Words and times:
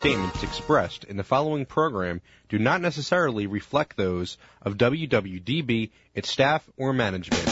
Statements 0.00 0.44
expressed 0.44 1.02
in 1.02 1.16
the 1.16 1.24
following 1.24 1.66
program 1.66 2.20
do 2.48 2.56
not 2.56 2.80
necessarily 2.80 3.48
reflect 3.48 3.96
those 3.96 4.38
of 4.62 4.76
WWDB, 4.76 5.90
its 6.14 6.30
staff, 6.30 6.64
or 6.76 6.92
management. 6.92 7.44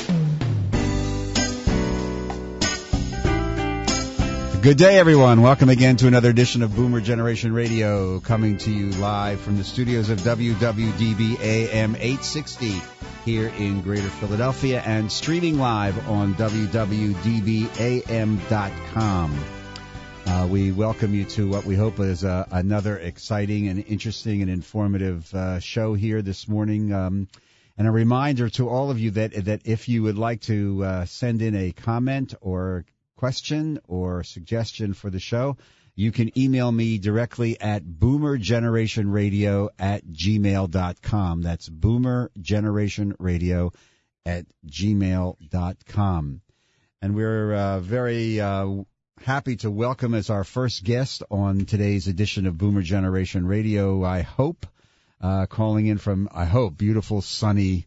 Good 4.62 4.76
day, 4.76 4.96
everyone. 4.96 5.42
Welcome 5.42 5.70
again 5.70 5.96
to 5.96 6.06
another 6.06 6.30
edition 6.30 6.62
of 6.62 6.76
Boomer 6.76 7.00
Generation 7.00 7.52
Radio, 7.52 8.20
coming 8.20 8.58
to 8.58 8.70
you 8.70 8.90
live 8.92 9.40
from 9.40 9.56
the 9.56 9.64
studios 9.64 10.08
of 10.08 10.20
WWDB 10.20 11.40
AM 11.40 11.96
860 11.96 12.80
here 13.24 13.48
in 13.58 13.80
Greater 13.80 14.08
Philadelphia 14.08 14.80
and 14.86 15.10
streaming 15.10 15.58
live 15.58 16.08
on 16.08 16.36
WWDBAM.com. 16.36 17.56
Uh, 20.26 20.46
we 20.50 20.72
welcome 20.72 21.14
you 21.14 21.24
to 21.24 21.48
what 21.48 21.64
we 21.64 21.76
hope 21.76 22.00
is 22.00 22.24
uh, 22.24 22.44
another 22.50 22.98
exciting 22.98 23.68
and 23.68 23.84
interesting 23.86 24.42
and 24.42 24.50
informative 24.50 25.32
uh, 25.32 25.60
show 25.60 25.94
here 25.94 26.20
this 26.20 26.48
morning. 26.48 26.92
Um, 26.92 27.28
and 27.78 27.86
a 27.86 27.92
reminder 27.92 28.48
to 28.50 28.68
all 28.68 28.90
of 28.90 28.98
you 28.98 29.12
that 29.12 29.44
that 29.44 29.60
if 29.66 29.88
you 29.88 30.02
would 30.02 30.18
like 30.18 30.40
to 30.42 30.84
uh, 30.84 31.04
send 31.04 31.42
in 31.42 31.54
a 31.54 31.70
comment 31.70 32.34
or 32.40 32.84
question 33.16 33.78
or 33.86 34.24
suggestion 34.24 34.94
for 34.94 35.10
the 35.10 35.20
show, 35.20 35.58
you 35.94 36.10
can 36.10 36.36
email 36.36 36.72
me 36.72 36.98
directly 36.98 37.60
at 37.60 37.84
boomergenerationradio 37.84 39.68
at 39.78 40.04
gmail.com. 40.06 41.42
That's 41.42 41.68
boomergenerationradio 41.68 43.72
at 44.26 44.46
gmail.com. 44.66 46.40
And 47.00 47.14
we're 47.14 47.54
uh, 47.54 47.78
very 47.80 48.40
uh, 48.40 48.82
happy 49.24 49.56
to 49.56 49.70
welcome 49.70 50.14
as 50.14 50.30
our 50.30 50.44
first 50.44 50.84
guest 50.84 51.22
on 51.30 51.64
today's 51.64 52.06
edition 52.06 52.46
of 52.46 52.58
Boomer 52.58 52.82
Generation 52.82 53.46
Radio, 53.46 54.04
I 54.04 54.22
hope, 54.22 54.66
uh, 55.20 55.46
calling 55.46 55.86
in 55.86 55.98
from, 55.98 56.28
I 56.32 56.44
hope, 56.44 56.76
beautiful 56.76 57.22
sunny 57.22 57.86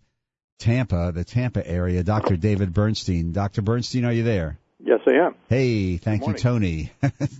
Tampa, 0.57 1.11
the 1.13 1.23
Tampa 1.23 1.65
area, 1.65 2.03
Dr. 2.03 2.35
David 2.35 2.73
Bernstein. 2.73 3.31
Dr. 3.31 3.61
Bernstein, 3.61 4.05
are 4.05 4.11
you 4.11 4.23
there? 4.23 4.59
Yes, 4.83 4.99
I 5.07 5.25
am. 5.25 5.35
Hey, 5.47 5.97
thank 5.97 6.27
you, 6.27 6.33
Tony. 6.33 6.91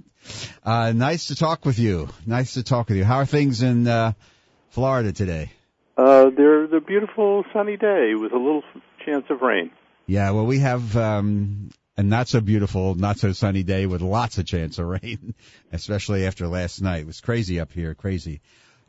uh, 0.64 0.94
nice 0.94 1.28
to 1.28 1.36
talk 1.36 1.66
with 1.66 1.80
you. 1.80 2.10
Nice 2.26 2.54
to 2.54 2.64
talk 2.64 2.90
with 2.90 2.98
you. 2.98 3.04
How 3.04 3.18
are 3.18 3.26
things 3.26 3.62
in 3.62 3.88
uh, 3.88 4.14
Florida 4.70 5.12
today? 5.12 5.52
Uh, 5.98 6.30
they're 6.30 6.68
the 6.68 6.80
beautiful 6.80 7.44
sunny 7.52 7.76
day 7.76 8.14
with 8.16 8.32
a 8.32 8.38
little 8.38 8.64
chance 9.06 9.26
of 9.30 9.42
rain. 9.42 9.72
Yeah, 10.06 10.32
well, 10.32 10.46
we 10.46 10.60
have 10.60 10.96
um, 10.96 11.72
a 12.00 12.04
not 12.04 12.30
so 12.30 12.40
beautiful, 12.40 12.96
not 12.96 13.20
so 13.20 13.34
sunny 13.34 13.62
day 13.62 13.86
with 13.86 14.02
lots 14.02 14.38
of 14.38 14.46
chance 14.46 14.80
of 14.80 14.86
rain, 14.86 15.36
especially 15.74 16.26
after 16.26 16.48
last 16.48 16.82
night. 16.82 17.02
It 17.02 17.08
was 17.08 17.20
crazy 17.20 17.60
up 17.60 17.74
here, 17.74 17.94
crazy. 17.94 18.40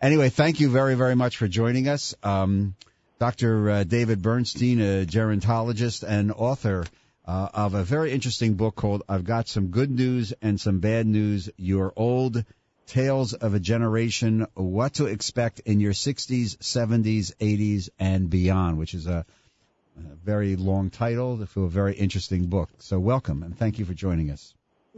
Anyway, 0.00 0.28
thank 0.28 0.60
you 0.60 0.70
very, 0.70 0.94
very 0.94 1.16
much 1.16 1.36
for 1.36 1.48
joining 1.48 1.88
us. 1.88 2.14
Um, 2.22 2.76
Dr. 3.18 3.68
Uh, 3.68 3.84
David 3.84 4.22
Bernstein, 4.22 4.80
a 4.80 5.06
gerontologist 5.06 6.04
and 6.06 6.30
author 6.30 6.86
uh, 7.26 7.48
of 7.52 7.74
a 7.74 7.82
very 7.82 8.12
interesting 8.12 8.54
book 8.54 8.76
called 8.76 9.02
I've 9.08 9.24
Got 9.24 9.48
Some 9.48 9.68
Good 9.68 9.90
News 9.90 10.32
and 10.40 10.60
Some 10.60 10.78
Bad 10.78 11.08
News 11.08 11.50
You're 11.56 11.92
Old 11.96 12.44
Tales 12.86 13.32
of 13.32 13.54
a 13.54 13.60
Generation 13.60 14.46
What 14.54 14.94
to 14.94 15.06
Expect 15.06 15.58
in 15.66 15.80
Your 15.80 15.94
60s, 15.94 16.58
70s, 16.58 17.34
80s, 17.38 17.88
and 17.98 18.30
Beyond, 18.30 18.78
which 18.78 18.94
is 18.94 19.08
a, 19.08 19.26
a 20.10 20.14
very 20.14 20.56
long 20.56 20.90
title 20.90 21.44
for 21.46 21.64
a 21.64 21.68
very 21.68 21.94
interesting 21.94 22.46
book. 22.46 22.70
So, 22.78 22.98
welcome 22.98 23.42
and 23.42 23.56
thank 23.56 23.78
you 23.78 23.84
for 23.84 23.94
joining 23.94 24.30
us. 24.30 24.54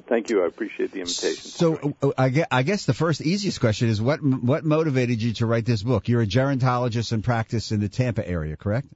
Thank 0.08 0.30
you. 0.30 0.42
I 0.42 0.46
appreciate 0.46 0.92
the 0.92 1.00
invitation. 1.00 1.42
So, 1.42 1.94
I 2.16 2.62
guess 2.62 2.86
the 2.86 2.94
first 2.94 3.20
easiest 3.20 3.60
question 3.60 3.88
is 3.88 4.00
what 4.00 4.22
what 4.22 4.64
motivated 4.64 5.22
you 5.22 5.34
to 5.34 5.46
write 5.46 5.66
this 5.66 5.82
book? 5.82 6.08
You're 6.08 6.22
a 6.22 6.26
gerontologist 6.26 7.12
in 7.12 7.22
practice 7.22 7.72
in 7.72 7.80
the 7.80 7.88
Tampa 7.88 8.26
area? 8.26 8.56
Correct. 8.56 8.88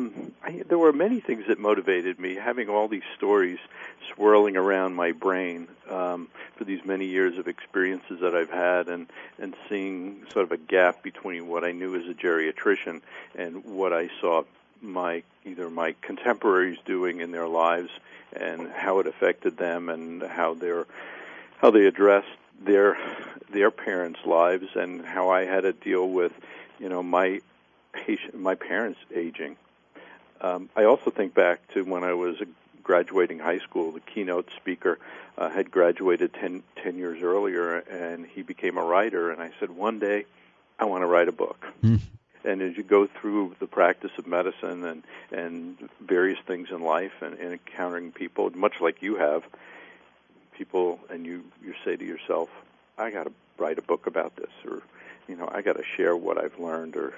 Um, 0.00 0.32
I, 0.42 0.62
there 0.66 0.78
were 0.78 0.92
many 0.92 1.20
things 1.20 1.44
that 1.48 1.58
motivated 1.58 2.18
me. 2.18 2.34
Having 2.34 2.68
all 2.68 2.88
these 2.88 3.02
stories 3.16 3.58
swirling 4.12 4.56
around 4.56 4.94
my 4.94 5.12
brain 5.12 5.68
um, 5.88 6.28
for 6.56 6.64
these 6.64 6.84
many 6.84 7.06
years 7.06 7.36
of 7.38 7.48
experiences 7.48 8.20
that 8.20 8.34
I've 8.34 8.50
had, 8.50 8.88
and 8.88 9.08
and 9.38 9.54
seeing 9.68 10.24
sort 10.32 10.44
of 10.44 10.52
a 10.52 10.56
gap 10.56 11.02
between 11.02 11.48
what 11.48 11.64
I 11.64 11.72
knew 11.72 11.94
as 11.96 12.08
a 12.08 12.14
geriatrician 12.14 13.02
and 13.34 13.64
what 13.64 13.92
I 13.92 14.08
saw 14.20 14.44
my 14.80 15.22
either 15.44 15.68
my 15.68 15.94
contemporaries 16.00 16.78
doing 16.84 17.20
in 17.20 17.30
their 17.30 17.48
lives, 17.48 17.90
and 18.32 18.68
how 18.70 19.00
it 19.00 19.06
affected 19.06 19.58
them, 19.58 19.88
and 19.88 20.22
how 20.22 20.54
their 20.54 20.86
how 21.58 21.70
they 21.70 21.86
addressed 21.86 22.28
their 22.62 22.96
their 23.50 23.70
parents' 23.70 24.24
lives, 24.24 24.68
and 24.74 25.04
how 25.04 25.28
I 25.28 25.44
had 25.44 25.62
to 25.62 25.72
deal 25.74 26.08
with, 26.08 26.32
you 26.78 26.88
know, 26.88 27.02
my 27.02 27.42
patient, 27.92 28.40
my 28.40 28.54
parents 28.54 28.98
aging. 29.14 29.56
Um, 30.40 30.70
I 30.74 30.84
also 30.84 31.10
think 31.10 31.34
back 31.34 31.66
to 31.74 31.84
when 31.84 32.04
I 32.04 32.14
was 32.14 32.36
graduating 32.82 33.38
high 33.38 33.58
school. 33.58 33.92
The 33.92 34.00
keynote 34.00 34.48
speaker 34.56 34.98
uh, 35.36 35.50
had 35.50 35.70
graduated 35.70 36.34
10, 36.34 36.62
10 36.82 36.98
years 36.98 37.22
earlier, 37.22 37.78
and 37.78 38.26
he 38.26 38.42
became 38.42 38.78
a 38.78 38.84
writer. 38.84 39.30
And 39.30 39.40
I 39.40 39.52
said, 39.60 39.70
one 39.70 39.98
day, 39.98 40.24
I 40.78 40.86
want 40.86 41.02
to 41.02 41.06
write 41.06 41.28
a 41.28 41.32
book. 41.32 41.66
Mm. 41.84 42.00
And 42.42 42.62
as 42.62 42.76
you 42.76 42.82
go 42.82 43.06
through 43.06 43.54
the 43.60 43.66
practice 43.66 44.12
of 44.16 44.26
medicine 44.26 44.84
and 44.84 45.02
and 45.30 45.76
various 46.00 46.38
things 46.46 46.70
in 46.70 46.80
life, 46.80 47.12
and, 47.20 47.38
and 47.38 47.52
encountering 47.52 48.12
people, 48.12 48.50
much 48.56 48.80
like 48.80 49.02
you 49.02 49.16
have, 49.16 49.44
people, 50.56 50.98
and 51.10 51.26
you 51.26 51.44
you 51.62 51.74
say 51.84 51.96
to 51.96 52.04
yourself, 52.04 52.48
I 52.96 53.10
got 53.10 53.24
to 53.24 53.32
write 53.58 53.78
a 53.78 53.82
book 53.82 54.06
about 54.06 54.36
this, 54.36 54.50
or 54.64 54.82
you 55.28 55.36
know, 55.36 55.50
I 55.52 55.60
got 55.60 55.76
to 55.76 55.84
share 55.96 56.16
what 56.16 56.42
I've 56.42 56.58
learned, 56.58 56.96
or 56.96 57.12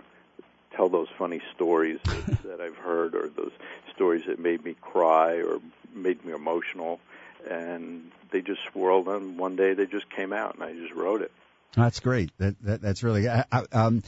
tell 0.75 0.89
those 0.89 1.09
funny 1.19 1.41
stories 1.55 1.99
that 2.45 2.61
I've 2.61 2.77
heard, 2.77 3.15
or 3.15 3.29
those 3.29 3.53
stories 3.95 4.25
that 4.27 4.39
made 4.39 4.65
me 4.65 4.75
cry 4.81 5.43
or 5.43 5.61
made 5.95 6.25
me 6.25 6.33
emotional, 6.33 7.01
and 7.49 8.11
they 8.31 8.41
just 8.41 8.61
swirled, 8.73 9.09
and 9.09 9.39
one 9.39 9.57
day 9.57 9.75
they 9.75 9.87
just 9.87 10.11
came 10.11 10.33
out, 10.33 10.55
and 10.55 10.65
I 10.65 10.73
just 10.73 10.93
wrote 10.93 11.23
it. 11.23 11.33
That's 11.77 12.01
great. 12.01 12.31
That, 12.39 12.61
that 12.63 12.83
that's 12.83 13.03
really. 13.03 13.29
I, 13.29 13.45
um, 13.73 14.03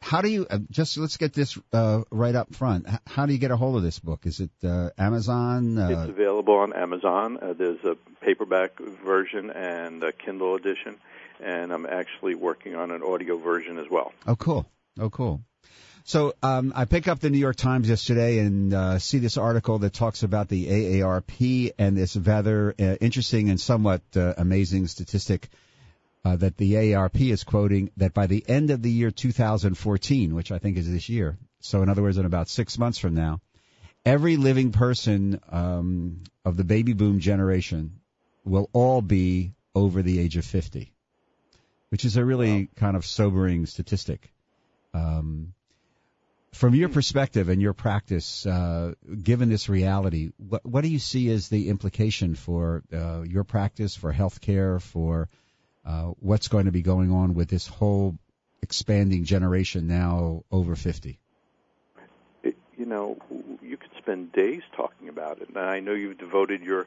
how 0.00 0.20
do 0.20 0.28
you 0.28 0.46
uh, 0.48 0.58
just 0.70 0.98
let's 0.98 1.16
get 1.16 1.32
this 1.32 1.58
uh, 1.72 2.02
right 2.10 2.34
up 2.34 2.54
front? 2.54 2.86
How 3.06 3.24
do 3.24 3.32
you 3.32 3.38
get 3.38 3.50
a 3.50 3.56
hold 3.56 3.76
of 3.76 3.82
this 3.82 3.98
book? 3.98 4.26
Is 4.26 4.40
it 4.40 4.50
uh, 4.62 4.90
Amazon? 4.98 5.78
Uh, 5.78 5.88
it's 5.88 6.10
available 6.10 6.56
on 6.56 6.74
Amazon. 6.74 7.38
Uh, 7.40 7.54
there's 7.54 7.82
a 7.84 7.96
paperback 8.20 8.78
version 8.78 9.50
and 9.50 10.02
a 10.02 10.12
Kindle 10.12 10.56
edition, 10.56 10.96
and 11.40 11.72
I'm 11.72 11.86
actually 11.86 12.34
working 12.34 12.74
on 12.74 12.90
an 12.90 13.02
audio 13.02 13.38
version 13.38 13.78
as 13.78 13.88
well. 13.88 14.12
Oh, 14.26 14.36
cool. 14.36 14.66
Oh, 14.98 15.10
cool. 15.10 15.40
So 16.06 16.34
um, 16.42 16.74
I 16.76 16.84
pick 16.84 17.08
up 17.08 17.20
the 17.20 17.30
New 17.30 17.38
York 17.38 17.56
Times 17.56 17.88
yesterday 17.88 18.38
and 18.40 18.74
uh, 18.74 18.98
see 18.98 19.18
this 19.18 19.38
article 19.38 19.78
that 19.78 19.94
talks 19.94 20.22
about 20.22 20.48
the 20.48 20.66
AARP 20.66 21.72
and 21.78 21.96
this 21.96 22.14
rather 22.14 22.74
uh, 22.78 22.96
interesting 23.00 23.48
and 23.48 23.58
somewhat 23.58 24.02
uh, 24.14 24.34
amazing 24.36 24.86
statistic 24.86 25.48
uh, 26.22 26.36
that 26.36 26.58
the 26.58 26.74
AARP 26.74 27.30
is 27.30 27.42
quoting 27.42 27.90
that 27.96 28.12
by 28.12 28.26
the 28.26 28.44
end 28.46 28.70
of 28.70 28.82
the 28.82 28.90
year 28.90 29.10
2014, 29.10 30.34
which 30.34 30.52
I 30.52 30.58
think 30.58 30.76
is 30.76 30.90
this 30.90 31.08
year, 31.08 31.38
so 31.60 31.82
in 31.82 31.88
other 31.88 32.02
words, 32.02 32.18
in 32.18 32.26
about 32.26 32.50
six 32.50 32.76
months 32.76 32.98
from 32.98 33.14
now, 33.14 33.40
every 34.04 34.36
living 34.36 34.72
person 34.72 35.40
um, 35.48 36.24
of 36.44 36.58
the 36.58 36.64
baby 36.64 36.92
boom 36.92 37.18
generation 37.18 38.00
will 38.44 38.68
all 38.74 39.00
be 39.00 39.54
over 39.74 40.02
the 40.02 40.20
age 40.20 40.36
of 40.36 40.44
50, 40.44 40.92
which 41.88 42.04
is 42.04 42.18
a 42.18 42.24
really 42.24 42.64
wow. 42.64 42.68
kind 42.76 42.94
of 42.94 43.06
sobering 43.06 43.64
statistic. 43.64 44.30
Um, 44.92 45.54
from 46.54 46.74
your 46.74 46.88
perspective 46.88 47.48
and 47.48 47.60
your 47.60 47.72
practice, 47.72 48.46
uh, 48.46 48.94
given 49.22 49.48
this 49.48 49.68
reality, 49.68 50.30
what, 50.36 50.64
what, 50.64 50.82
do 50.82 50.88
you 50.88 51.00
see 51.00 51.28
as 51.30 51.48
the 51.48 51.68
implication 51.68 52.36
for 52.36 52.82
uh, 52.92 53.22
your 53.22 53.44
practice, 53.44 53.96
for 53.96 54.12
healthcare, 54.12 54.80
for 54.80 55.28
uh, 55.84 56.12
what's 56.20 56.48
going 56.48 56.66
to 56.66 56.72
be 56.72 56.82
going 56.82 57.10
on 57.10 57.34
with 57.34 57.48
this 57.48 57.66
whole 57.66 58.16
expanding 58.62 59.24
generation 59.24 59.88
now 59.88 60.44
over 60.50 60.76
50? 60.76 61.18
It, 62.44 62.56
you 62.78 62.86
know, 62.86 63.18
you 63.60 63.76
could 63.76 63.90
spend 63.98 64.32
days 64.32 64.62
talking 64.76 65.08
about 65.08 65.40
it, 65.40 65.48
and 65.48 65.58
I 65.58 65.80
know 65.80 65.92
you've 65.92 66.18
devoted 66.18 66.62
your 66.62 66.86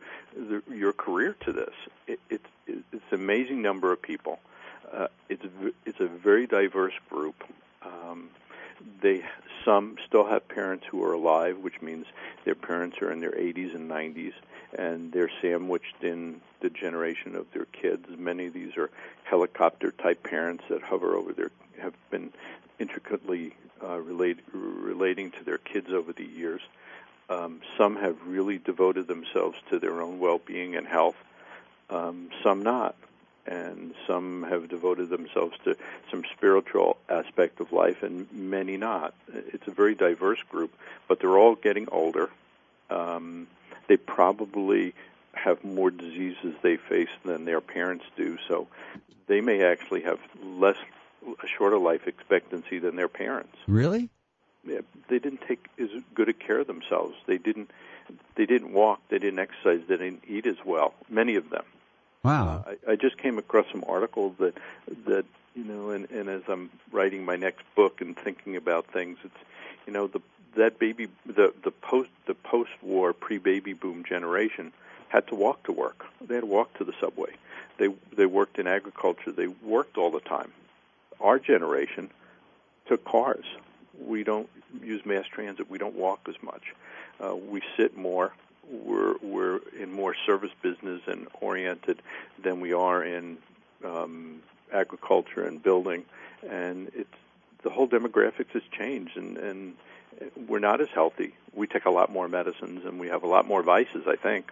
your 0.72 0.94
career 0.94 1.36
to 1.42 1.52
this. 1.52 1.74
It, 2.08 2.20
it, 2.30 2.42
it's 2.68 2.88
an 2.94 3.02
amazing 3.12 3.62
number 3.62 3.92
of 3.92 4.02
people. 4.02 4.40
Uh, 4.92 5.08
it's 5.28 5.44
it's 5.86 6.00
a 6.00 6.08
very 6.08 6.48
diverse 6.48 6.94
group. 7.10 7.44
Um, 7.82 8.30
they 9.02 9.24
some 9.66 9.98
still 10.08 10.26
have 10.26 10.48
parents 10.48 10.86
who 10.90 11.04
are 11.04 11.14
alive, 11.14 11.58
which 11.58 11.82
means 11.82 12.06
their 12.46 12.56
parents 12.56 13.02
are 13.02 13.12
in 13.12 13.20
their 13.20 13.32
80s 13.32 13.76
and 13.76 13.90
90s, 13.92 14.34
and 14.78 15.12
they're 15.12 15.32
sandwiched 15.42 16.02
in 16.02 16.40
the 16.62 16.70
generation 16.70 17.36
of 17.36 17.52
their 17.52 17.66
kids. 17.66 18.06
Many 18.18 18.48
of 18.48 18.54
these 18.54 18.78
are 18.78 18.90
helicopter 19.24 19.92
type 19.92 20.24
parents 20.24 20.64
that 20.70 20.82
hover 20.82 21.16
over 21.16 21.34
their 21.34 21.52
have 21.82 21.94
been 22.10 22.32
intricately 22.80 23.54
uh, 23.84 23.98
relate, 23.98 24.40
relating 24.54 25.32
to 25.32 25.44
their 25.44 25.58
kids 25.58 25.92
over 25.92 26.14
the 26.14 26.26
years. 26.26 26.62
Um, 27.30 27.62
some 27.78 27.98
have 27.98 28.16
really 28.26 28.58
devoted 28.58 29.08
themselves 29.08 29.58
to 29.70 29.80
their 29.80 30.02
own 30.02 30.20
well-being 30.20 30.76
and 30.76 30.88
health. 30.88 31.16
Um, 31.90 32.30
some 32.44 32.64
not. 32.64 32.96
And 33.48 33.94
some 34.06 34.44
have 34.44 34.68
devoted 34.68 35.10
themselves 35.10 35.56
to 35.64 35.76
some 36.12 36.24
spiritual 36.36 36.98
aspect 37.10 37.60
of 37.60 37.72
life, 37.72 38.04
and 38.04 38.32
many 38.32 38.78
not. 38.78 39.14
It's 39.34 39.68
a 39.68 39.72
very 39.72 39.96
diverse 39.96 40.42
group, 40.50 40.74
but 41.08 41.20
they're 41.20 41.38
all 41.38 41.56
getting 41.56 41.88
older. 41.90 42.30
Um, 42.90 43.48
they 43.88 43.98
probably 43.98 44.94
have 45.34 45.64
more 45.64 45.92
diseases 45.92 46.56
they 46.62 46.78
face 46.78 47.10
than 47.24 47.46
their 47.46 47.62
parents 47.62 48.06
do, 48.16 48.38
so 48.48 48.68
they 49.28 49.42
may 49.42 49.64
actually 49.64 50.02
have 50.02 50.20
less 50.44 50.78
a 51.44 51.48
shorter 51.48 51.78
life 51.78 52.08
expectancy 52.08 52.80
than 52.80 52.96
their 52.96 53.08
parents. 53.08 53.56
Really? 53.68 54.10
Yeah, 54.66 54.82
they 55.08 55.20
didn't 55.20 55.42
take 55.48 55.66
as 55.80 55.90
good 56.14 56.30
a 56.30 56.34
care 56.34 56.60
of 56.60 56.68
themselves. 56.68 57.16
They 57.26 57.38
didn't. 57.38 57.72
They 58.36 58.46
didn't 58.46 58.72
walk. 58.74 59.02
They 59.10 59.20
didn't 59.20 59.40
exercise. 59.40 59.82
They 59.88 59.98
didn't 59.98 60.24
eat 60.28 60.46
as 60.46 60.58
well. 60.66 60.94
Many 61.10 61.36
of 61.36 61.50
them. 61.50 61.64
Wow. 62.28 62.64
Uh, 62.68 62.74
I, 62.88 62.92
I 62.92 62.96
just 62.96 63.18
came 63.18 63.38
across 63.38 63.66
some 63.72 63.84
articles 63.88 64.36
that 64.40 64.58
that 65.06 65.26
you 65.56 65.64
know, 65.64 65.90
and, 65.92 66.10
and 66.12 66.30
as 66.30 66.44
I'm 66.48 66.70
writing 66.92 67.26
my 67.26 67.36
next 67.38 67.64
book 67.74 68.02
and 68.02 68.16
thinking 68.18 68.56
about 68.56 68.88
things, 68.88 69.18
it's 69.24 69.38
you 69.86 69.94
know 69.94 70.08
the 70.08 70.22
that 70.56 70.78
baby 70.78 71.08
the 71.26 71.54
the 71.64 71.72
post 71.72 72.10
the 72.26 72.34
post 72.34 72.72
war 72.82 73.14
pre 73.14 73.38
baby 73.38 73.74
boom 73.74 74.04
generation 74.04 74.74
had 75.08 75.28
to 75.28 75.36
walk 75.36 75.64
to 75.64 75.72
work. 75.72 76.06
They 76.20 76.36
had 76.36 76.42
to 76.42 76.48
walk 76.48 76.78
to 76.80 76.84
the 76.84 76.94
subway. 77.00 77.32
They 77.78 77.88
they 78.16 78.26
worked 78.26 78.60
in 78.60 78.68
agriculture. 78.68 79.32
They 79.32 79.48
worked 79.48 79.98
all 79.98 80.12
the 80.12 80.20
time. 80.20 80.52
Our 81.22 81.40
generation 81.40 82.10
took 82.88 83.06
cars. 83.06 83.46
We 84.00 84.24
don't 84.24 84.50
use 84.84 85.06
mass 85.06 85.26
transit. 85.26 85.70
We 85.70 85.78
don't 85.78 85.96
walk 85.96 86.28
as 86.28 86.36
much. 86.44 86.74
Uh, 87.24 87.36
we 87.36 87.62
sit 87.78 87.98
more. 87.98 88.34
We're 88.70 89.16
we're 89.22 89.60
in 89.80 89.92
more 89.92 90.16
service 90.26 90.52
business 90.62 91.02
and 91.08 91.28
oriented 91.42 92.02
than 92.42 92.60
we 92.60 92.74
are 92.74 93.04
in 93.04 93.38
um, 93.84 94.42
agriculture 94.74 95.44
and 95.44 95.62
building, 95.62 96.06
and 96.48 96.92
it's 96.94 97.10
the 97.64 97.70
whole 97.70 97.88
demographics 97.88 98.52
has 98.54 98.64
changed, 98.78 99.18
and 99.18 99.38
and 99.38 99.74
we're 100.48 100.60
not 100.60 100.82
as 100.82 100.90
healthy. 100.94 101.34
We 101.54 101.68
take 101.68 101.86
a 101.86 101.92
lot 101.92 102.12
more 102.12 102.28
medicines, 102.28 102.86
and 102.86 103.00
we 103.00 103.08
have 103.08 103.24
a 103.24 103.28
lot 103.28 103.48
more 103.48 103.64
vices. 103.64 104.06
I 104.08 104.16
think. 104.16 104.52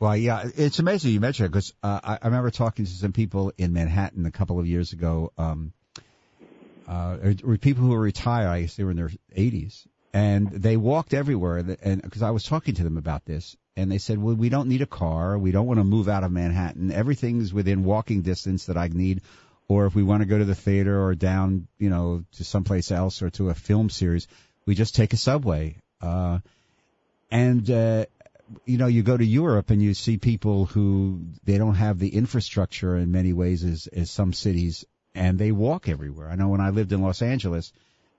Well, 0.00 0.16
yeah, 0.16 0.48
it's 0.56 0.78
amazing 0.78 1.12
you 1.12 1.20
mentioned 1.20 1.50
because 1.50 1.74
uh, 1.82 2.00
I, 2.02 2.18
I 2.22 2.26
remember 2.26 2.50
talking 2.50 2.84
to 2.84 2.90
some 2.90 3.12
people 3.12 3.52
in 3.58 3.72
Manhattan 3.72 4.26
a 4.26 4.30
couple 4.30 4.58
of 4.58 4.66
years 4.66 4.92
ago. 4.92 5.32
Um, 5.36 5.72
uh, 6.86 7.18
people 7.60 7.82
who 7.82 7.90
were 7.90 8.00
retired, 8.00 8.48
I 8.48 8.62
guess 8.62 8.76
they 8.76 8.84
were 8.84 8.92
in 8.92 8.96
their 8.96 9.10
80s, 9.36 9.86
and 10.12 10.50
they 10.50 10.76
walked 10.76 11.14
everywhere. 11.14 11.76
And 11.82 12.02
because 12.02 12.22
I 12.22 12.30
was 12.30 12.44
talking 12.44 12.74
to 12.74 12.84
them 12.84 12.96
about 12.96 13.24
this, 13.24 13.56
and 13.76 13.90
they 13.90 13.98
said, 13.98 14.18
"Well, 14.18 14.34
we 14.34 14.48
don't 14.48 14.68
need 14.68 14.82
a 14.82 14.86
car. 14.86 15.38
We 15.38 15.52
don't 15.52 15.66
want 15.66 15.78
to 15.78 15.84
move 15.84 16.08
out 16.08 16.24
of 16.24 16.32
Manhattan. 16.32 16.90
Everything's 16.90 17.52
within 17.52 17.84
walking 17.84 18.22
distance 18.22 18.66
that 18.66 18.76
I 18.76 18.88
need." 18.88 19.22
Or 19.68 19.84
if 19.84 19.94
we 19.94 20.02
want 20.02 20.22
to 20.22 20.26
go 20.26 20.38
to 20.38 20.46
the 20.46 20.54
theater 20.54 21.02
or 21.04 21.14
down, 21.14 21.68
you 21.78 21.90
know, 21.90 22.24
to 22.32 22.44
someplace 22.44 22.90
else 22.90 23.20
or 23.20 23.28
to 23.30 23.50
a 23.50 23.54
film 23.54 23.90
series, 23.90 24.26
we 24.64 24.74
just 24.74 24.94
take 24.94 25.12
a 25.12 25.18
subway. 25.18 25.76
Uh, 26.00 26.38
and 27.30 27.70
uh, 27.70 28.06
you 28.64 28.78
know, 28.78 28.86
you 28.86 29.02
go 29.02 29.16
to 29.16 29.24
Europe 29.24 29.70
and 29.70 29.82
you 29.82 29.94
see 29.94 30.16
people 30.16 30.64
who 30.66 31.20
they 31.44 31.58
don't 31.58 31.74
have 31.74 31.98
the 31.98 32.08
infrastructure 32.08 32.96
in 32.96 33.12
many 33.12 33.32
ways 33.32 33.64
as, 33.64 33.86
as 33.88 34.10
some 34.10 34.32
cities, 34.32 34.84
and 35.14 35.38
they 35.38 35.52
walk 35.52 35.88
everywhere. 35.88 36.30
I 36.30 36.36
know 36.36 36.48
when 36.48 36.60
I 36.60 36.70
lived 36.70 36.92
in 36.92 37.02
Los 37.02 37.22
Angeles, 37.22 37.72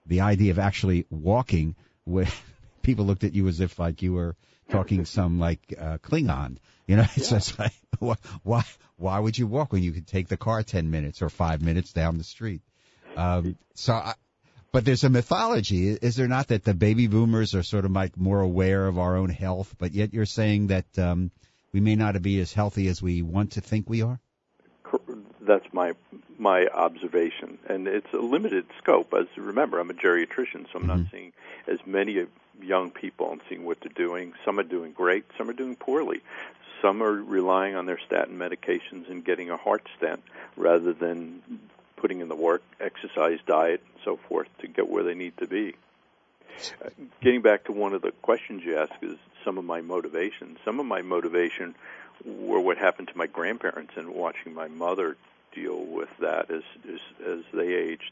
the 0.09 0.21
idea 0.21 0.51
of 0.51 0.59
actually 0.59 1.06
walking, 1.09 1.75
where 2.03 2.27
people 2.81 3.06
looked 3.06 3.23
at 3.23 3.33
you 3.33 3.47
as 3.47 3.61
if 3.61 3.79
like 3.79 4.01
you 4.01 4.13
were 4.13 4.35
talking 4.69 5.06
some 5.06 5.39
like 5.39 5.73
uh, 5.79 5.97
Klingon. 6.00 6.57
You 6.88 6.97
know, 6.97 7.06
it's 7.15 7.31
yeah. 7.31 7.38
just 7.38 7.57
like 7.57 7.73
why 8.44 8.63
why 8.97 9.19
would 9.19 9.38
you 9.38 9.47
walk 9.47 9.71
when 9.71 9.83
you 9.83 9.94
could 9.94 10.07
take 10.07 10.27
the 10.27 10.38
car 10.38 10.63
ten 10.63 10.91
minutes 10.91 11.21
or 11.21 11.29
five 11.29 11.61
minutes 11.61 11.94
down 11.94 12.17
the 12.17 12.23
street? 12.23 12.61
Um, 13.15 13.57
so 13.75 13.94
I, 13.94 14.13
but 14.71 14.85
there's 14.85 15.03
a 15.03 15.09
mythology, 15.09 15.89
is 15.89 16.15
there 16.15 16.27
not, 16.27 16.50
that 16.50 16.63
the 16.63 16.75
baby 16.75 17.07
boomers 17.07 17.56
are 17.56 17.63
sort 17.63 17.85
of 17.85 17.91
like 17.91 18.17
more 18.17 18.39
aware 18.39 18.88
of 18.88 19.00
our 19.00 19.17
own 19.17 19.29
health, 19.29 19.73
but 19.79 19.94
yet 19.94 20.13
you're 20.13 20.27
saying 20.27 20.67
that 20.67 20.85
um, 21.00 21.31
we 21.71 21.79
may 21.79 21.95
not 21.95 22.21
be 22.21 22.39
as 22.39 22.53
healthy 22.53 22.88
as 22.88 23.01
we 23.01 23.23
want 23.23 23.53
to 23.53 23.61
think 23.61 23.89
we 23.89 24.03
are? 24.03 24.19
That's 25.50 25.74
my 25.74 25.94
my 26.38 26.68
observation, 26.68 27.57
and 27.68 27.88
it's 27.88 28.13
a 28.13 28.19
limited 28.19 28.66
scope. 28.78 29.16
As 29.16 29.25
remember, 29.36 29.80
I'm 29.80 29.90
a 29.90 29.96
geriatrician, 29.96 30.72
so 30.72 30.75
I'm 30.75 30.81
mm-hmm. 30.81 30.88
not 30.88 31.00
seeing 31.12 31.34
as 31.66 31.80
many 31.88 32.28
young 32.62 32.92
people 32.92 33.31
and 33.31 33.42
seeing 33.50 33.66
what 33.66 33.80
they're 33.81 33.92
doing. 34.07 34.34
Some 34.46 34.60
are 34.60 34.63
doing 34.63 34.92
great, 34.92 35.25
some 35.40 35.50
are 35.50 35.54
doing 35.54 35.75
poorly. 35.75 36.22
Some 36.84 37.01
are 37.01 37.12
relying 37.12 37.74
on 37.74 37.88
their 37.88 37.98
statin 38.06 38.38
medications 38.38 39.10
and 39.10 39.25
getting 39.25 39.50
a 39.50 39.57
heart 39.57 39.88
stent 39.98 40.22
rather 40.56 40.94
than 40.94 41.42
putting 41.98 42.19
in 42.19 42.30
the 42.30 42.36
work, 42.36 42.62
exercise, 42.80 43.40
diet, 43.48 43.81
and 43.84 44.04
so 44.06 44.18
forth 44.30 44.48
to 44.60 44.68
get 44.68 44.88
where 44.88 45.04
they 45.04 45.16
need 45.16 45.36
to 45.38 45.48
be. 45.48 45.74
Getting 47.22 47.42
back 47.42 47.63
to 47.66 47.72
one 47.72 47.94
of 47.94 48.04
the 48.04 48.12
questions 48.22 48.63
you 48.63 48.78
asked 48.78 49.02
is 49.02 49.18
some 49.44 49.57
of 49.57 49.66
my 49.66 49.81
motivation. 49.81 50.57
Some 50.63 50.80
of 50.80 50.86
my 50.86 51.02
motivation 51.02 51.74
were 52.24 52.60
what 52.60 52.78
happened 52.78 53.07
to 53.07 53.18
my 53.18 53.25
grandparents 53.25 53.94
and 53.95 54.10
watching 54.10 54.54
my 54.54 54.68
mother 54.68 55.18
deal 55.54 55.84
with 55.84 56.10
that 56.19 56.50
as 56.51 56.63
as, 56.88 57.00
as 57.25 57.40
they 57.54 57.74
aged. 57.74 58.12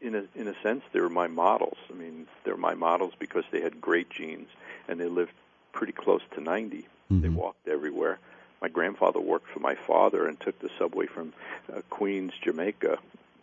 In 0.00 0.14
a 0.14 0.24
in 0.34 0.46
a 0.48 0.54
sense, 0.62 0.84
they 0.92 1.00
were 1.00 1.08
my 1.08 1.26
models. 1.26 1.78
I 1.90 1.94
mean, 1.94 2.26
they're 2.44 2.56
my 2.56 2.74
models 2.74 3.14
because 3.18 3.44
they 3.50 3.60
had 3.60 3.80
great 3.80 4.10
genes 4.10 4.48
and 4.86 5.00
they 5.00 5.08
lived 5.08 5.32
pretty 5.72 5.92
close 5.92 6.22
to 6.34 6.40
90. 6.40 6.78
Mm-hmm. 6.78 7.20
They 7.20 7.28
walked 7.28 7.66
everywhere 7.68 8.18
my 8.60 8.68
grandfather 8.68 9.20
worked 9.20 9.48
for 9.48 9.60
my 9.60 9.74
father 9.74 10.26
and 10.26 10.38
took 10.38 10.58
the 10.58 10.70
subway 10.78 11.06
from 11.06 11.32
uh, 11.72 11.80
Queens, 11.90 12.32
Jamaica 12.42 12.98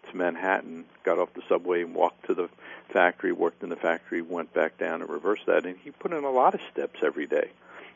to 0.09 0.17
Manhattan, 0.17 0.85
got 1.03 1.19
off 1.19 1.33
the 1.33 1.41
subway 1.47 1.81
and 1.81 1.95
walked 1.95 2.25
to 2.25 2.33
the 2.33 2.49
factory, 2.89 3.31
worked 3.31 3.63
in 3.63 3.69
the 3.69 3.75
factory, 3.75 4.21
went 4.21 4.53
back 4.53 4.77
down 4.77 5.01
and 5.01 5.09
reversed 5.09 5.45
that 5.47 5.65
and 5.65 5.77
he 5.83 5.91
put 5.91 6.13
in 6.13 6.23
a 6.23 6.31
lot 6.31 6.53
of 6.53 6.61
steps 6.71 6.99
every 7.01 7.27
day. 7.27 7.49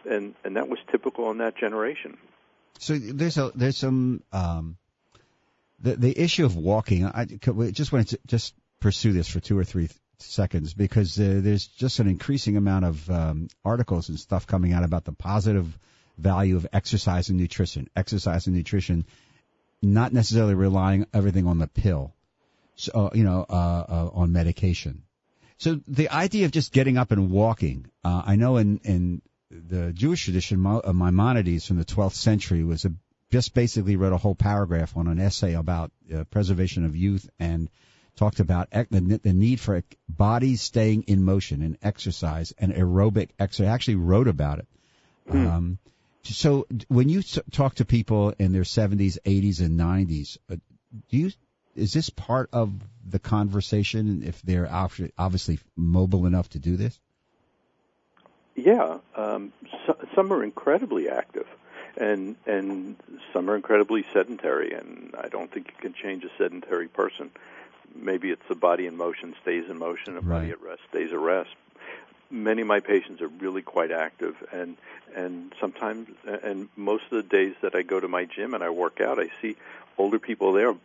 And 0.10 0.34
and 0.44 0.56
that 0.56 0.70
was 0.70 0.80
typical 0.90 1.30
in 1.32 1.40
that 1.40 1.58
generation. 1.58 2.18
So 2.78 2.98
there's 2.98 3.38
a 3.38 3.52
there's 3.56 3.78
some 3.78 4.24
um 4.32 4.78
the 5.80 5.96
the 5.96 6.20
issue 6.20 6.46
of 6.46 6.56
walking 6.56 7.06
I 7.06 7.26
just 7.26 7.92
wanted 7.92 8.10
to 8.10 8.20
just 8.28 8.54
pursue 8.80 9.14
this 9.14 9.28
for 9.28 9.40
two 9.40 9.58
or 9.58 9.64
three 9.64 9.90
seconds 10.22 10.74
because 10.74 11.20
uh, 11.20 11.40
there's 11.42 11.68
just 11.68 12.00
an 12.00 12.08
increasing 12.08 12.58
amount 12.58 12.86
of 12.86 13.10
um, 13.10 13.48
articles 13.64 14.10
and 14.10 14.20
stuff 14.20 14.48
coming 14.48 14.74
out 14.74 14.84
about 14.84 15.06
the 15.06 15.12
positive 15.12 15.78
value 16.18 16.58
of 16.58 16.68
exercise 16.74 17.30
and 17.30 17.40
nutrition. 17.40 17.90
Exercise 17.96 18.48
and 18.48 18.56
nutrition, 18.56 19.06
not 19.82 20.14
necessarily 20.14 20.54
relying 20.54 21.06
everything 21.14 21.48
on 21.48 21.58
the 21.58 21.68
pill, 21.68 22.14
so, 22.76 22.92
uh, 22.94 23.10
you 23.14 23.24
know, 23.24 23.46
uh, 23.50 23.54
uh, 23.90 24.10
on 24.14 24.32
medication. 24.32 25.04
So 25.58 25.80
the 25.88 26.10
idea 26.10 26.46
of 26.46 26.52
just 26.52 26.72
getting 26.72 26.98
up 26.98 27.12
and 27.12 27.30
walking, 27.32 27.88
uh, 28.04 28.24
I 28.26 28.36
know 28.36 28.58
in, 28.58 28.80
in 28.84 29.22
the 29.52 29.92
Jewish 29.94 30.26
tradition, 30.26 30.66
uh, 30.66 30.94
Maimonides 30.94 31.66
from 31.66 31.78
the 31.78 31.86
12th 31.86 32.14
century 32.14 32.64
was 32.64 32.86
a, 32.86 32.94
just 33.32 33.54
basically 33.54 33.96
wrote 33.96 34.14
a 34.14 34.18
whole 34.18 34.36
paragraph 34.36 34.96
on 34.96 35.08
an 35.08 35.20
essay 35.20 35.54
about 35.54 35.92
uh, 36.14 36.24
preservation 36.26 36.86
of 36.86 36.96
youth 36.96 37.30
and 37.40 37.70
talked 38.16 38.40
about 38.40 38.70
the, 38.72 39.20
the 39.24 39.34
need 39.34 39.60
for 39.60 39.84
bodies 40.08 40.62
staying 40.62 41.04
in 41.04 41.24
motion 41.24 41.62
and 41.62 41.78
exercise 41.82 42.54
and 42.58 42.74
aerobic 42.74 43.30
exercise. 43.40 43.68
Actually 43.68 43.96
wrote 43.96 44.28
about 44.28 44.60
it. 44.60 44.68
Hmm. 45.30 45.48
Um, 45.48 45.80
so 46.24 46.68
when 46.88 47.10
you 47.10 47.24
talk 47.24 47.76
to 47.76 47.86
people 47.86 48.34
in 48.38 48.52
their 48.52 48.64
70s, 48.64 49.18
80s, 49.26 49.62
and 49.62 49.80
90s, 49.80 50.38
uh, 50.52 50.58
do 51.10 51.18
you 51.18 51.32
is 51.76 51.94
this 51.94 52.10
part 52.10 52.50
of 52.52 52.74
the 53.08 53.20
conversation 53.20 54.24
if 54.24 54.42
they're 54.42 54.70
obviously 55.18 55.60
mobile 55.78 56.26
enough 56.26 56.50
to 56.50 56.60
do 56.60 56.76
this? 56.76 57.00
Yeah, 58.60 58.98
um, 59.16 59.54
so, 59.86 59.98
some 60.16 60.34
are 60.34 60.44
incredibly 60.44 61.10
active, 61.10 61.48
and 61.98 62.36
and 62.46 62.96
some 63.34 63.50
are 63.50 63.56
incredibly 63.56 64.06
sedentary. 64.14 64.74
And 64.74 65.14
I 65.18 65.28
don't 65.30 65.52
think 65.52 65.68
you 65.68 65.78
can 65.80 65.94
change 65.94 66.24
a 66.24 66.30
sedentary 66.38 66.88
person. 66.88 67.32
Maybe 67.96 68.30
it's 68.32 68.48
the 68.48 68.56
body 68.56 68.86
in 68.86 68.98
motion 68.98 69.36
stays 69.42 69.70
in 69.70 69.78
motion, 69.78 70.18
a 70.18 70.22
right. 70.22 70.42
body 70.42 70.52
at 70.52 70.62
rest 70.62 70.82
stays 70.90 71.12
at 71.12 71.20
rest 71.20 71.56
many 72.32 72.62
of 72.62 72.68
my 72.68 72.80
patients 72.80 73.22
are 73.22 73.28
really 73.28 73.62
quite 73.62 73.92
active 73.92 74.36
and 74.52 74.78
and 75.16 75.54
sometimes 75.60 76.08
and 76.44 76.70
most 76.76 77.04
of 77.06 77.12
the 77.12 77.24
days 77.24 77.56
that 77.62 77.74
I 77.74 77.82
go 77.82 78.00
to 78.00 78.08
my 78.08 78.26
gym 78.26 78.54
and 78.54 78.64
I 78.64 78.70
work 78.70 79.02
out 79.02 79.20
I 79.20 79.30
see 79.42 79.56
older 79.98 80.20
people 80.20 80.54
there 80.54 80.76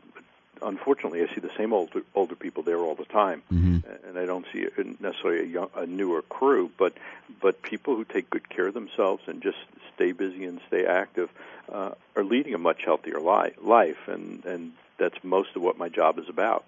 unfortunately 0.64 1.22
I 1.22 1.32
see 1.34 1.40
the 1.40 1.50
same 1.56 1.72
older 1.72 2.02
older 2.14 2.34
people 2.34 2.62
there 2.62 2.78
all 2.78 2.94
the 2.94 3.04
time 3.04 3.42
mm-hmm. 3.52 3.78
and 4.08 4.18
I 4.18 4.26
don't 4.26 4.46
see 4.52 4.66
necessarily 5.00 5.44
a 5.44 5.46
young 5.46 5.70
a 5.74 5.86
newer 5.86 6.22
crew 6.22 6.70
but 6.76 6.94
but 7.40 7.62
people 7.62 7.96
who 7.96 8.04
take 8.04 8.30
good 8.30 8.48
care 8.48 8.66
of 8.66 8.74
themselves 8.74 9.22
and 9.26 9.42
just 9.42 9.58
stay 9.94 10.12
busy 10.12 10.44
and 10.44 10.60
stay 10.68 10.86
active 10.86 11.30
uh, 11.72 11.92
are 12.16 12.24
leading 12.24 12.54
a 12.54 12.58
much 12.58 12.84
healthier 12.84 13.20
li- 13.20 13.54
life 13.62 14.08
and 14.08 14.44
and 14.44 14.72
that's 14.98 15.22
most 15.22 15.56
of 15.56 15.62
what 15.62 15.78
my 15.78 15.88
job 15.88 16.18
is 16.18 16.28
about 16.28 16.64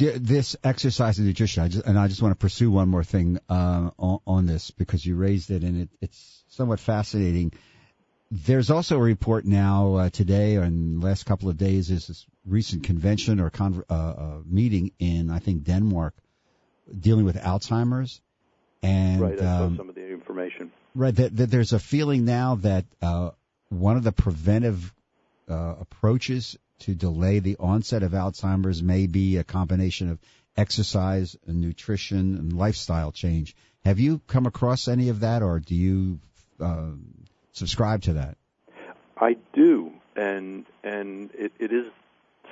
this 0.00 0.56
exercise 0.64 1.18
and 1.18 1.26
nutrition, 1.26 1.62
I 1.62 1.68
just, 1.68 1.84
and 1.84 1.98
I 1.98 2.08
just 2.08 2.22
want 2.22 2.32
to 2.32 2.36
pursue 2.36 2.70
one 2.70 2.88
more 2.88 3.04
thing 3.04 3.38
uh, 3.50 3.90
on, 3.98 4.20
on, 4.26 4.46
this 4.46 4.70
because 4.70 5.04
you 5.04 5.14
raised 5.14 5.50
it, 5.50 5.62
and 5.62 5.82
it, 5.82 5.88
it's 6.00 6.42
somewhat 6.48 6.80
fascinating. 6.80 7.52
There's 8.30 8.70
also 8.70 8.96
a 8.96 9.02
report 9.02 9.44
now 9.44 9.94
uh, 9.94 10.10
today 10.10 10.56
and 10.56 11.02
last 11.02 11.26
couple 11.26 11.48
of 11.48 11.56
days 11.56 11.90
is 11.90 12.06
this 12.06 12.26
recent 12.46 12.84
convention 12.84 13.40
or 13.40 13.50
con- 13.50 13.84
uh, 13.90 13.92
uh, 13.92 14.38
meeting 14.44 14.92
in 14.98 15.30
I 15.30 15.40
think 15.40 15.64
Denmark 15.64 16.14
dealing 16.98 17.24
with 17.24 17.36
Alzheimer's 17.36 18.20
and 18.82 19.20
right, 19.20 19.40
I 19.40 19.64
um, 19.64 19.76
some 19.76 19.88
of 19.88 19.94
the 19.94 20.10
information. 20.12 20.70
right 20.94 21.14
that, 21.14 21.36
that 21.36 21.50
there's 21.50 21.72
a 21.72 21.78
feeling 21.78 22.24
now 22.24 22.54
that 22.56 22.84
uh, 23.02 23.30
one 23.68 23.96
of 23.96 24.04
the 24.04 24.12
preventive 24.12 24.92
uh, 25.48 25.74
approaches 25.80 26.56
to 26.80 26.94
delay 26.94 27.40
the 27.40 27.56
onset 27.58 28.02
of 28.02 28.12
Alzheimer's 28.12 28.82
may 28.82 29.06
be 29.06 29.36
a 29.36 29.44
combination 29.44 30.08
of 30.08 30.18
exercise 30.56 31.36
and 31.46 31.60
nutrition 31.60 32.36
and 32.36 32.52
lifestyle 32.52 33.12
change. 33.12 33.54
Have 33.84 33.98
you 33.98 34.20
come 34.26 34.46
across 34.46 34.88
any 34.88 35.08
of 35.08 35.20
that, 35.20 35.42
or 35.42 35.58
do 35.58 35.74
you 35.74 36.20
uh, 36.60 36.92
subscribe 37.60 38.02
to 38.02 38.14
that? 38.14 38.36
I 39.16 39.36
do, 39.52 39.92
and 40.16 40.64
and 40.82 41.30
it, 41.34 41.52
it 41.58 41.72
is 41.72 41.86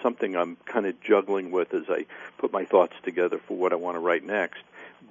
something 0.02 0.36
I'm 0.36 0.56
kind 0.66 0.86
of 0.86 1.00
juggling 1.00 1.50
with 1.50 1.74
as 1.74 1.84
I 1.88 2.04
put 2.36 2.52
my 2.52 2.64
thoughts 2.64 2.94
together 3.02 3.38
for 3.38 3.56
what 3.56 3.72
I 3.72 3.76
want 3.76 3.96
to 3.96 4.00
write 4.00 4.22
next. 4.22 4.62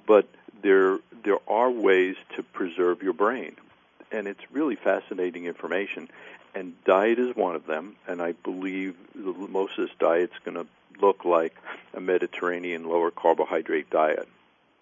But 0.06 0.28
there 0.62 0.98
there 1.24 1.38
are 1.48 1.70
ways 1.70 2.16
to 2.36 2.42
preserve 2.42 3.02
your 3.02 3.12
brain, 3.12 3.56
and 4.12 4.28
it's 4.28 4.40
really 4.52 4.76
fascinating 4.76 5.44
information. 5.46 6.08
And 6.54 6.72
diet 6.84 7.18
is 7.18 7.36
one 7.36 7.56
of 7.56 7.66
them, 7.66 7.96
and 8.06 8.22
I 8.22 8.32
believe 8.32 8.96
the, 9.14 9.32
most 9.32 9.78
of 9.78 9.88
this 9.88 9.96
diet's 9.98 10.38
going 10.44 10.56
to 10.56 10.66
look 11.00 11.24
like 11.24 11.54
a 11.92 12.00
Mediterranean 12.00 12.88
lower 12.88 13.10
carbohydrate 13.10 13.90
diet. 13.90 14.28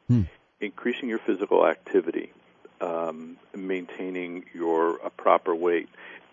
Hmm. 0.09 0.23
Increasing 0.61 1.09
your 1.09 1.19
physical 1.19 1.67
activity, 1.67 2.33
um, 2.81 3.37
maintaining 3.55 4.45
your 4.55 4.97
a 4.99 5.11
proper 5.11 5.55
weight, 5.55 5.89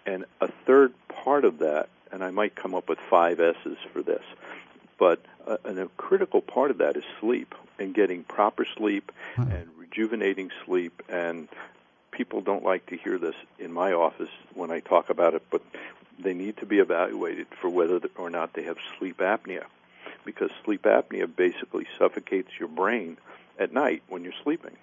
and 0.05 0.25
a 0.41 0.49
third 0.65 0.93
part 1.07 1.45
of 1.45 1.59
that, 1.59 1.89
and 2.11 2.23
I 2.23 2.31
might 2.31 2.55
come 2.55 2.75
up 2.75 2.89
with 2.89 2.99
five 3.09 3.39
S's 3.39 3.77
for 3.91 4.01
this, 4.01 4.23
but 4.97 5.23
a, 5.47 5.57
a 5.65 5.87
critical 5.97 6.41
part 6.41 6.71
of 6.71 6.77
that 6.79 6.95
is 6.97 7.03
sleep 7.19 7.55
and 7.79 7.93
getting 7.93 8.23
proper 8.23 8.65
sleep 8.77 9.11
Huh. 9.35 9.45
and 9.49 9.67
rejuvenating 9.77 10.51
sleep. 10.65 11.01
And 11.09 11.47
people 12.11 12.41
don't 12.41 12.63
like 12.63 12.85
to 12.87 12.95
hear 12.97 13.17
this 13.17 13.35
in 13.57 13.73
my 13.73 13.93
office 13.93 14.29
when 14.53 14.69
I 14.69 14.79
talk 14.79 15.09
about 15.09 15.33
it, 15.33 15.41
but 15.49 15.61
they 16.19 16.33
need 16.35 16.57
to 16.57 16.65
be 16.67 16.77
evaluated 16.79 17.47
for 17.59 17.69
whether 17.69 17.99
or 18.15 18.29
not 18.29 18.53
they 18.53 18.63
have 18.63 18.77
sleep 18.99 19.17
apnea, 19.17 19.63
because 20.23 20.51
sleep 20.63 20.83
apnea 20.83 21.27
basically 21.35 21.87
suffocates 21.97 22.49
your 22.59 22.69
brain 22.69 23.17
at 23.57 23.73
night 23.73 24.03
when 24.07 24.23
you're 24.23 24.33
sleeping. 24.43 24.75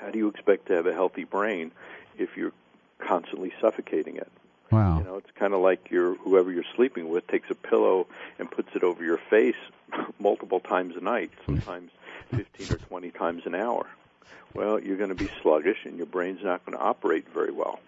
How 0.00 0.10
do 0.10 0.18
you 0.18 0.28
expect 0.28 0.66
to 0.66 0.74
have 0.74 0.86
a 0.86 0.92
healthy 0.92 1.24
brain 1.24 1.72
if 2.16 2.36
you're 2.36 2.52
constantly 2.98 3.52
suffocating 3.60 4.16
it? 4.16 4.30
Wow. 4.70 4.98
You 4.98 5.04
know, 5.04 5.16
it's 5.16 5.30
kind 5.38 5.54
of 5.54 5.60
like 5.60 5.90
your 5.90 6.14
whoever 6.14 6.52
you're 6.52 6.64
sleeping 6.76 7.08
with 7.08 7.26
takes 7.26 7.50
a 7.50 7.54
pillow 7.54 8.06
and 8.38 8.50
puts 8.50 8.68
it 8.74 8.82
over 8.82 9.02
your 9.02 9.18
face 9.18 9.56
multiple 10.18 10.60
times 10.60 10.96
a 10.96 11.00
night, 11.00 11.30
sometimes 11.46 11.90
15 12.30 12.72
or 12.74 12.78
20 12.78 13.10
times 13.10 13.42
an 13.46 13.54
hour. 13.54 13.86
Well, 14.54 14.80
you're 14.80 14.96
going 14.96 15.10
to 15.10 15.14
be 15.14 15.30
sluggish 15.42 15.78
and 15.84 15.96
your 15.96 16.06
brain's 16.06 16.42
not 16.42 16.64
going 16.64 16.76
to 16.76 16.82
operate 16.82 17.28
very 17.32 17.52
well. 17.52 17.80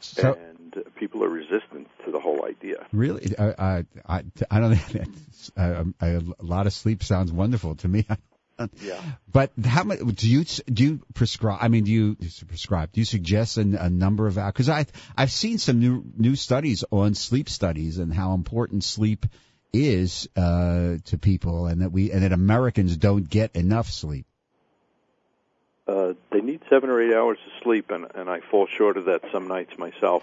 So 0.00 0.34
and 0.34 0.76
uh, 0.76 0.90
people 0.96 1.24
are 1.24 1.28
resistant 1.28 1.88
to 2.04 2.10
the 2.10 2.20
whole 2.20 2.44
idea. 2.44 2.86
really, 2.92 3.34
I 3.38 3.54
I 3.58 3.84
I, 4.06 4.24
I 4.50 4.60
don't 4.60 4.74
think 4.76 5.08
uh, 5.56 5.84
I, 5.98 6.08
a 6.08 6.22
lot 6.40 6.66
of 6.66 6.74
sleep 6.74 7.02
sounds 7.02 7.32
wonderful 7.32 7.76
to 7.76 7.88
me. 7.88 8.06
Yeah. 8.80 9.00
But 9.30 9.52
how 9.64 9.84
much 9.84 9.98
do 9.98 10.28
you 10.28 10.44
do 10.44 10.84
you 10.84 11.00
prescribe? 11.14 11.58
I 11.60 11.68
mean, 11.68 11.84
do 11.84 11.90
you 11.90 12.16
prescribe? 12.46 12.92
Do 12.92 13.00
you 13.00 13.04
suggest 13.04 13.58
a, 13.58 13.62
a 13.62 13.90
number 13.90 14.26
of 14.26 14.38
hours? 14.38 14.52
Because 14.52 14.68
I 14.68 14.86
I've 15.16 15.32
seen 15.32 15.58
some 15.58 15.80
new 15.80 16.04
new 16.16 16.36
studies 16.36 16.84
on 16.90 17.14
sleep 17.14 17.48
studies 17.48 17.98
and 17.98 18.12
how 18.12 18.34
important 18.34 18.84
sleep 18.84 19.26
is 19.72 20.28
uh, 20.36 20.96
to 21.06 21.18
people, 21.18 21.66
and 21.66 21.82
that 21.82 21.90
we 21.90 22.12
and 22.12 22.22
that 22.22 22.32
Americans 22.32 22.96
don't 22.96 23.28
get 23.28 23.56
enough 23.56 23.90
sleep. 23.90 24.26
Uh, 25.86 26.14
they 26.30 26.40
need 26.40 26.60
seven 26.70 26.88
or 26.88 27.00
eight 27.00 27.14
hours 27.14 27.38
of 27.44 27.62
sleep, 27.62 27.90
and, 27.90 28.06
and 28.14 28.30
I 28.30 28.40
fall 28.40 28.66
short 28.66 28.96
of 28.96 29.06
that 29.06 29.22
some 29.32 29.48
nights 29.48 29.76
myself. 29.76 30.22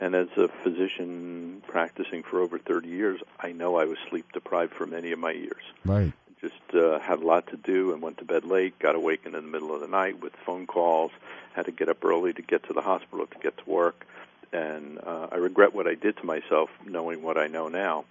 And 0.00 0.14
as 0.14 0.28
a 0.36 0.48
physician 0.62 1.62
practicing 1.66 2.22
for 2.22 2.40
over 2.40 2.58
30 2.58 2.88
years, 2.88 3.20
I 3.40 3.52
know 3.52 3.76
I 3.76 3.86
was 3.86 3.98
sleep 4.10 4.30
deprived 4.32 4.74
for 4.74 4.86
many 4.86 5.12
of 5.12 5.18
my 5.18 5.32
years. 5.32 5.62
Right. 5.84 6.12
Just 6.40 6.74
uh, 6.74 6.98
had 6.98 7.18
a 7.20 7.26
lot 7.26 7.46
to 7.48 7.56
do 7.56 7.92
and 7.92 8.02
went 8.02 8.18
to 8.18 8.24
bed 8.24 8.44
late, 8.44 8.78
got 8.78 8.94
awakened 8.94 9.34
in 9.34 9.44
the 9.44 9.50
middle 9.50 9.74
of 9.74 9.80
the 9.80 9.88
night 9.88 10.20
with 10.20 10.32
phone 10.46 10.66
calls, 10.66 11.10
had 11.54 11.66
to 11.66 11.72
get 11.72 11.88
up 11.88 12.04
early 12.04 12.32
to 12.32 12.42
get 12.42 12.64
to 12.64 12.72
the 12.72 12.80
hospital 12.80 13.26
to 13.26 13.38
get 13.38 13.56
to 13.58 13.70
work, 13.70 14.06
and 14.52 14.98
uh, 15.04 15.28
I 15.32 15.36
regret 15.36 15.74
what 15.74 15.86
I 15.86 15.94
did 15.94 16.16
to 16.18 16.26
myself, 16.26 16.70
knowing 16.86 17.22
what 17.22 17.36
I 17.36 17.46
know 17.48 17.68
now. 17.68 18.04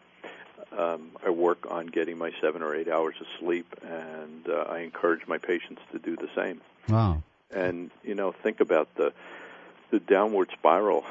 Um, 0.77 1.11
I 1.25 1.29
work 1.29 1.65
on 1.71 1.87
getting 1.87 2.17
my 2.17 2.31
seven 2.41 2.61
or 2.61 2.75
eight 2.75 2.89
hours 2.89 3.15
of 3.21 3.27
sleep, 3.39 3.73
and 3.83 4.47
uh, 4.49 4.65
I 4.69 4.79
encourage 4.79 5.25
my 5.27 5.37
patients 5.37 5.81
to 5.93 5.99
do 5.99 6.15
the 6.15 6.29
same. 6.35 6.61
Wow. 6.89 7.23
And 7.49 7.89
you 8.03 8.15
know, 8.15 8.33
think 8.33 8.59
about 8.59 8.93
the 8.95 9.13
the 9.91 9.99
downward 9.99 10.49
spiral 10.53 11.05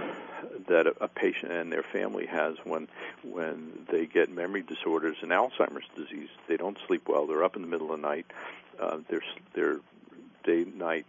that 0.69 0.87
a, 0.87 1.05
a 1.05 1.09
patient 1.09 1.53
and 1.53 1.73
their 1.73 1.83
family 1.83 2.27
has 2.27 2.57
when 2.65 2.89
when 3.23 3.87
they 3.91 4.07
get 4.07 4.31
memory 4.31 4.63
disorders 4.63 5.17
and 5.23 5.31
Alzheimer's 5.31 5.87
disease. 5.97 6.29
They 6.49 6.57
don't 6.57 6.79
sleep 6.87 7.09
well. 7.09 7.27
They're 7.27 7.45
up 7.45 7.57
in 7.57 7.63
the 7.63 7.69
middle 7.69 7.93
of 7.93 8.01
the 8.01 8.07
night. 8.07 8.27
Uh, 8.81 8.99
their 9.09 9.23
their 9.55 9.77
day 10.45 10.65
night 10.65 11.07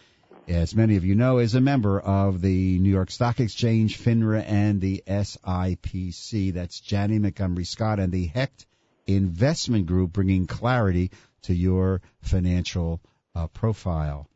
as 0.47 0.75
many 0.75 0.95
of 0.95 1.05
you 1.05 1.15
know, 1.15 1.37
is 1.37 1.55
a 1.55 1.61
member 1.61 1.99
of 1.99 2.41
the 2.41 2.79
New 2.79 2.89
York 2.89 3.11
Stock 3.11 3.39
Exchange, 3.39 3.99
FINRA, 3.99 4.43
and 4.47 4.81
the 4.81 5.03
SIPC. 5.07 6.53
That's 6.53 6.79
Janney 6.79 7.19
Montgomery 7.19 7.65
Scott 7.65 7.99
and 7.99 8.11
the 8.11 8.25
Hecht 8.25 8.65
Investment 9.05 9.85
Group, 9.85 10.13
bringing 10.13 10.47
clarity 10.47 11.11
to 11.43 11.53
your 11.53 12.01
financial 12.21 13.01
uh, 13.35 13.47
profile. 13.47 14.27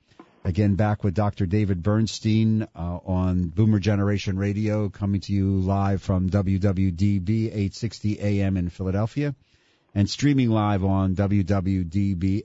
Again, 0.44 0.74
back 0.74 1.04
with 1.04 1.14
Dr. 1.14 1.46
David 1.46 1.84
Bernstein 1.84 2.64
uh, 2.76 3.00
on 3.06 3.50
Boomer 3.50 3.78
Generation 3.78 4.40
Radio, 4.40 4.90
coming 4.90 5.22
to 5.22 5.34
you 5.34 5.60
live 5.60 6.02
from 6.02 6.32
WWDB 6.32 7.46
860 7.46 8.20
AM 8.20 8.58
in 8.58 8.70
Philadelphia 8.70 9.36
and 9.94 10.10
streaming 10.10 10.50
live 10.50 10.84
on 10.84 11.14
WWDBAM.com. 11.16 12.44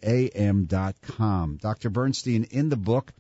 Dr. 1.62 1.88
Bernstein, 1.90 2.44
in 2.44 2.68
the 2.68 2.76
book, 2.76 3.14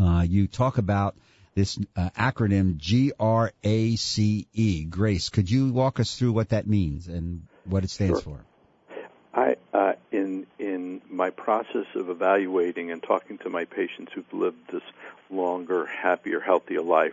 uh, 0.00 0.24
you 0.26 0.46
talk 0.46 0.78
about 0.78 1.16
this 1.54 1.76
uh, 1.96 2.10
acronym 2.10 2.76
G-R-A-C-E, 2.76 3.24
GRACE. 4.84 5.28
Could 5.30 5.50
you 5.50 5.72
walk 5.72 5.98
us 5.98 6.14
through 6.16 6.30
what 6.32 6.50
that 6.50 6.68
means 6.68 7.08
and 7.08 7.48
what 7.64 7.82
it 7.82 7.90
stands 7.90 8.22
sure. 8.22 8.36
for? 8.36 8.44
My 11.20 11.28
process 11.28 11.84
of 11.96 12.08
evaluating 12.08 12.90
and 12.90 13.02
talking 13.02 13.36
to 13.44 13.50
my 13.50 13.66
patients 13.66 14.10
who've 14.14 14.32
lived 14.32 14.72
this 14.72 14.82
longer, 15.28 15.84
happier, 15.84 16.40
healthier 16.40 16.80
life, 16.80 17.12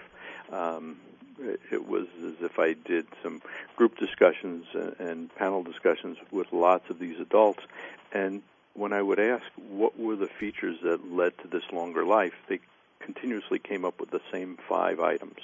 um, 0.49 0.95
it, 1.41 1.59
it 1.73 1.89
was 1.89 2.07
as 2.25 2.35
if 2.39 2.57
I 2.57 2.71
did 2.71 3.05
some 3.21 3.41
group 3.75 3.97
discussions 3.97 4.65
and, 4.73 4.95
and 4.99 5.35
panel 5.35 5.61
discussions 5.61 6.17
with 6.31 6.53
lots 6.53 6.89
of 6.89 6.99
these 6.99 7.19
adults, 7.19 7.59
and 8.13 8.43
when 8.75 8.93
I 8.93 9.01
would 9.01 9.19
ask 9.19 9.43
what 9.67 9.99
were 9.99 10.15
the 10.15 10.27
features 10.27 10.77
that 10.83 11.11
led 11.11 11.37
to 11.39 11.49
this 11.49 11.69
longer 11.73 12.05
life, 12.05 12.35
they 12.47 12.61
continuously 13.01 13.59
came 13.59 13.83
up 13.83 13.99
with 13.99 14.11
the 14.11 14.21
same 14.31 14.57
five 14.69 15.01
items. 15.01 15.39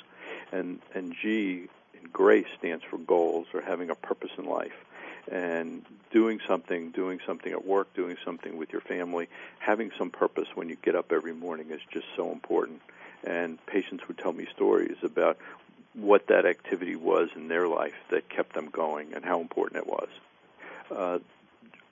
And 0.53 0.79
and 0.95 1.13
G 1.21 1.67
in 2.01 2.09
GRACE 2.13 2.47
stands 2.59 2.85
for 2.85 2.97
goals 2.97 3.47
or 3.53 3.59
having 3.59 3.89
a 3.89 3.95
purpose 3.95 4.31
in 4.37 4.45
life. 4.45 4.85
And 5.31 5.85
doing 6.11 6.39
something, 6.47 6.91
doing 6.91 7.19
something 7.25 7.51
at 7.51 7.65
work, 7.65 7.93
doing 7.93 8.17
something 8.23 8.57
with 8.57 8.71
your 8.71 8.81
family, 8.81 9.29
having 9.59 9.91
some 9.97 10.09
purpose 10.09 10.47
when 10.53 10.69
you 10.69 10.75
get 10.81 10.95
up 10.95 11.11
every 11.11 11.33
morning 11.33 11.71
is 11.71 11.81
just 11.91 12.05
so 12.15 12.31
important. 12.31 12.81
And 13.23 13.63
patients 13.65 14.07
would 14.07 14.17
tell 14.17 14.33
me 14.33 14.47
stories 14.53 14.97
about 15.01 15.37
what 15.93 16.27
that 16.27 16.45
activity 16.45 16.95
was 16.95 17.29
in 17.35 17.47
their 17.47 17.67
life 17.67 17.95
that 18.09 18.29
kept 18.29 18.53
them 18.53 18.69
going 18.69 19.13
and 19.13 19.23
how 19.23 19.39
important 19.39 19.85
it 19.85 19.87
was. 19.87 20.09
Uh, 20.91 21.19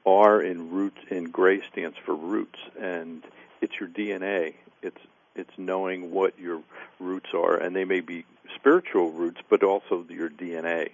R 0.05 0.41
in 0.41 0.71
roots 0.71 1.00
in 1.09 1.25
GRACE 1.25 1.63
stands 1.71 1.97
for 1.97 2.15
roots, 2.15 2.59
and 2.79 3.23
it's 3.61 3.79
your 3.79 3.89
DNA. 3.89 4.55
It's 4.81 4.97
it's 5.35 5.51
knowing 5.57 6.11
what 6.11 6.38
your 6.39 6.61
roots 7.00 7.29
are, 7.33 7.55
and 7.55 7.75
they 7.75 7.85
may 7.85 8.01
be 8.01 8.25
spiritual 8.55 9.11
roots, 9.11 9.41
but 9.50 9.63
also 9.63 10.05
your 10.09 10.29
DNA. 10.29 10.89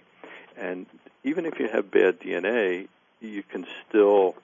And 0.58 0.86
even 1.24 1.46
if 1.46 1.58
you 1.58 1.68
have 1.68 1.90
bad 1.90 2.20
DNA, 2.20 2.88
you 3.20 3.42
can 3.42 3.66
still 3.88 4.34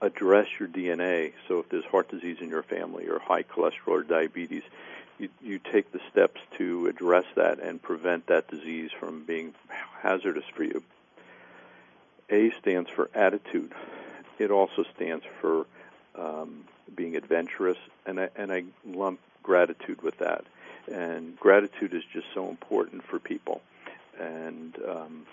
address 0.00 0.46
your 0.58 0.68
DNA. 0.68 1.32
So 1.48 1.60
if 1.60 1.68
there's 1.68 1.84
heart 1.84 2.10
disease 2.10 2.38
in 2.40 2.48
your 2.48 2.62
family 2.62 3.08
or 3.08 3.18
high 3.18 3.42
cholesterol 3.42 3.88
or 3.88 4.02
diabetes, 4.02 4.62
you, 5.18 5.28
you 5.40 5.58
take 5.58 5.92
the 5.92 6.00
steps 6.10 6.40
to 6.58 6.86
address 6.88 7.24
that 7.36 7.60
and 7.60 7.80
prevent 7.80 8.26
that 8.26 8.48
disease 8.48 8.90
from 8.98 9.24
being 9.24 9.54
hazardous 10.00 10.44
for 10.54 10.64
you. 10.64 10.82
A 12.30 12.50
stands 12.60 12.90
for 12.90 13.10
attitude. 13.14 13.72
It 14.38 14.50
also 14.50 14.84
stands 14.94 15.24
for 15.40 15.66
um, 16.16 16.64
being 16.94 17.16
adventurous, 17.16 17.78
and 18.06 18.18
I, 18.18 18.28
and 18.34 18.52
I 18.52 18.64
lump 18.84 19.20
gratitude 19.42 20.02
with 20.02 20.18
that. 20.18 20.44
And 20.90 21.38
gratitude 21.38 21.94
is 21.94 22.02
just 22.12 22.26
so 22.34 22.48
important 22.48 23.04
for 23.04 23.18
people. 23.18 23.62
And 24.20 24.76
um, 24.88 25.26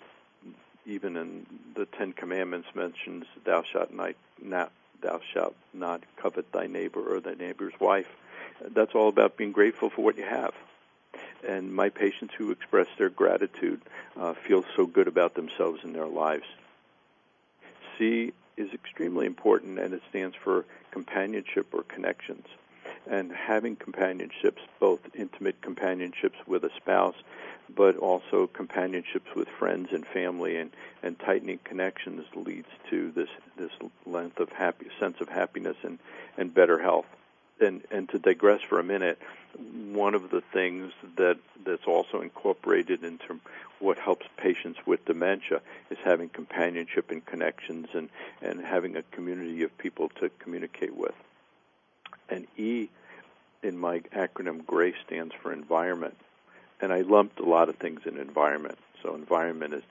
even 0.86 1.18
in 1.18 1.46
the 1.76 1.86
Ten 1.86 2.14
Commandments 2.14 2.70
mentions, 2.74 3.26
"Thou 3.44 3.64
shalt 3.64 3.94
not, 3.94 4.16
not 4.42 4.72
thou 5.02 5.20
shalt 5.34 5.56
not 5.74 6.02
covet 6.18 6.52
thy 6.52 6.68
neighbor 6.68 7.02
or 7.02 7.20
thy 7.20 7.34
neighbor's 7.34 7.74
wife." 7.80 8.08
That's 8.62 8.94
all 8.94 9.10
about 9.10 9.38
being 9.38 9.52
grateful 9.52 9.90
for 9.90 10.04
what 10.04 10.18
you 10.18 10.24
have. 10.24 10.54
And 11.48 11.74
my 11.74 11.90
patients 11.90 12.34
who 12.38 12.52
express 12.52 12.88
their 12.98 13.10
gratitude 13.10 13.82
uh, 14.16 14.34
feel 14.34 14.64
so 14.76 14.86
good 14.86 15.08
about 15.08 15.34
themselves 15.34 15.80
and 15.84 15.96
their 15.96 16.06
lives. 16.06 16.46
C 17.98 18.34
is 18.58 18.72
extremely 18.74 19.26
important, 19.26 19.80
and 19.80 19.94
it 19.94 20.02
stands 20.10 20.36
for 20.36 20.66
companionship 20.92 21.74
or 21.74 21.84
connections. 21.84 22.46
And 23.10 23.32
having 23.32 23.76
companionships, 23.76 24.62
both 24.80 25.00
intimate 25.16 25.62
companionships 25.62 26.38
with 26.46 26.64
a 26.64 26.70
spouse, 26.78 27.16
but 27.74 27.98
also 27.98 28.48
companionships 28.48 29.34
with 29.36 29.48
friends 29.48 29.90
and 29.92 30.06
family, 30.06 30.58
and, 30.58 30.72
and 31.02 31.18
tightening 31.20 31.60
connections 31.64 32.26
leads 32.36 32.68
to 32.90 33.12
this 33.12 33.30
this 33.58 33.72
length 34.06 34.40
of 34.40 34.50
happy 34.50 34.88
sense 35.00 35.20
of 35.20 35.30
happiness 35.30 35.78
and, 35.84 36.00
and 36.38 36.54
better 36.54 36.80
health 36.80 37.06
and 37.62 37.82
and 37.92 38.10
to 38.10 38.20
digress 38.20 38.62
for 38.62 38.80
a 38.80 38.84
minute, 38.84 39.20
one 39.92 40.16
of 40.16 40.30
the 40.30 40.42
things 40.54 40.92
that 41.18 41.38
that's 41.64 41.86
also 41.86 42.22
incorporated 42.22 43.04
into 43.04 43.40
what 43.80 43.98
helps 43.98 44.26
patients 44.38 44.80
with 44.86 45.04
dementia 45.06 45.62
is 45.90 45.98
having 46.04 46.30
companionship 46.30 47.12
and 47.12 47.26
connections 47.26 47.88
and 47.94 48.10
and 48.42 48.62
having 48.62 48.96
a 48.96 49.04
community 49.04 49.64
of 49.64 49.78
people 49.78 50.10
to 50.20 50.30
communicate 50.40 50.96
with. 50.96 51.14
And 52.32 52.48
E 52.58 52.90
in 53.62 53.78
my 53.78 54.00
acronym 54.16 54.66
GRACE 54.66 54.96
stands 55.06 55.36
for 55.36 55.54
environment. 55.54 56.18
And 56.80 56.92
I 56.92 57.02
lumped 57.02 57.40
a 57.40 57.46
lot 57.46 57.70
of 57.70 57.76
things 57.76 58.02
in 58.06 58.18
environment. 58.18 58.80
So 59.04 59.14
environment 59.14 59.76
is 59.76 59.84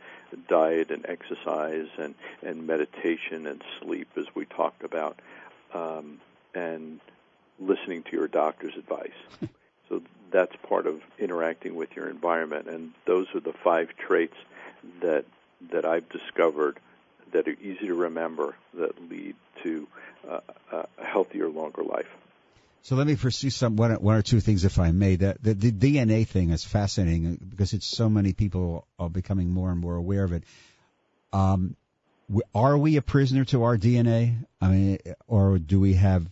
diet 0.48 0.90
and 0.90 1.06
exercise 1.06 1.86
and, 1.98 2.14
and 2.42 2.66
meditation 2.66 3.46
and 3.46 3.62
sleep 3.80 4.08
as 4.16 4.26
we 4.34 4.44
talked 4.44 4.82
about. 4.82 5.20
Um, 5.72 6.20
and 6.54 7.00
listening 7.60 8.02
to 8.04 8.16
your 8.16 8.28
doctor's 8.28 8.74
advice. 8.76 9.10
so 9.88 10.02
that's 10.30 10.54
part 10.68 10.86
of 10.86 11.00
interacting 11.18 11.74
with 11.74 11.94
your 11.94 12.08
environment, 12.08 12.68
and 12.68 12.92
those 13.04 13.26
are 13.34 13.40
the 13.40 13.52
five 13.52 13.90
traits 13.96 14.36
that 15.00 15.24
that 15.70 15.84
I've 15.84 16.08
discovered 16.08 16.78
that 17.32 17.46
are 17.46 17.56
easy 17.60 17.86
to 17.86 17.94
remember 17.94 18.56
that 18.74 19.10
lead 19.10 19.36
to 19.62 19.86
uh, 20.28 20.40
a 20.72 21.04
healthier, 21.04 21.48
longer 21.48 21.82
life. 21.82 22.08
So 22.82 22.96
let 22.96 23.06
me 23.06 23.16
pursue 23.16 23.50
some 23.50 23.76
one, 23.76 23.92
one 23.94 24.16
or 24.16 24.22
two 24.22 24.40
things, 24.40 24.64
if 24.64 24.78
I 24.78 24.90
may. 24.90 25.16
The, 25.16 25.36
the, 25.40 25.54
the 25.54 25.72
DNA 25.72 26.26
thing 26.26 26.50
is 26.50 26.64
fascinating 26.64 27.38
because 27.48 27.74
it's 27.74 27.86
so 27.86 28.08
many 28.08 28.32
people 28.32 28.86
are 28.98 29.10
becoming 29.10 29.50
more 29.50 29.70
and 29.70 29.80
more 29.80 29.96
aware 29.96 30.24
of 30.24 30.32
it. 30.32 30.44
Um, 31.32 31.76
are 32.54 32.78
we 32.78 32.96
a 32.96 33.02
prisoner 33.02 33.44
to 33.46 33.64
our 33.64 33.76
DNA? 33.76 34.46
I 34.60 34.68
mean, 34.68 34.98
or 35.26 35.58
do 35.58 35.78
we 35.78 35.94
have 35.94 36.26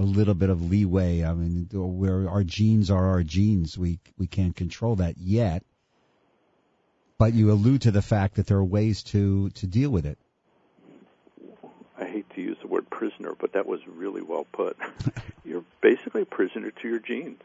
a 0.00 0.02
little 0.02 0.34
bit 0.34 0.48
of 0.48 0.70
leeway. 0.70 1.22
I 1.24 1.34
mean, 1.34 1.68
where 1.72 2.28
our 2.28 2.42
genes 2.42 2.90
are 2.90 3.10
our 3.10 3.22
genes, 3.22 3.76
we 3.76 4.00
we 4.16 4.26
can't 4.26 4.56
control 4.56 4.96
that 4.96 5.18
yet. 5.18 5.62
But 7.18 7.34
you 7.34 7.52
allude 7.52 7.82
to 7.82 7.90
the 7.90 8.00
fact 8.00 8.36
that 8.36 8.46
there 8.46 8.56
are 8.56 8.64
ways 8.64 9.02
to 9.04 9.50
to 9.50 9.66
deal 9.66 9.90
with 9.90 10.06
it. 10.06 10.18
I 11.98 12.06
hate 12.06 12.30
to 12.30 12.40
use 12.40 12.56
the 12.62 12.68
prisoner, 13.20 13.36
but 13.38 13.52
that 13.52 13.66
was 13.66 13.80
really 13.86 14.22
well 14.22 14.46
put. 14.52 14.76
You're 15.44 15.64
basically 15.80 16.22
a 16.22 16.26
prisoner 16.26 16.70
to 16.70 16.88
your 16.88 16.98
genes. 16.98 17.42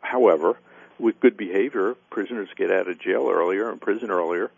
However, 0.00 0.58
with 0.98 1.20
good 1.20 1.36
behavior, 1.36 1.94
prisoners 2.10 2.48
get 2.56 2.70
out 2.70 2.88
of 2.88 2.98
jail 2.98 3.28
earlier 3.30 3.70
and 3.70 3.80
prison 3.80 4.10
earlier. 4.10 4.50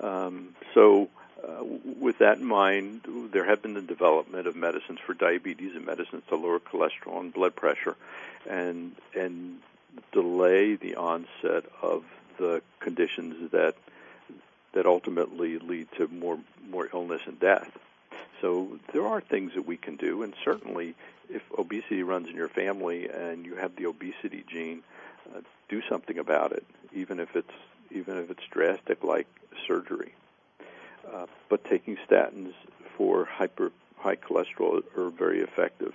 Um, 0.00 0.54
so 0.74 1.08
uh, 1.46 1.64
with 1.98 2.18
that 2.18 2.38
in 2.38 2.44
mind, 2.44 3.02
there 3.32 3.44
have 3.44 3.62
been 3.62 3.74
the 3.74 3.82
development 3.82 4.46
of 4.46 4.56
medicines 4.56 4.98
for 5.04 5.14
diabetes 5.14 5.74
and 5.74 5.86
medicines 5.86 6.22
to 6.28 6.36
lower 6.36 6.60
cholesterol 6.60 7.20
and 7.20 7.32
blood 7.32 7.54
pressure, 7.54 7.96
and 8.48 8.94
and 9.14 9.58
delay 10.12 10.76
the 10.76 10.96
onset 10.96 11.64
of 11.82 12.04
the 12.38 12.62
conditions 12.80 13.52
that 13.52 13.76
that 14.72 14.86
ultimately 14.86 15.58
lead 15.58 15.88
to 15.96 16.08
more 16.08 16.38
more 16.68 16.88
illness 16.92 17.22
and 17.26 17.38
death. 17.38 17.70
So 18.40 18.78
there 18.92 19.06
are 19.06 19.20
things 19.20 19.54
that 19.54 19.66
we 19.66 19.76
can 19.76 19.96
do, 19.96 20.22
and 20.22 20.34
certainly 20.44 20.94
if 21.28 21.42
obesity 21.58 22.02
runs 22.02 22.28
in 22.28 22.36
your 22.36 22.48
family 22.48 23.08
and 23.08 23.44
you 23.44 23.56
have 23.56 23.76
the 23.76 23.86
obesity 23.86 24.44
gene, 24.46 24.82
uh, 25.34 25.40
do 25.68 25.82
something 25.88 26.18
about 26.18 26.52
it, 26.52 26.64
even 26.94 27.20
if 27.20 27.34
it's 27.34 27.52
even 27.90 28.18
if 28.18 28.30
it's 28.30 28.44
drastic 28.50 29.04
like 29.04 29.26
surgery. 29.66 30.12
Uh, 31.12 31.26
but 31.48 31.64
taking 31.64 31.96
statins 32.08 32.52
for 32.96 33.24
hyper 33.24 33.72
high 33.98 34.16
cholesterol 34.16 34.82
are 34.96 35.10
very 35.10 35.40
effective. 35.40 35.94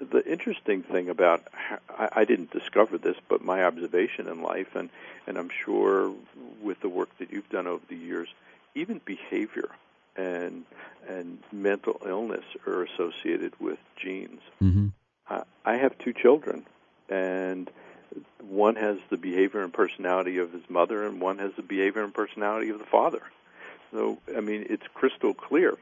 The 0.00 0.24
interesting 0.30 0.82
thing 0.82 1.08
about 1.08 1.42
I, 1.88 2.08
I 2.12 2.24
didn't 2.24 2.50
discover 2.50 2.98
this, 2.98 3.16
but 3.28 3.42
my 3.42 3.64
observation 3.64 4.28
in 4.28 4.42
life, 4.42 4.76
and 4.76 4.90
and 5.26 5.38
I'm 5.38 5.50
sure 5.64 6.12
with 6.60 6.80
the 6.80 6.88
work 6.88 7.16
that 7.18 7.32
you've 7.32 7.48
done 7.48 7.66
over 7.66 7.84
the 7.88 7.96
years, 7.96 8.28
even 8.74 9.00
behavior 9.04 9.70
and 10.18 10.64
and 11.08 11.38
mental 11.52 12.00
illness 12.04 12.44
are 12.66 12.82
associated 12.82 13.58
with 13.58 13.78
genes. 13.96 14.40
Mm-hmm. 14.62 14.88
I, 15.30 15.42
I 15.64 15.76
have 15.76 15.96
two 15.98 16.12
children, 16.12 16.66
and 17.08 17.70
one 18.42 18.76
has 18.76 18.98
the 19.08 19.16
behavior 19.16 19.62
and 19.62 19.72
personality 19.72 20.36
of 20.38 20.52
his 20.52 20.68
mother, 20.68 21.06
and 21.06 21.20
one 21.20 21.38
has 21.38 21.52
the 21.56 21.62
behavior 21.62 22.02
and 22.04 22.12
personality 22.12 22.68
of 22.68 22.78
the 22.78 22.84
father. 22.84 23.22
So 23.92 24.18
I 24.36 24.40
mean, 24.40 24.66
it's 24.68 24.86
crystal 24.92 25.32
clear. 25.32 25.78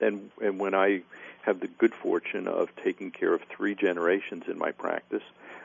And 0.00 0.30
and 0.42 0.58
when 0.58 0.74
I 0.74 1.02
have 1.48 1.60
the 1.60 1.66
good 1.66 1.94
fortune 1.94 2.46
of 2.46 2.68
taking 2.84 3.10
care 3.10 3.32
of 3.32 3.40
three 3.42 3.74
generations 3.74 4.44
in 4.48 4.58
my 4.58 4.70
practice. 4.70 5.22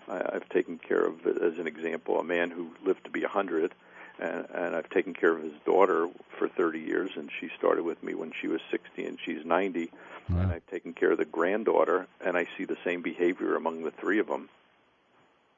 I've 0.08 0.48
taken 0.50 0.78
care 0.78 1.06
of, 1.06 1.26
as 1.26 1.60
an 1.60 1.68
example, 1.68 2.20
a 2.20 2.24
man 2.24 2.52
who 2.52 2.70
lived 2.86 3.04
to 3.06 3.10
be 3.10 3.22
100, 3.22 3.74
and, 4.20 4.48
and 4.54 4.76
I've 4.76 4.90
taken 4.90 5.14
care 5.14 5.32
of 5.32 5.44
his 5.44 5.54
daughter 5.66 6.08
for 6.38 6.48
30 6.48 6.80
years, 6.80 7.12
and 7.16 7.30
she 7.40 7.50
started 7.58 7.84
with 7.84 8.02
me 8.04 8.14
when 8.14 8.32
she 8.40 8.48
was 8.48 8.62
60, 8.72 9.06
and 9.06 9.18
she's 9.24 9.46
90. 9.46 9.92
Wow. 10.30 10.40
And 10.40 10.52
I've 10.52 10.66
taken 10.68 10.94
care 10.94 11.12
of 11.12 11.18
the 11.18 11.26
granddaughter, 11.26 12.08
and 12.24 12.38
I 12.38 12.48
see 12.58 12.66
the 12.66 12.78
same 12.84 13.02
behavior 13.02 13.56
among 13.56 13.84
the 13.84 13.92
three 13.92 14.20
of 14.20 14.28
them. 14.28 14.50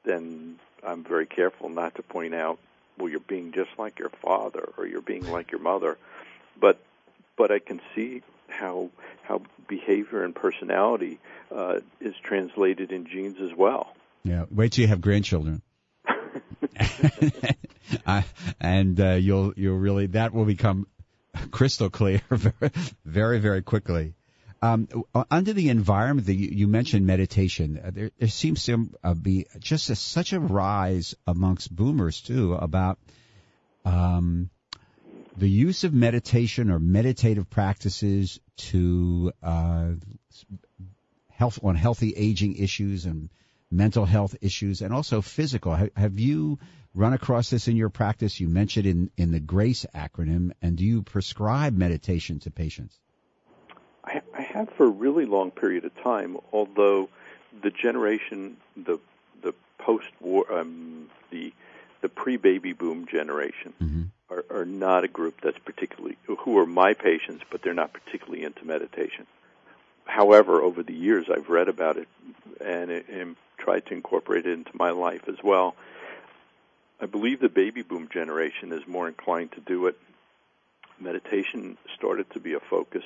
Then 0.04 0.58
I'm 0.84 1.04
very 1.04 1.26
careful 1.26 1.68
not 1.68 1.96
to 1.96 2.02
point 2.02 2.34
out, 2.34 2.58
well, 2.98 3.08
you're 3.08 3.20
being 3.20 3.52
just 3.52 3.70
like 3.78 3.98
your 3.98 4.10
father, 4.22 4.72
or 4.76 4.86
you're 4.86 5.02
being 5.02 5.30
like 5.30 5.50
your 5.50 5.60
mother. 5.60 5.98
But 6.58 6.78
but 7.36 7.50
I 7.50 7.58
can 7.58 7.80
see 7.94 8.22
how 8.48 8.90
how 9.22 9.42
behavior 9.68 10.24
and 10.24 10.34
personality 10.34 11.18
uh, 11.54 11.80
is 12.00 12.14
translated 12.22 12.92
in 12.92 13.06
genes 13.06 13.38
as 13.40 13.54
well. 13.54 13.94
Yeah, 14.24 14.46
wait 14.50 14.72
till 14.72 14.82
you 14.82 14.88
have 14.88 15.00
grandchildren. 15.00 15.62
and 18.60 19.00
uh, 19.00 19.12
you'll 19.12 19.52
you'll 19.56 19.78
really 19.78 20.06
that 20.08 20.32
will 20.32 20.44
become 20.44 20.86
crystal 21.50 21.90
clear 21.90 22.22
very 22.30 22.70
very, 23.04 23.38
very 23.38 23.62
quickly. 23.62 24.14
Um, 24.62 24.88
under 25.30 25.52
the 25.52 25.68
environment 25.68 26.26
that 26.26 26.34
you, 26.34 26.48
you 26.50 26.66
mentioned 26.66 27.06
meditation, 27.06 27.78
uh, 27.84 27.90
there, 27.90 28.10
there, 28.18 28.28
seems 28.28 28.64
to 28.64 28.88
uh, 29.04 29.12
be 29.12 29.46
just 29.58 29.90
a, 29.90 29.94
such 29.94 30.32
a 30.32 30.40
rise 30.40 31.14
amongst 31.26 31.74
boomers 31.74 32.22
too 32.22 32.54
about 32.54 32.98
um, 33.84 34.48
the 35.36 35.48
use 35.48 35.84
of 35.84 35.92
meditation 35.92 36.70
or 36.70 36.78
meditative 36.78 37.50
practices 37.50 38.40
to 38.56 39.30
uh, 39.42 39.90
health 41.30 41.58
on 41.62 41.76
healthy 41.76 42.14
aging 42.16 42.56
issues 42.56 43.04
and 43.04 43.28
mental 43.70 44.06
health 44.06 44.36
issues 44.40 44.80
and 44.80 44.94
also 44.94 45.20
physical. 45.20 45.74
Have, 45.74 45.90
have 45.96 46.18
you 46.18 46.58
run 46.96 47.12
across 47.12 47.50
this 47.50 47.68
in 47.68 47.76
your 47.76 47.90
practice? 47.90 48.40
You 48.40 48.48
mentioned 48.48 48.86
in, 48.86 49.10
in 49.16 49.30
the 49.30 49.40
GRACE 49.40 49.86
acronym, 49.94 50.52
and 50.62 50.76
do 50.76 50.84
you 50.84 51.02
prescribe 51.02 51.76
meditation 51.76 52.40
to 52.40 52.50
patients? 52.50 52.96
I, 54.04 54.22
I 54.36 54.42
have 54.42 54.70
for 54.70 54.86
a 54.86 54.90
really 54.90 55.26
long 55.26 55.50
period 55.50 55.84
of 55.84 55.94
time, 56.02 56.38
although 56.52 57.08
the 57.62 57.70
generation, 57.70 58.56
the 58.76 58.98
the 59.42 59.54
post-war, 59.78 60.52
um, 60.52 61.08
the 61.30 61.52
the 62.00 62.08
pre-baby 62.08 62.72
boom 62.72 63.06
generation 63.06 63.72
mm-hmm. 63.82 64.02
are, 64.30 64.44
are 64.50 64.64
not 64.64 65.04
a 65.04 65.08
group 65.08 65.40
that's 65.40 65.58
particularly 65.58 66.16
who 66.26 66.58
are 66.58 66.66
my 66.66 66.94
patients, 66.94 67.44
but 67.50 67.62
they're 67.62 67.74
not 67.74 67.92
particularly 67.92 68.44
into 68.44 68.64
meditation. 68.64 69.26
However, 70.04 70.62
over 70.62 70.82
the 70.82 70.94
years, 70.94 71.26
I've 71.28 71.48
read 71.48 71.68
about 71.68 71.96
it 71.96 72.08
and, 72.64 72.90
and 72.90 73.36
tried 73.58 73.86
to 73.86 73.94
incorporate 73.94 74.46
it 74.46 74.52
into 74.52 74.70
my 74.74 74.90
life 74.90 75.22
as 75.28 75.42
well. 75.42 75.74
I 77.00 77.06
believe 77.06 77.40
the 77.40 77.48
baby 77.48 77.82
boom 77.82 78.08
generation 78.12 78.72
is 78.72 78.86
more 78.86 79.08
inclined 79.08 79.52
to 79.52 79.60
do 79.60 79.86
it. 79.86 79.98
Meditation 80.98 81.76
started 81.94 82.30
to 82.30 82.40
be 82.40 82.54
a 82.54 82.60
focus 82.60 83.04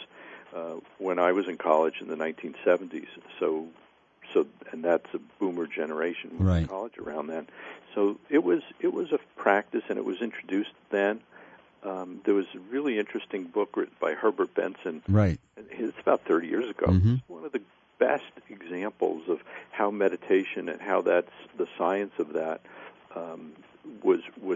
uh, 0.54 0.74
when 0.98 1.18
I 1.18 1.32
was 1.32 1.48
in 1.48 1.56
college 1.56 1.94
in 2.00 2.08
the 2.08 2.16
1970s. 2.16 3.08
So, 3.40 3.66
so, 4.32 4.46
and 4.70 4.84
that's 4.84 5.12
a 5.12 5.18
boomer 5.40 5.66
generation 5.66 6.36
right. 6.38 6.68
college 6.68 6.98
around 6.98 7.26
then. 7.26 7.48
So 7.94 8.18
it 8.28 8.44
was 8.44 8.62
it 8.78 8.92
was 8.92 9.10
a 9.10 9.18
practice, 9.36 9.82
and 9.88 9.98
it 9.98 10.04
was 10.04 10.20
introduced 10.20 10.70
then. 10.90 11.20
Um, 11.82 12.20
there 12.24 12.34
was 12.34 12.46
a 12.54 12.58
really 12.58 12.98
interesting 12.98 13.44
book 13.44 13.76
written 13.76 13.96
by 14.00 14.12
Herbert 14.12 14.54
Benson. 14.54 15.02
Right. 15.08 15.40
It's 15.56 15.98
about 15.98 16.24
30 16.26 16.46
years 16.46 16.68
ago. 16.68 16.86
Mm-hmm. 16.86 17.14
It's 17.14 17.28
one 17.28 17.44
of 17.44 17.52
the 17.52 17.62
best 17.98 18.24
examples 18.48 19.28
of 19.28 19.40
how 19.70 19.90
meditation 19.90 20.68
and 20.68 20.80
how 20.80 21.00
that's 21.00 21.32
the 21.56 21.66
science 21.78 22.12
of 22.18 22.34
that 22.34 22.60
um, 23.16 23.52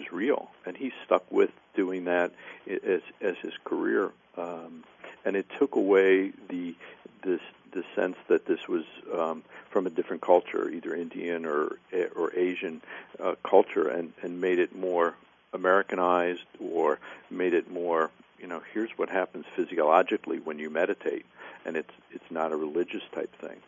was 0.04 0.12
real, 0.12 0.50
and 0.64 0.76
he 0.76 0.92
stuck 1.04 1.30
with 1.30 1.50
doing 1.74 2.04
that 2.04 2.32
as 2.66 3.00
as 3.20 3.36
his 3.42 3.54
career. 3.64 4.10
Um, 4.36 4.84
and 5.24 5.36
it 5.36 5.46
took 5.58 5.76
away 5.76 6.32
the 6.48 6.74
this 7.22 7.40
the 7.72 7.84
sense 7.94 8.16
that 8.28 8.46
this 8.46 8.68
was 8.68 8.84
um, 9.12 9.42
from 9.70 9.86
a 9.86 9.90
different 9.90 10.22
culture, 10.22 10.68
either 10.68 10.94
Indian 10.94 11.44
or 11.44 11.78
or 12.16 12.34
Asian 12.34 12.82
uh, 13.20 13.34
culture, 13.42 13.88
and 13.88 14.12
and 14.22 14.40
made 14.40 14.58
it 14.58 14.74
more 14.74 15.14
Americanized 15.52 16.44
or 16.60 16.98
made 17.30 17.54
it 17.54 17.70
more 17.70 18.10
you 18.38 18.46
know 18.46 18.62
here's 18.72 18.90
what 18.96 19.08
happens 19.08 19.44
physiologically 19.56 20.38
when 20.38 20.58
you 20.58 20.70
meditate, 20.70 21.26
and 21.64 21.76
it's 21.76 21.94
it's 22.10 22.30
not 22.30 22.52
a 22.52 22.56
religious 22.56 23.02
type 23.12 23.34
thing. 23.40 23.60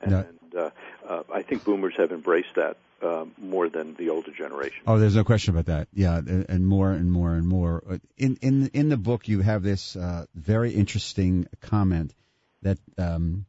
And, 0.00 0.10
no. 0.52 0.60
uh, 0.60 0.70
uh, 1.08 1.22
I 1.32 1.42
think 1.42 1.64
boomers 1.64 1.94
have 1.96 2.12
embraced 2.12 2.54
that 2.56 2.76
uh, 3.02 3.24
more 3.38 3.68
than 3.68 3.94
the 3.94 4.10
older 4.10 4.30
generation. 4.30 4.82
Oh, 4.86 4.98
there's 4.98 5.16
no 5.16 5.24
question 5.24 5.54
about 5.54 5.66
that. 5.66 5.88
Yeah, 5.92 6.16
and 6.16 6.66
more 6.66 6.92
and 6.92 7.10
more 7.10 7.34
and 7.34 7.46
more. 7.46 8.00
In 8.16 8.36
in 8.36 8.68
in 8.68 8.88
the 8.88 8.96
book, 8.96 9.28
you 9.28 9.40
have 9.40 9.62
this 9.62 9.96
uh, 9.96 10.26
very 10.34 10.72
interesting 10.72 11.46
comment 11.60 12.14
that 12.62 12.78
um, 12.98 13.46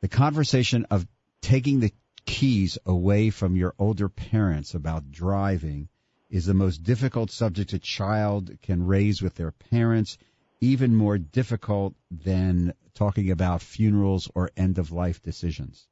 the 0.00 0.08
conversation 0.08 0.86
of 0.90 1.06
taking 1.40 1.80
the 1.80 1.92
keys 2.24 2.78
away 2.86 3.30
from 3.30 3.56
your 3.56 3.74
older 3.78 4.08
parents 4.08 4.74
about 4.74 5.10
driving 5.10 5.88
is 6.30 6.46
the 6.46 6.54
most 6.54 6.82
difficult 6.82 7.30
subject 7.30 7.72
a 7.72 7.78
child 7.78 8.50
can 8.62 8.86
raise 8.86 9.20
with 9.20 9.34
their 9.34 9.50
parents, 9.50 10.16
even 10.60 10.94
more 10.94 11.18
difficult 11.18 11.94
than 12.10 12.72
talking 12.94 13.30
about 13.30 13.62
funerals 13.62 14.30
or 14.34 14.50
end 14.56 14.78
of 14.78 14.92
life 14.92 15.22
decisions. 15.22 15.86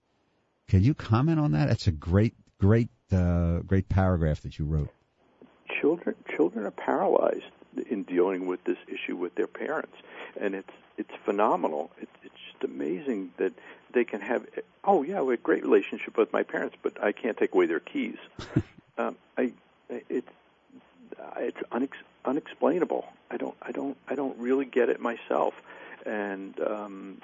Can 0.68 0.82
you 0.82 0.94
comment 0.94 1.40
on 1.40 1.52
that? 1.52 1.68
That's 1.68 1.88
a 1.88 1.92
great 1.92 2.34
great 2.60 2.88
uh, 3.12 3.60
great 3.60 3.88
paragraph 3.88 4.42
that 4.42 4.58
you 4.58 4.64
wrote. 4.64 4.90
Children 5.80 6.14
children 6.34 6.66
are 6.66 6.70
paralyzed 6.70 7.44
in 7.88 8.02
dealing 8.04 8.46
with 8.46 8.62
this 8.64 8.78
issue 8.86 9.16
with 9.16 9.34
their 9.34 9.46
parents, 9.46 9.96
and 10.40 10.54
it's 10.54 10.72
it's 10.96 11.14
phenomenal. 11.24 11.90
It, 12.00 12.08
it's 12.22 12.34
just 12.52 12.64
amazing 12.64 13.32
that 13.38 13.52
they 13.92 14.04
can 14.04 14.20
have. 14.20 14.46
Oh 14.84 15.02
yeah, 15.02 15.22
we 15.22 15.32
have 15.32 15.40
a 15.40 15.42
great 15.42 15.62
relationship 15.62 16.16
with 16.16 16.32
my 16.32 16.42
parents, 16.42 16.76
but 16.82 17.02
I 17.02 17.12
can't 17.12 17.36
take 17.36 17.54
away 17.54 17.66
their 17.66 17.80
keys. 17.80 18.18
um, 18.98 19.16
I 19.36 19.52
it's 19.88 20.28
it's 21.38 21.60
unex- 21.72 22.06
unexplainable. 22.24 23.06
I 23.30 23.36
don't 23.36 23.56
I 23.62 23.72
don't 23.72 23.96
I 24.08 24.14
don't 24.14 24.38
really 24.38 24.66
get 24.66 24.88
it 24.88 25.00
myself, 25.00 25.54
and 26.06 26.58
um, 26.60 27.20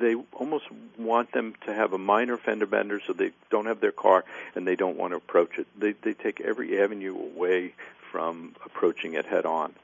they 0.00 0.14
almost 0.32 0.66
want 0.98 1.32
them 1.32 1.54
to 1.66 1.72
have 1.72 1.92
a 1.92 1.98
minor 1.98 2.36
fender 2.36 2.66
bender 2.66 3.00
so 3.06 3.12
they 3.12 3.30
don't 3.50 3.66
have 3.66 3.80
their 3.80 3.92
car 3.92 4.24
and 4.54 4.66
they 4.66 4.76
don't 4.76 4.96
want 4.96 5.12
to 5.12 5.16
approach 5.16 5.58
it. 5.58 5.66
They 5.78 5.92
they 5.92 6.14
take 6.14 6.40
every 6.40 6.80
avenue 6.80 7.16
away 7.16 7.74
from 8.10 8.54
approaching 8.64 9.14
it 9.14 9.26
head 9.26 9.46
on. 9.46 9.74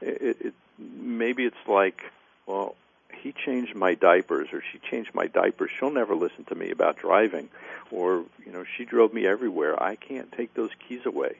It, 0.00 0.36
it 0.40 0.54
maybe 0.78 1.44
it's 1.44 1.68
like, 1.68 2.02
well, 2.46 2.74
he 3.12 3.32
changed 3.32 3.74
my 3.74 3.94
diapers 3.94 4.48
or 4.52 4.62
she 4.72 4.78
changed 4.78 5.14
my 5.14 5.26
diapers. 5.26 5.70
She'll 5.78 5.90
never 5.90 6.14
listen 6.14 6.44
to 6.46 6.54
me 6.54 6.70
about 6.70 6.96
driving, 6.96 7.48
or 7.90 8.24
you 8.44 8.52
know, 8.52 8.64
she 8.76 8.84
drove 8.84 9.12
me 9.12 9.26
everywhere. 9.26 9.80
I 9.80 9.96
can't 9.96 10.32
take 10.32 10.54
those 10.54 10.70
keys 10.88 11.04
away, 11.04 11.36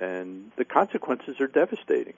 and 0.00 0.50
the 0.56 0.64
consequences 0.64 1.40
are 1.40 1.48
devastating 1.48 2.14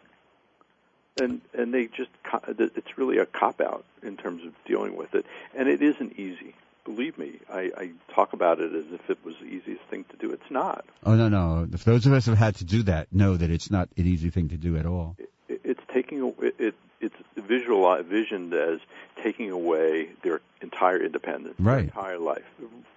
and 1.20 1.40
and 1.57 1.72
they 1.72 1.87
just 1.87 2.11
it's 2.48 2.98
really 2.98 3.18
a 3.18 3.27
cop 3.27 3.61
out 3.61 3.85
in 4.03 4.16
terms 4.16 4.44
of 4.44 4.53
dealing 4.64 4.96
with 4.96 5.14
it, 5.14 5.27
and 5.55 5.68
it 5.68 5.83
isn't 5.83 6.18
easy. 6.18 6.55
Believe 6.85 7.16
me, 7.16 7.38
I, 7.50 7.72
I 7.77 7.90
talk 8.12 8.35
about 8.35 8.61
it 8.61 8.74
as 8.74 8.85
if 8.92 9.09
it 9.09 9.18
was 9.24 9.35
the 9.40 9.46
easiest 9.46 9.83
thing 9.85 10.05
to 10.11 10.16
do. 10.16 10.33
It's 10.33 10.50
not. 10.50 10.85
Oh 11.05 11.14
no, 11.14 11.29
no. 11.29 11.66
If 11.72 11.85
those 11.85 12.05
of 12.07 12.12
us 12.12 12.27
have 12.27 12.37
had 12.37 12.57
to 12.57 12.64
do 12.64 12.83
that, 12.85 13.12
know 13.12 13.37
that 13.37 13.50
it's 13.50 13.70
not 13.70 13.88
an 13.96 14.07
easy 14.07 14.31
thing 14.31 14.50
to 14.50 14.57
do 14.57 14.77
at 14.77 14.85
all. 14.85 15.16
It, 15.18 15.61
it's 15.64 15.81
taking 15.92 16.35
it, 16.40 16.55
it 16.59 16.74
it's 17.00 17.16
visual 17.37 18.03
visioned 18.03 18.53
as 18.53 18.81
taking 19.22 19.50
away 19.50 20.11
their 20.22 20.40
entire 20.61 20.98
independence, 21.03 21.55
right. 21.59 21.77
their 21.77 21.85
entire 21.85 22.18
life, 22.18 22.44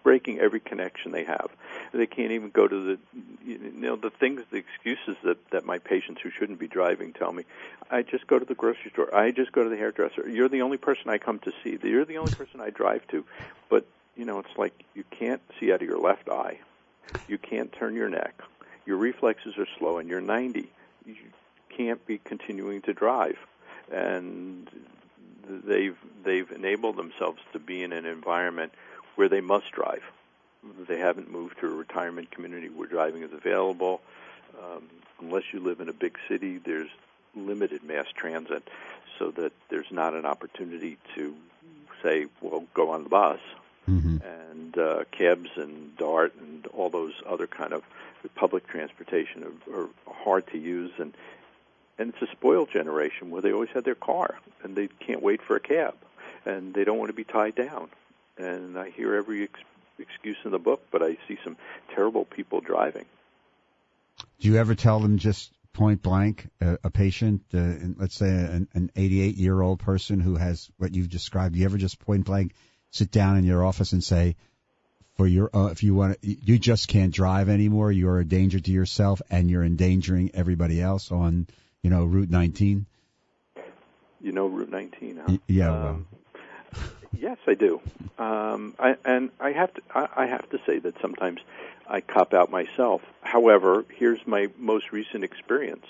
breaking 0.08 0.40
every 0.40 0.62
connection 0.62 1.12
they 1.12 1.26
have. 1.26 1.50
They 1.92 2.06
can't 2.06 2.32
even 2.32 2.50
go 2.50 2.66
to 2.66 2.82
the 2.82 2.98
you 3.46 3.74
know 3.76 3.98
the 3.98 4.10
things, 4.10 4.42
the 4.50 4.56
excuses 4.56 5.18
that 5.26 5.38
that 5.52 5.66
my 5.66 5.80
patients 5.80 6.22
who 6.22 6.30
shouldn't 6.30 6.60
be 6.60 6.68
driving 6.70 7.12
tell 7.12 7.34
me. 7.34 7.44
I 7.92 8.04
just 8.04 8.26
go 8.26 8.40
to 8.40 8.46
the 8.46 8.56
grocery 8.56 8.90
store. 8.92 9.14
I 9.14 9.32
just 9.32 9.52
go 9.52 9.66
to 9.66 9.70
the 9.70 9.76
hairdresser. 9.76 10.30
You're 10.30 10.48
the 10.48 10.62
only 10.62 10.78
person 10.78 11.10
I 11.10 11.18
come 11.18 11.40
to 11.40 11.52
see. 11.62 11.78
You're 11.84 12.06
the 12.06 12.20
only 12.20 12.32
person 12.32 12.62
I 12.62 12.70
drive 12.70 13.06
to. 13.10 13.26
But 13.70 13.86
you 14.16 14.24
know, 14.24 14.40
it's 14.40 14.58
like 14.58 14.86
you 14.96 15.04
can't 15.12 15.42
see 15.60 15.74
out 15.74 15.82
of 15.82 15.88
your 15.90 16.00
left 16.00 16.30
eye. 16.30 16.62
You 17.28 17.38
can't 17.38 17.74
turn 17.74 17.94
your 17.94 18.08
neck. 18.08 18.42
Your 18.86 18.96
reflexes 18.96 19.58
are 19.58 19.68
slow, 19.78 19.98
and 19.98 20.08
you're 20.08 20.22
90. 20.22 20.72
You 21.06 21.16
can't 21.76 22.06
be 22.08 22.18
continuing 22.20 22.82
to 22.84 22.94
drive 22.94 23.36
and 23.92 24.70
they've 25.50 25.98
they've 26.24 26.52
enabled 26.52 26.98
themselves 26.98 27.40
to 27.54 27.60
be 27.60 27.84
in 27.84 27.94
an 27.94 28.06
environment 28.06 28.74
where 29.18 29.28
they 29.28 29.42
must 29.42 29.72
drive. 29.72 30.04
They 30.88 31.00
haven't 31.00 31.30
moved 31.32 31.60
to 31.60 31.68
a 31.68 31.76
retirement 31.76 32.32
community 32.32 32.70
where 32.70 32.88
driving 32.88 33.24
is 33.24 33.34
available. 33.34 34.02
Um, 34.58 34.84
unless 35.22 35.44
you 35.52 35.60
live 35.60 35.82
in 35.82 35.90
a 35.90 35.94
big 35.94 36.18
city, 36.28 36.58
there's 36.58 36.90
limited 37.36 37.84
mass 37.84 38.08
transit, 38.16 38.68
so 39.20 39.32
that 39.32 39.52
there's 39.70 39.92
not 39.92 40.14
an 40.14 40.26
opportunity 40.26 40.98
to 41.16 41.36
say, 42.02 42.28
"Well, 42.42 42.66
go 42.74 42.92
on 42.92 43.04
the 43.04 43.10
bus." 43.10 43.40
hmm 43.86 44.18
and 44.24 44.78
uh, 44.78 45.04
cabs 45.12 45.50
and 45.56 45.96
Dart 45.98 46.34
and 46.36 46.68
all 46.68 46.90
those 46.90 47.14
other 47.26 47.48
kind 47.48 47.74
of 47.74 47.84
public 48.36 48.68
transportation 48.68 49.46
are, 49.74 49.82
are 49.82 49.90
hard 50.06 50.48
to 50.48 50.58
use 50.58 50.92
and 50.98 51.14
and 51.98 52.14
it's 52.14 52.22
a 52.22 52.32
spoiled 52.36 52.70
generation 52.70 53.32
where 53.32 53.42
they 53.42 53.54
always 53.54 53.70
had 53.70 53.86
their 53.86 53.96
car 53.96 54.38
and 54.64 54.76
they 54.76 54.88
can't 55.00 55.24
wait 55.24 55.42
for 55.42 55.56
a 55.56 55.60
cab 55.60 55.96
and 56.46 56.74
they 56.74 56.84
don't 56.84 56.98
want 56.98 57.10
to 57.10 57.16
be 57.16 57.24
tied 57.24 57.56
down 57.56 57.90
and 58.38 58.78
I 58.78 58.90
hear 58.90 59.16
every 59.16 59.44
ex- 59.44 59.60
excuse 60.00 60.38
in 60.46 60.52
the 60.52 60.60
book 60.60 60.82
but 60.92 61.02
I 61.02 61.18
see 61.28 61.38
some 61.44 61.58
terrible 61.94 62.26
people 62.26 62.62
driving 62.62 63.06
Do 64.40 64.48
you 64.48 64.58
ever 64.58 64.76
tell 64.76 65.00
them 65.00 65.18
just 65.18 65.52
point 65.78 66.02
blank 66.02 66.50
a, 66.60 66.80
a 66.86 66.90
patient, 66.90 67.44
uh, 67.54 67.74
let's 67.98 68.16
say 68.16 68.30
an, 68.30 68.68
an 68.74 68.92
88 68.96 69.36
year 69.36 69.62
old 69.62 69.80
person 69.80 70.20
who 70.20 70.36
has 70.36 70.70
what 70.78 70.96
you've 70.96 71.10
described? 71.10 71.54
Do 71.54 71.60
you 71.60 71.66
ever 71.66 71.78
just 71.78 72.00
point 72.00 72.26
blank 72.26 72.54
sit 72.90 73.12
down 73.12 73.38
in 73.38 73.44
your 73.44 73.64
office 73.64 73.94
and 73.94 74.04
say, 74.04 74.36
for 75.18 75.28
your 75.28 75.50
uh, 75.56 75.68
if 75.68 75.84
you 75.84 75.96
want 75.96 76.22
to, 76.22 76.28
you 76.28 76.60
just 76.60 76.88
can't 76.88 77.14
drive 77.14 77.50
anymore. 77.50 77.92
You're 77.92 78.20
a 78.20 78.26
danger 78.26 78.60
to 78.60 78.72
yourself 78.72 79.22
and 79.30 79.50
you're 79.50 79.64
endangering 79.64 80.32
everybody 80.34 80.82
else 80.82 81.12
on 81.12 81.48
you 81.82 81.90
know 81.90 82.06
Route 82.06 82.30
19. 82.30 82.86
you 84.22 84.32
know 84.32 84.48
Route 84.48 84.70
19 84.70 85.22
huh? 85.26 85.38
Yeah, 85.48 85.70
well. 85.70 85.88
Um, 85.88 86.08
yes, 87.18 87.38
I 87.48 87.54
do. 87.54 87.82
Um, 88.18 88.76
I, 88.80 88.96
and 89.06 89.32
I 89.40 89.52
have 89.52 89.74
to. 89.74 89.82
I, 89.94 90.08
I 90.16 90.26
have 90.28 90.50
to 90.50 90.60
say 90.66 90.80
that 90.80 91.00
sometimes 91.02 91.42
I 91.88 92.02
cop 92.02 92.34
out 92.34 92.52
myself. 92.52 93.02
However, 93.22 93.86
here's 93.96 94.26
my 94.26 94.50
most 94.58 94.92
recent 94.92 95.24
experience, 95.24 95.86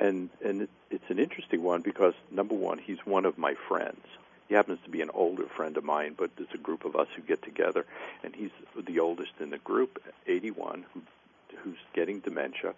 and 0.00 0.30
and 0.44 0.62
it, 0.62 0.70
it's 0.90 1.10
an 1.10 1.18
interesting 1.18 1.62
one 1.62 1.82
because 1.82 2.14
number 2.30 2.54
one, 2.54 2.78
he's 2.78 3.04
one 3.04 3.24
of 3.24 3.38
my 3.38 3.54
friends. 3.68 4.04
He 4.48 4.54
happens 4.54 4.78
to 4.84 4.90
be 4.90 5.00
an 5.00 5.10
older 5.14 5.46
friend 5.46 5.76
of 5.76 5.84
mine, 5.84 6.14
but 6.16 6.36
there's 6.36 6.52
a 6.52 6.58
group 6.58 6.84
of 6.84 6.96
us 6.96 7.08
who 7.16 7.22
get 7.22 7.42
together, 7.42 7.86
and 8.22 8.34
he's 8.34 8.50
the 8.76 9.00
oldest 9.00 9.32
in 9.40 9.48
the 9.48 9.58
group, 9.58 10.02
81, 10.26 10.84
who, 10.92 11.00
who's 11.56 11.78
getting 11.94 12.20
dementia, 12.20 12.74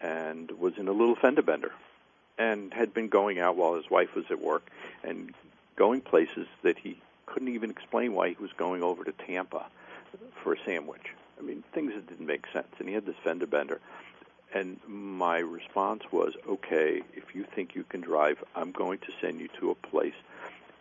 and 0.00 0.50
was 0.52 0.78
in 0.78 0.88
a 0.88 0.92
little 0.92 1.14
fender 1.14 1.42
bender 1.42 1.72
and 2.38 2.72
had 2.72 2.94
been 2.94 3.08
going 3.08 3.38
out 3.38 3.56
while 3.56 3.74
his 3.74 3.90
wife 3.90 4.14
was 4.14 4.24
at 4.30 4.40
work 4.40 4.66
and 5.04 5.34
going 5.82 6.00
places 6.00 6.46
that 6.62 6.78
he 6.78 6.96
couldn't 7.26 7.48
even 7.48 7.68
explain 7.68 8.12
why 8.12 8.28
he 8.28 8.36
was 8.40 8.52
going 8.52 8.84
over 8.84 9.02
to 9.02 9.10
Tampa 9.10 9.66
for 10.40 10.52
a 10.52 10.56
sandwich. 10.64 11.08
I 11.36 11.42
mean, 11.42 11.64
things 11.72 11.92
that 11.92 12.06
didn't 12.06 12.24
make 12.24 12.46
sense. 12.52 12.68
And 12.78 12.88
he 12.88 12.94
had 12.94 13.04
this 13.04 13.16
fender 13.24 13.48
bender. 13.48 13.80
And 14.54 14.78
my 14.86 15.38
response 15.38 16.04
was, 16.12 16.34
okay, 16.48 17.02
if 17.14 17.34
you 17.34 17.42
think 17.42 17.74
you 17.74 17.82
can 17.82 18.00
drive, 18.00 18.44
I'm 18.54 18.70
going 18.70 19.00
to 19.00 19.12
send 19.20 19.40
you 19.40 19.48
to 19.58 19.72
a 19.72 19.74
place 19.74 20.14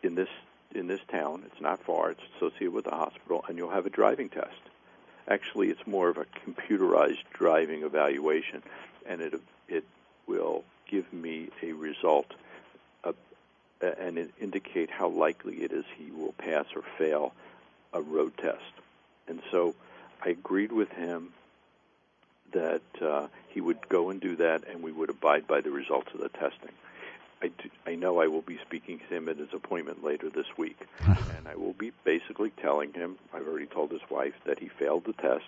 in 0.04 0.14
this 0.14 0.30
in 0.76 0.86
this 0.86 1.02
town. 1.12 1.42
It's 1.48 1.60
not 1.60 1.82
far. 1.84 2.12
It's 2.12 2.22
associated 2.36 2.74
with 2.74 2.86
the 2.86 2.92
hospital, 2.92 3.44
and 3.48 3.58
you'll 3.58 3.72
have 3.72 3.88
a 3.88 3.90
driving 3.90 4.30
test. 4.30 4.62
Actually, 5.28 5.70
it's 5.70 5.88
more 5.88 6.10
of 6.10 6.18
a 6.18 6.28
computerized 6.46 7.24
driving 7.34 7.82
evaluation, 7.82 8.62
and 9.08 9.20
it 9.20 9.34
it 9.68 9.84
will 10.28 10.64
give 10.88 11.12
me 11.12 11.50
a 11.64 11.72
result 11.72 12.36
and 13.82 14.32
indicate 14.40 14.90
how 14.90 15.10
likely 15.10 15.64
it 15.64 15.72
is 15.72 15.86
he 15.98 16.12
will 16.12 16.34
pass 16.34 16.66
or 16.76 16.84
fail 16.98 17.34
a 17.94 18.02
road 18.02 18.38
test. 18.38 18.74
And 19.28 19.42
so 19.52 19.76
I 20.24 20.30
agreed 20.30 20.72
with 20.72 20.90
him 20.90 21.34
that 22.54 22.82
uh, 23.02 23.28
he 23.50 23.62
would 23.62 23.88
go 23.90 24.10
and 24.10 24.20
do 24.20 24.36
that, 24.36 24.68
and 24.68 24.84
we 24.84 24.92
would 24.92 25.10
abide 25.10 25.48
by 25.48 25.62
the 25.62 25.72
results 25.72 26.14
of 26.14 26.20
the 26.20 26.30
testing. 26.30 26.72
I, 27.42 27.48
do, 27.48 27.70
I 27.88 27.96
know 27.96 28.22
I 28.22 28.28
will 28.28 28.42
be 28.42 28.60
speaking 28.60 29.00
to 29.00 29.16
him 29.16 29.28
at 29.28 29.38
his 29.38 29.54
appointment 29.54 30.04
later 30.04 30.30
this 30.30 30.46
week, 30.58 30.78
and 31.00 31.48
I 31.48 31.56
will 31.56 31.74
be 31.74 31.92
basically 32.04 32.52
telling 32.52 32.94
him, 32.94 33.18
I've 33.34 33.48
already 33.48 33.66
told 33.66 33.92
his 33.92 34.02
wife, 34.10 34.36
that 34.46 34.60
he 34.60 34.68
failed 34.68 35.06
the 35.06 35.14
test 35.14 35.46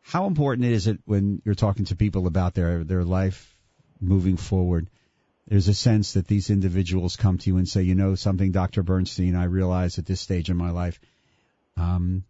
how 0.06 0.26
important 0.26 0.68
is 0.68 0.86
it 0.86 1.00
when 1.04 1.42
you're 1.44 1.56
talking 1.56 1.84
to 1.86 1.96
people 1.96 2.28
about 2.28 2.54
their, 2.54 2.84
their 2.84 3.02
life 3.02 3.52
moving 4.00 4.36
forward? 4.36 4.88
There's 5.48 5.66
a 5.66 5.74
sense 5.74 6.12
that 6.12 6.28
these 6.28 6.48
individuals 6.48 7.16
come 7.16 7.38
to 7.38 7.50
you 7.50 7.56
and 7.56 7.68
say, 7.68 7.82
you 7.82 7.96
know, 7.96 8.14
something, 8.14 8.52
Dr. 8.52 8.84
Bernstein, 8.84 9.34
I 9.34 9.44
realize 9.44 9.98
at 9.98 10.06
this 10.06 10.20
stage 10.20 10.48
in 10.48 10.56
my 10.56 10.70
life, 10.70 11.00
um, 11.76 12.22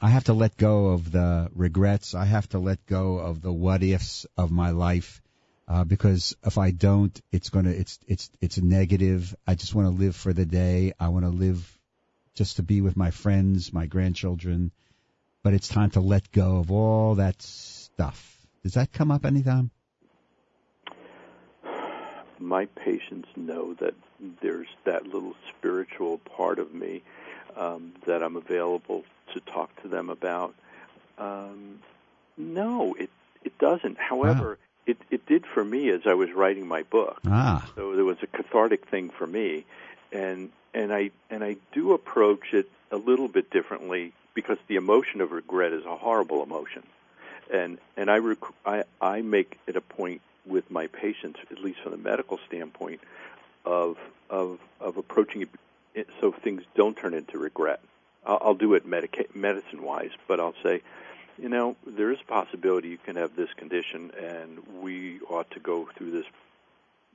I 0.00 0.10
have 0.10 0.24
to 0.24 0.32
let 0.32 0.56
go 0.56 0.90
of 0.90 1.10
the 1.10 1.50
regrets. 1.54 2.14
I 2.14 2.24
have 2.24 2.48
to 2.50 2.60
let 2.60 2.86
go 2.86 3.18
of 3.18 3.42
the 3.42 3.52
what 3.52 3.82
ifs 3.82 4.26
of 4.36 4.52
my 4.52 4.70
life. 4.70 5.20
Uh, 5.66 5.82
because 5.82 6.36
if 6.44 6.56
I 6.56 6.70
don't, 6.70 7.20
it's 7.32 7.50
gonna, 7.50 7.70
it's, 7.70 7.98
it's, 8.06 8.30
it's 8.40 8.58
a 8.58 8.64
negative. 8.64 9.34
I 9.44 9.56
just 9.56 9.74
want 9.74 9.88
to 9.88 10.02
live 10.04 10.14
for 10.14 10.32
the 10.32 10.46
day. 10.46 10.92
I 11.00 11.08
want 11.08 11.24
to 11.24 11.30
live 11.30 11.78
just 12.36 12.56
to 12.56 12.62
be 12.62 12.80
with 12.80 12.96
my 12.96 13.10
friends, 13.10 13.72
my 13.72 13.86
grandchildren. 13.86 14.70
But 15.44 15.54
it's 15.54 15.68
time 15.68 15.90
to 15.90 16.00
let 16.00 16.32
go 16.32 16.56
of 16.56 16.72
all 16.72 17.14
that 17.16 17.40
stuff. 17.40 18.40
Does 18.64 18.74
that 18.74 18.92
come 18.92 19.12
up 19.12 19.24
anytime? 19.24 19.70
my 22.44 22.66
patients 22.66 23.28
know 23.36 23.74
that 23.74 23.94
there's 24.40 24.68
that 24.84 25.06
little 25.06 25.34
spiritual 25.48 26.18
part 26.18 26.58
of 26.58 26.74
me 26.74 27.02
um, 27.56 27.94
that 28.06 28.22
I'm 28.22 28.36
available 28.36 29.04
to 29.32 29.40
talk 29.40 29.82
to 29.82 29.88
them 29.88 30.10
about. 30.10 30.54
Um, 31.18 31.80
no, 32.36 32.94
it 32.94 33.10
it 33.44 33.56
doesn't. 33.58 33.98
However, 33.98 34.58
it 34.86 34.98
it 35.10 35.26
did 35.26 35.44
for 35.46 35.64
me 35.64 35.90
as 35.90 36.02
I 36.06 36.14
was 36.14 36.32
writing 36.32 36.66
my 36.66 36.82
book. 36.82 37.20
Ah, 37.26 37.68
So 37.76 37.94
there 37.94 38.04
was 38.04 38.18
a 38.22 38.26
cathartic 38.26 38.88
thing 38.88 39.10
for 39.10 39.26
me, 39.26 39.64
and 40.12 40.50
and 40.74 40.92
I 40.92 41.10
and 41.30 41.42
I 41.42 41.56
do 41.72 41.92
approach 41.92 42.52
it 42.52 42.68
a 42.90 42.96
little 42.96 43.28
bit 43.28 43.50
differently 43.50 44.12
because 44.34 44.58
the 44.66 44.76
emotion 44.76 45.20
of 45.20 45.32
regret 45.32 45.72
is 45.72 45.84
a 45.84 45.96
horrible 45.96 46.42
emotion, 46.42 46.82
and 47.52 47.78
and 47.96 48.10
I 48.10 48.16
rec- 48.16 48.38
I 48.66 48.84
I 49.00 49.22
make 49.22 49.58
it 49.66 49.76
a 49.76 49.80
point 49.80 50.20
with 50.44 50.70
my 50.70 50.88
patients, 50.88 51.40
at 51.50 51.58
least 51.60 51.80
from 51.80 51.92
the 51.92 51.98
medical 51.98 52.38
standpoint, 52.46 53.00
of 53.64 53.96
of 54.28 54.58
of 54.80 54.96
approaching 54.96 55.48
it 55.94 56.08
so 56.20 56.32
things 56.32 56.62
don't 56.74 56.96
turn 56.96 57.14
into 57.14 57.38
regret. 57.38 57.80
I'll, 58.26 58.38
I'll 58.42 58.54
do 58.54 58.74
it 58.74 58.84
medica- 58.84 59.26
medicine 59.34 59.82
wise, 59.82 60.10
but 60.26 60.40
I'll 60.40 60.56
say, 60.62 60.82
you 61.38 61.48
know, 61.48 61.76
there 61.86 62.10
is 62.10 62.18
a 62.20 62.24
possibility 62.24 62.88
you 62.88 62.98
can 62.98 63.16
have 63.16 63.36
this 63.36 63.52
condition, 63.54 64.10
and 64.20 64.82
we 64.82 65.20
ought 65.28 65.50
to 65.52 65.60
go 65.60 65.88
through 65.96 66.10
this 66.10 66.26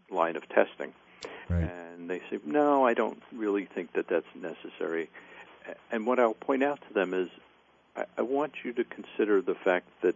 line 0.09 0.35
of 0.35 0.47
testing. 0.49 0.93
Right. 1.49 1.63
And 1.63 2.09
they 2.09 2.19
say, 2.29 2.39
no, 2.45 2.85
I 2.85 2.93
don't 2.93 3.21
really 3.33 3.65
think 3.65 3.93
that 3.93 4.07
that's 4.07 4.27
necessary. 4.35 5.09
and 5.91 6.05
what 6.05 6.19
I'll 6.19 6.33
point 6.33 6.63
out 6.63 6.79
to 6.87 6.93
them 6.93 7.13
is, 7.13 7.29
I, 7.95 8.05
I 8.17 8.21
want 8.21 8.53
you 8.63 8.73
to 8.73 8.83
consider 8.83 9.41
the 9.41 9.55
fact 9.55 9.87
that 10.01 10.15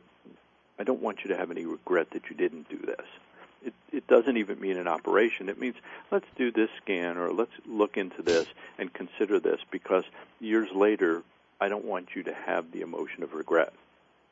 I 0.80 0.84
don't 0.84 1.02
want 1.02 1.24
you 1.24 1.30
to 1.30 1.38
have 1.38 1.52
any 1.52 1.66
regret 1.66 2.12
that 2.12 2.30
you 2.30 2.36
didn't 2.36 2.70
do 2.70 2.78
this. 2.78 3.06
It, 3.66 3.74
it 3.92 4.08
doesn't 4.08 4.36
even 4.38 4.60
mean 4.60 4.78
an 4.78 4.88
operation. 4.88 5.48
It 5.48 5.60
means 5.60 5.76
let's 6.12 6.26
do 6.36 6.52
this 6.52 6.70
scan 6.82 7.18
or 7.18 7.32
let's 7.32 7.54
look 7.66 7.96
into 7.98 8.22
this 8.22 8.48
and 8.78 8.92
consider 8.94 9.40
this 9.40 9.62
because 9.72 10.04
years 10.42 10.70
later, 10.74 11.24
I 11.62 11.70
don't 11.70 11.86
want 11.86 12.10
you 12.16 12.24
to 12.24 12.34
have 12.34 12.72
the 12.72 12.82
emotion 12.82 13.24
of 13.24 13.34
regret. 13.34 13.74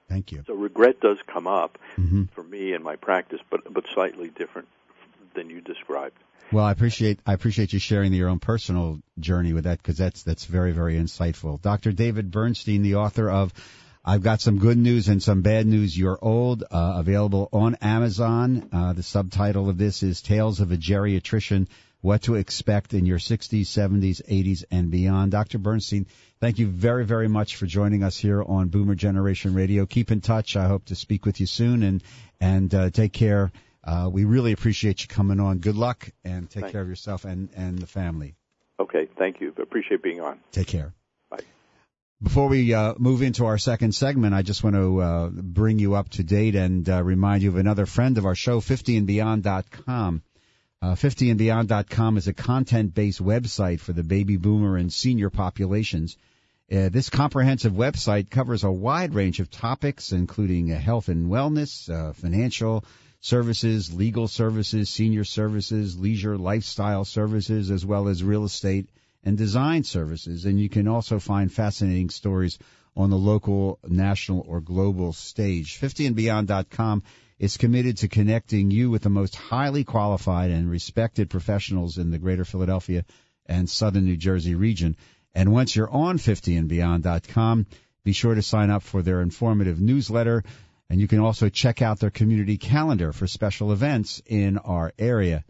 Thank 0.10 0.34
you. 0.34 0.44
So 0.46 0.54
regret 0.54 1.00
does 1.00 1.20
come 1.26 1.48
up 1.48 1.78
hmm 1.96 2.24
for 2.34 2.44
me 2.44 2.74
in 2.74 2.84
my 2.84 2.96
practice, 2.98 3.40
but 3.50 3.74
but 3.74 3.86
slightly 3.94 4.30
different 4.30 4.68
than 5.36 5.50
you 5.50 5.62
described. 5.62 6.18
Well, 6.52 6.66
I 6.66 6.72
appreciate 6.72 7.20
I 7.26 7.34
appreciate 7.34 7.72
you 7.72 7.80
sharing 7.80 8.14
your 8.14 8.28
own 8.28 8.40
personal 8.40 9.00
journey 9.20 9.54
with 9.54 9.64
that 9.64 9.78
because 9.78 9.98
that's 9.98 10.24
that's 10.24 10.46
very 10.46 10.74
very 10.74 10.96
insightful. 10.96 11.62
Dr. 11.62 11.94
David 11.94 12.30
Bernstein, 12.30 12.82
the 12.82 12.96
author 12.96 13.30
of 13.30 13.54
I've 14.04 14.24
got 14.24 14.42
some 14.42 14.58
good 14.58 14.78
news 14.78 15.08
and 15.08 15.22
some 15.22 15.44
bad 15.44 15.68
news. 15.68 15.98
You're 15.98 16.18
old, 16.22 16.64
uh, 16.64 16.94
available 16.98 17.48
on 17.54 17.76
Amazon. 17.76 18.68
Uh, 18.74 18.94
the 18.94 19.04
subtitle 19.04 19.70
of 19.70 19.78
this 19.78 20.02
is 20.02 20.22
Tales 20.22 20.60
of 20.60 20.72
a 20.72 20.78
Geriatrician: 20.78 21.68
What 22.02 22.24
to 22.24 22.36
Expect 22.36 22.94
in 22.96 23.06
Your 23.06 23.20
60s, 23.20 23.62
70s, 23.62 24.22
80s, 24.28 24.64
and 24.72 24.90
Beyond. 24.92 25.32
Dr. 25.32 25.60
Bernstein, 25.60 26.08
thank 26.42 26.60
you 26.60 26.68
very 26.68 27.06
very 27.06 27.30
much 27.30 27.56
for 27.56 27.66
joining 27.66 28.04
us 28.04 28.18
here 28.18 28.44
on 28.44 28.70
Boomer 28.70 28.96
Generation 28.96 29.54
Radio. 29.54 29.86
Keep 29.86 30.12
in 30.12 30.20
touch. 30.20 30.58
I 30.58 30.68
hope 30.68 30.86
to 30.86 30.96
speak 30.96 31.26
with 31.26 31.40
you 31.40 31.46
soon, 31.46 31.84
and 31.84 32.04
and 32.42 32.74
uh, 32.76 32.90
take 32.90 33.14
care. 33.14 33.52
Uh, 33.84 34.10
we 34.12 34.26
really 34.26 34.52
appreciate 34.52 35.02
you 35.02 35.08
coming 35.08 35.40
on. 35.40 35.58
Good 35.58 35.76
luck 35.76 36.10
and 36.24 36.50
take 36.50 36.62
Thanks. 36.62 36.72
care 36.72 36.82
of 36.82 36.88
yourself 36.88 37.26
and, 37.26 37.50
and 37.56 37.80
the 37.80 37.88
family. 37.88 38.36
Okay, 38.80 39.08
thank 39.18 39.42
you. 39.42 39.54
Appreciate 39.62 40.02
being 40.02 40.22
on. 40.22 40.40
Take 40.52 40.68
care. 40.68 40.94
Bye. 41.30 41.40
Before 42.22 42.48
we 42.48 42.74
uh, 42.74 42.94
move 42.98 43.22
into 43.22 43.46
our 43.46 43.58
second 43.58 43.94
segment, 43.94 44.34
I 44.34 44.44
just 44.44 44.64
want 44.64 44.76
to 44.76 45.02
uh, 45.02 45.30
bring 45.30 45.80
you 45.80 45.96
up 45.96 46.10
to 46.10 46.24
date 46.24 46.56
and 46.56 46.88
uh, 46.88 47.04
remind 47.04 47.44
you 47.44 47.50
of 47.50 47.58
another 47.58 47.86
friend 47.86 48.18
of 48.18 48.26
our 48.26 48.36
show, 48.36 48.60
50andbeyond.com. 48.60 50.22
Uh, 50.84 50.96
50andbeyond.com 50.96 52.18
is 52.18 52.28
a 52.28 52.34
content-based 52.34 53.24
website 53.24 53.80
for 53.80 53.94
the 53.94 54.04
baby 54.04 54.38
boomer 54.38 54.78
and 54.78 54.92
senior 54.92 55.30
populations. 55.30 56.18
Uh, 56.72 56.88
this 56.88 57.10
comprehensive 57.10 57.74
website 57.74 58.30
covers 58.30 58.64
a 58.64 58.72
wide 58.72 59.14
range 59.14 59.42
of 59.42 59.52
topics, 59.52 60.14
including 60.14 60.72
uh, 60.72 60.80
health 60.80 61.10
and 61.10 61.30
wellness, 61.30 61.90
uh, 61.90 62.14
financial 62.14 62.86
services, 63.20 63.94
legal 63.94 64.26
services, 64.28 64.90
senior 64.90 65.26
services, 65.26 66.00
leisure 66.00 66.38
lifestyle 66.38 67.04
services, 67.04 67.70
as 67.72 67.86
well 67.86 68.08
as 68.08 68.24
real 68.24 68.46
estate 68.46 68.88
and 69.22 69.38
design 69.38 69.84
services. 69.84 70.46
And 70.46 70.60
you 70.62 70.70
can 70.70 70.88
also 70.88 71.20
find 71.20 71.52
fascinating 71.52 72.10
stories 72.10 72.58
on 72.96 73.10
the 73.10 73.18
local, 73.18 73.80
national, 73.86 74.46
or 74.48 74.62
global 74.62 75.12
stage. 75.12 75.78
50andbeyond.com 75.80 77.04
is 77.38 77.58
committed 77.58 77.98
to 77.98 78.08
connecting 78.08 78.72
you 78.72 78.90
with 78.90 79.02
the 79.02 79.10
most 79.10 79.36
highly 79.36 79.84
qualified 79.84 80.52
and 80.52 80.70
respected 80.70 81.30
professionals 81.30 81.98
in 81.98 82.12
the 82.12 82.18
greater 82.18 82.46
Philadelphia 82.46 83.04
and 83.46 83.70
southern 83.70 84.06
New 84.06 84.18
Jersey 84.18 84.56
region. 84.56 84.96
And 85.34 85.52
once 85.52 85.76
you're 85.76 85.90
on 85.90 86.18
50andbeyond.com, 86.18 87.66
be 88.04 88.14
sure 88.14 88.36
to 88.36 88.42
sign 88.42 88.70
up 88.70 88.84
for 88.84 89.02
their 89.02 89.22
informative 89.22 89.80
newsletter. 89.80 90.44
And 90.90 91.00
you 91.00 91.08
can 91.08 91.20
also 91.20 91.50
check 91.50 91.82
out 91.82 92.00
their 92.00 92.10
community 92.10 92.58
calendar 92.58 93.14
for 93.14 93.28
special 93.28 93.72
events 93.72 94.22
in 94.26 94.58
our 94.58 94.92
area. 95.00 95.44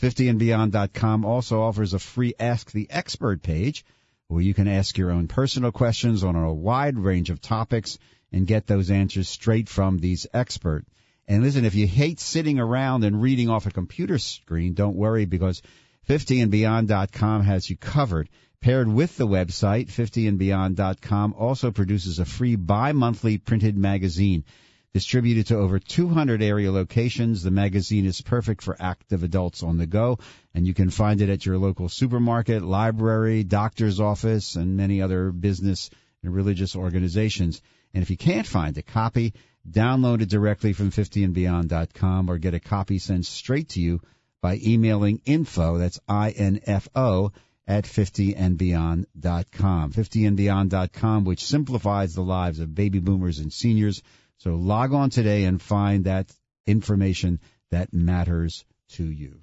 50andbeyond.com 0.00 1.24
also 1.24 1.62
offers 1.62 1.94
a 1.94 1.98
free 1.98 2.34
Ask 2.38 2.70
the 2.70 2.88
Expert 2.90 3.42
page 3.42 3.84
where 4.28 4.42
you 4.42 4.54
can 4.54 4.68
ask 4.68 4.96
your 4.98 5.10
own 5.10 5.26
personal 5.26 5.72
questions 5.72 6.22
on 6.22 6.36
a 6.36 6.52
wide 6.52 6.98
range 6.98 7.30
of 7.30 7.40
topics 7.40 7.98
and 8.30 8.46
get 8.46 8.66
those 8.66 8.90
answers 8.90 9.28
straight 9.28 9.68
from 9.68 9.98
these 9.98 10.26
experts. 10.34 10.88
And 11.26 11.42
listen, 11.42 11.64
if 11.64 11.74
you 11.74 11.86
hate 11.86 12.20
sitting 12.20 12.58
around 12.58 13.04
and 13.04 13.20
reading 13.20 13.50
off 13.50 13.66
a 13.66 13.70
computer 13.70 14.18
screen, 14.18 14.74
don't 14.74 14.96
worry 14.96 15.26
because 15.26 15.62
50andbeyond.com 16.08 17.42
has 17.42 17.68
you 17.68 17.76
covered. 17.76 18.28
Paired 18.60 18.88
with 18.88 19.16
the 19.16 19.26
website, 19.26 19.86
50andbeyond.com 19.86 21.34
also 21.34 21.70
produces 21.70 22.18
a 22.18 22.24
free 22.24 22.56
bi-monthly 22.56 23.38
printed 23.38 23.78
magazine. 23.78 24.44
Distributed 24.92 25.46
to 25.46 25.56
over 25.56 25.78
200 25.78 26.42
area 26.42 26.72
locations, 26.72 27.42
the 27.42 27.52
magazine 27.52 28.04
is 28.04 28.20
perfect 28.20 28.62
for 28.62 28.76
active 28.80 29.22
adults 29.22 29.62
on 29.62 29.78
the 29.78 29.86
go, 29.86 30.18
and 30.54 30.66
you 30.66 30.74
can 30.74 30.90
find 30.90 31.20
it 31.20 31.28
at 31.28 31.46
your 31.46 31.56
local 31.56 31.88
supermarket, 31.88 32.64
library, 32.64 33.44
doctor's 33.44 34.00
office, 34.00 34.56
and 34.56 34.76
many 34.76 35.00
other 35.00 35.30
business 35.30 35.88
and 36.24 36.34
religious 36.34 36.74
organizations. 36.74 37.62
And 37.94 38.02
if 38.02 38.10
you 38.10 38.16
can't 38.16 38.46
find 38.46 38.76
a 38.76 38.82
copy, 38.82 39.34
download 39.70 40.20
it 40.20 40.30
directly 40.30 40.72
from 40.72 40.90
50andbeyond.com 40.90 42.28
or 42.28 42.38
get 42.38 42.54
a 42.54 42.60
copy 42.60 42.98
sent 42.98 43.24
straight 43.24 43.68
to 43.70 43.80
you 43.80 44.00
by 44.40 44.58
emailing 44.64 45.20
info, 45.24 45.78
that's 45.78 46.00
I-N-F-O, 46.08 47.32
at 47.68 47.84
50andbeyond.com. 47.84 49.92
50andbeyond.com, 49.92 51.24
which 51.24 51.44
simplifies 51.44 52.14
the 52.14 52.22
lives 52.22 52.60
of 52.60 52.74
baby 52.74 52.98
boomers 52.98 53.38
and 53.38 53.52
seniors. 53.52 54.02
So 54.38 54.54
log 54.54 54.94
on 54.94 55.10
today 55.10 55.44
and 55.44 55.60
find 55.60 56.06
that 56.06 56.32
information 56.66 57.40
that 57.70 57.92
matters 57.92 58.64
to 58.92 59.04
you. 59.04 59.42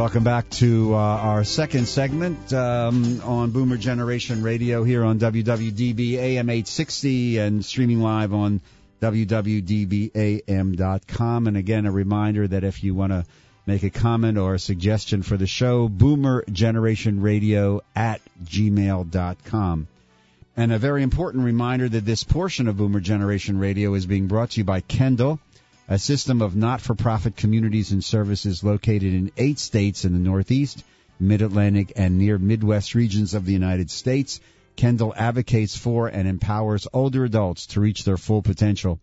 Welcome 0.00 0.24
back 0.24 0.48
to 0.52 0.94
uh, 0.94 0.96
our 0.96 1.44
second 1.44 1.86
segment 1.86 2.54
um, 2.54 3.20
on 3.20 3.50
Boomer 3.50 3.76
Generation 3.76 4.42
Radio 4.42 4.82
here 4.82 5.04
on 5.04 5.18
WWDB 5.18 6.14
AM 6.14 6.48
860 6.48 7.36
and 7.36 7.62
streaming 7.62 8.00
live 8.00 8.32
on 8.32 8.62
WWDBAM.com. 9.02 10.06
And 11.46 11.56
again, 11.58 11.84
a 11.84 11.92
reminder 11.92 12.48
that 12.48 12.64
if 12.64 12.82
you 12.82 12.94
want 12.94 13.12
to 13.12 13.26
make 13.66 13.82
a 13.82 13.90
comment 13.90 14.38
or 14.38 14.54
a 14.54 14.58
suggestion 14.58 15.22
for 15.22 15.36
the 15.36 15.46
show, 15.46 15.86
Boomer 15.86 16.46
Generation 16.50 17.20
Radio 17.20 17.82
at 17.94 18.22
gmail.com. 18.42 19.86
And 20.56 20.72
a 20.72 20.78
very 20.78 21.02
important 21.02 21.44
reminder 21.44 21.90
that 21.90 22.06
this 22.06 22.24
portion 22.24 22.68
of 22.68 22.78
Boomer 22.78 23.00
Generation 23.00 23.58
Radio 23.58 23.92
is 23.92 24.06
being 24.06 24.28
brought 24.28 24.52
to 24.52 24.60
you 24.60 24.64
by 24.64 24.80
Kendal 24.80 25.40
a 25.90 25.98
system 25.98 26.40
of 26.40 26.54
not-for-profit 26.54 27.34
communities 27.36 27.90
and 27.90 28.04
services 28.04 28.62
located 28.62 29.12
in 29.12 29.32
eight 29.36 29.58
states 29.58 30.04
in 30.04 30.12
the 30.12 30.20
Northeast, 30.20 30.84
Mid-Atlantic, 31.18 31.94
and 31.96 32.16
near 32.16 32.38
Midwest 32.38 32.94
regions 32.94 33.34
of 33.34 33.44
the 33.44 33.52
United 33.52 33.90
States. 33.90 34.38
Kendal 34.76 35.12
advocates 35.16 35.76
for 35.76 36.06
and 36.06 36.28
empowers 36.28 36.86
older 36.92 37.24
adults 37.24 37.66
to 37.66 37.80
reach 37.80 38.04
their 38.04 38.16
full 38.16 38.40
potential 38.40 39.00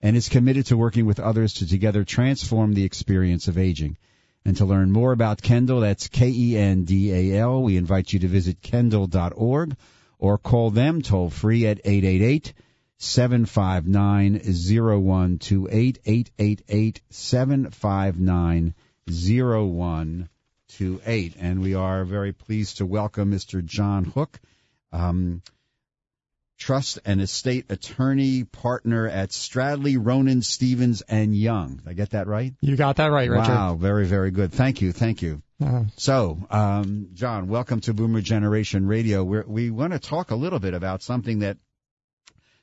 and 0.00 0.16
is 0.16 0.30
committed 0.30 0.64
to 0.64 0.78
working 0.78 1.04
with 1.04 1.20
others 1.20 1.52
to 1.52 1.68
together 1.68 2.04
transform 2.04 2.72
the 2.72 2.84
experience 2.84 3.46
of 3.46 3.58
aging. 3.58 3.98
And 4.42 4.56
to 4.56 4.64
learn 4.64 4.90
more 4.90 5.12
about 5.12 5.42
Kendal, 5.42 5.80
that's 5.80 6.08
K-E-N-D-A-L, 6.08 7.62
we 7.62 7.76
invite 7.76 8.14
you 8.14 8.18
to 8.20 8.28
visit 8.28 8.62
kendal.org 8.62 9.76
or 10.18 10.38
call 10.38 10.70
them 10.70 11.02
toll 11.02 11.28
free 11.28 11.66
at 11.66 11.82
888 11.84 12.54
759 13.02 14.42
0128 14.44 16.00
888 16.04 17.00
759 17.08 18.74
0128. 19.08 21.36
And 21.40 21.62
we 21.62 21.74
are 21.74 22.04
very 22.04 22.34
pleased 22.34 22.76
to 22.76 22.84
welcome 22.84 23.32
Mr. 23.32 23.64
John 23.64 24.04
Hook, 24.04 24.38
um, 24.92 25.40
trust 26.58 26.98
and 27.06 27.22
estate 27.22 27.70
attorney 27.70 28.44
partner 28.44 29.08
at 29.08 29.30
Stradley, 29.30 29.96
Ronon, 29.98 30.42
Stevens, 30.42 31.00
and 31.00 31.34
Young. 31.34 31.76
Did 31.76 31.88
I 31.88 31.94
get 31.94 32.10
that 32.10 32.26
right? 32.26 32.52
You 32.60 32.76
got 32.76 32.96
that 32.96 33.10
right, 33.10 33.30
Richard. 33.30 33.48
Wow, 33.48 33.76
very, 33.76 34.04
very 34.04 34.30
good. 34.30 34.52
Thank 34.52 34.82
you, 34.82 34.92
thank 34.92 35.22
you. 35.22 35.40
Uh, 35.64 35.84
So, 35.96 36.36
um, 36.50 37.08
John, 37.14 37.48
welcome 37.48 37.80
to 37.80 37.94
Boomer 37.94 38.20
Generation 38.20 38.86
Radio. 38.86 39.24
We're, 39.24 39.46
we 39.46 39.70
want 39.70 39.94
to 39.94 39.98
talk 39.98 40.32
a 40.32 40.36
little 40.36 40.58
bit 40.58 40.74
about 40.74 41.02
something 41.02 41.38
that 41.38 41.56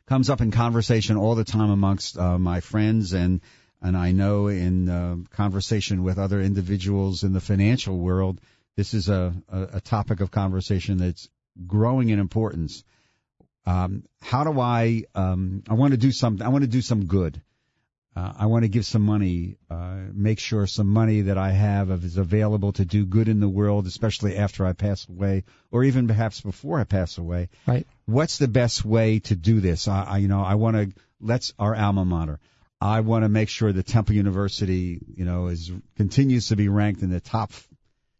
comes 0.08 0.30
up 0.30 0.42
in 0.42 0.52
conversation 0.52 1.18
all 1.18 1.36
the 1.36 1.44
time 1.44 1.70
amongst 1.70 2.18
uh, 2.18 2.38
my 2.38 2.62
friends 2.62 3.14
and 3.14 3.42
and 3.82 3.96
I 3.96 4.12
know 4.12 4.48
in 4.48 4.90
uh, 4.90 5.18
conversation 5.30 6.04
with 6.04 6.18
other 6.18 6.42
individuals 6.42 7.24
in 7.24 7.34
the 7.34 7.40
financial 7.40 7.96
world, 7.96 8.42
this 8.76 8.96
is 8.96 9.08
a, 9.08 9.36
a, 9.50 9.68
a 9.74 9.82
topic 9.82 10.20
of 10.20 10.32
conversation 10.32 10.98
that's 10.98 11.30
growing 11.68 12.10
in 12.10 12.20
importance. 12.20 12.84
Um, 13.68 14.04
how 14.22 14.44
do 14.46 14.60
I? 14.60 15.04
Um, 15.14 15.64
I 15.70 15.74
want 15.74 15.92
to 15.92 15.98
do 15.98 16.12
some. 16.12 16.42
I 16.42 16.50
want 16.50 16.64
to 16.64 16.70
do 16.70 16.82
some 16.82 17.06
good. 17.06 17.42
Uh, 18.18 18.34
I 18.36 18.48
want 18.48 18.64
to 18.64 18.68
give 18.68 18.84
some 18.84 19.04
money, 19.04 19.58
uh, 19.70 19.98
make 20.12 20.40
sure 20.40 20.66
some 20.66 20.88
money 20.88 21.22
that 21.22 21.38
I 21.38 21.52
have 21.52 21.92
is 21.92 22.18
available 22.18 22.74
to 22.74 22.84
do 22.84 23.06
good 23.06 23.28
in 23.28 23.40
the 23.40 23.48
world, 23.48 23.86
especially 23.86 24.38
after 24.38 24.66
I 24.66 24.74
pass 24.74 25.08
away, 25.08 25.44
or 25.70 25.84
even 25.84 26.08
perhaps 26.08 26.42
before 26.42 26.80
I 26.80 26.84
pass 26.84 27.20
away. 27.20 27.50
Right. 27.68 27.86
What's 28.06 28.40
the 28.40 28.48
best 28.48 28.84
way 28.84 29.20
to 29.20 29.36
do 29.36 29.60
this? 29.60 29.88
I, 29.88 30.04
I 30.04 30.18
you 30.18 30.28
know, 30.28 30.42
I 30.42 30.56
want 30.56 30.78
to 30.78 31.02
let's 31.22 31.54
our 31.60 31.76
alma 31.76 32.06
mater. 32.06 32.40
I 32.82 33.02
want 33.02 33.24
to 33.24 33.30
make 33.30 33.50
sure 33.50 33.72
that 33.72 33.86
Temple 33.86 34.16
University, 34.16 35.00
you 35.16 35.26
know, 35.26 35.48
is 35.48 35.72
continues 35.96 36.48
to 36.48 36.56
be 36.56 36.70
ranked 36.70 37.04
in 37.04 37.12
the 37.12 37.20
top 37.20 37.52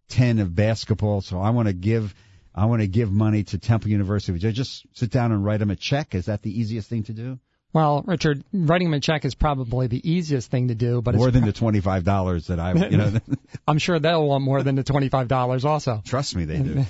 ten 0.10 0.38
of 0.38 0.54
basketball. 0.54 1.22
So 1.22 1.40
I 1.40 1.50
want 1.50 1.70
to 1.70 1.74
give. 1.74 2.14
I 2.54 2.66
want 2.66 2.82
to 2.82 2.88
give 2.88 3.12
money 3.12 3.44
to 3.46 3.58
Temple 3.58 3.90
University. 3.90 4.32
Would 4.32 4.44
you 4.44 4.52
just 4.52 4.86
sit 4.94 5.12
down 5.12 5.32
and 5.32 5.44
write 5.44 5.60
them 5.60 5.72
a 5.72 5.76
check? 5.76 6.14
Is 6.14 6.26
that 6.26 6.44
the 6.44 6.60
easiest 6.60 6.88
thing 6.88 7.04
to 7.04 7.14
do? 7.14 7.40
Well, 7.74 8.02
Richard, 8.08 8.44
writing 8.54 8.90
them 8.90 8.98
a 8.98 9.00
check 9.00 9.26
is 9.26 9.36
probably 9.36 9.88
the 9.88 10.10
easiest 10.10 10.50
thing 10.50 10.70
to 10.70 10.76
do, 10.76 11.02
but 11.02 11.16
more 11.16 11.32
than 11.32 11.46
the 11.46 11.52
twenty 11.52 11.82
five 11.82 12.04
dollars 12.04 12.48
that 12.48 12.60
I, 12.60 12.74
you 12.74 12.98
know. 12.98 13.20
I'm 13.68 13.78
sure 13.78 14.00
they'll 14.00 14.26
want 14.26 14.44
more 14.44 14.64
than 14.64 14.76
the 14.76 14.84
twenty 14.84 15.10
five 15.10 15.28
dollars 15.28 15.66
also. 15.66 16.02
Trust 16.06 16.36
me, 16.36 16.46
they 16.46 16.60
do. 16.60 16.86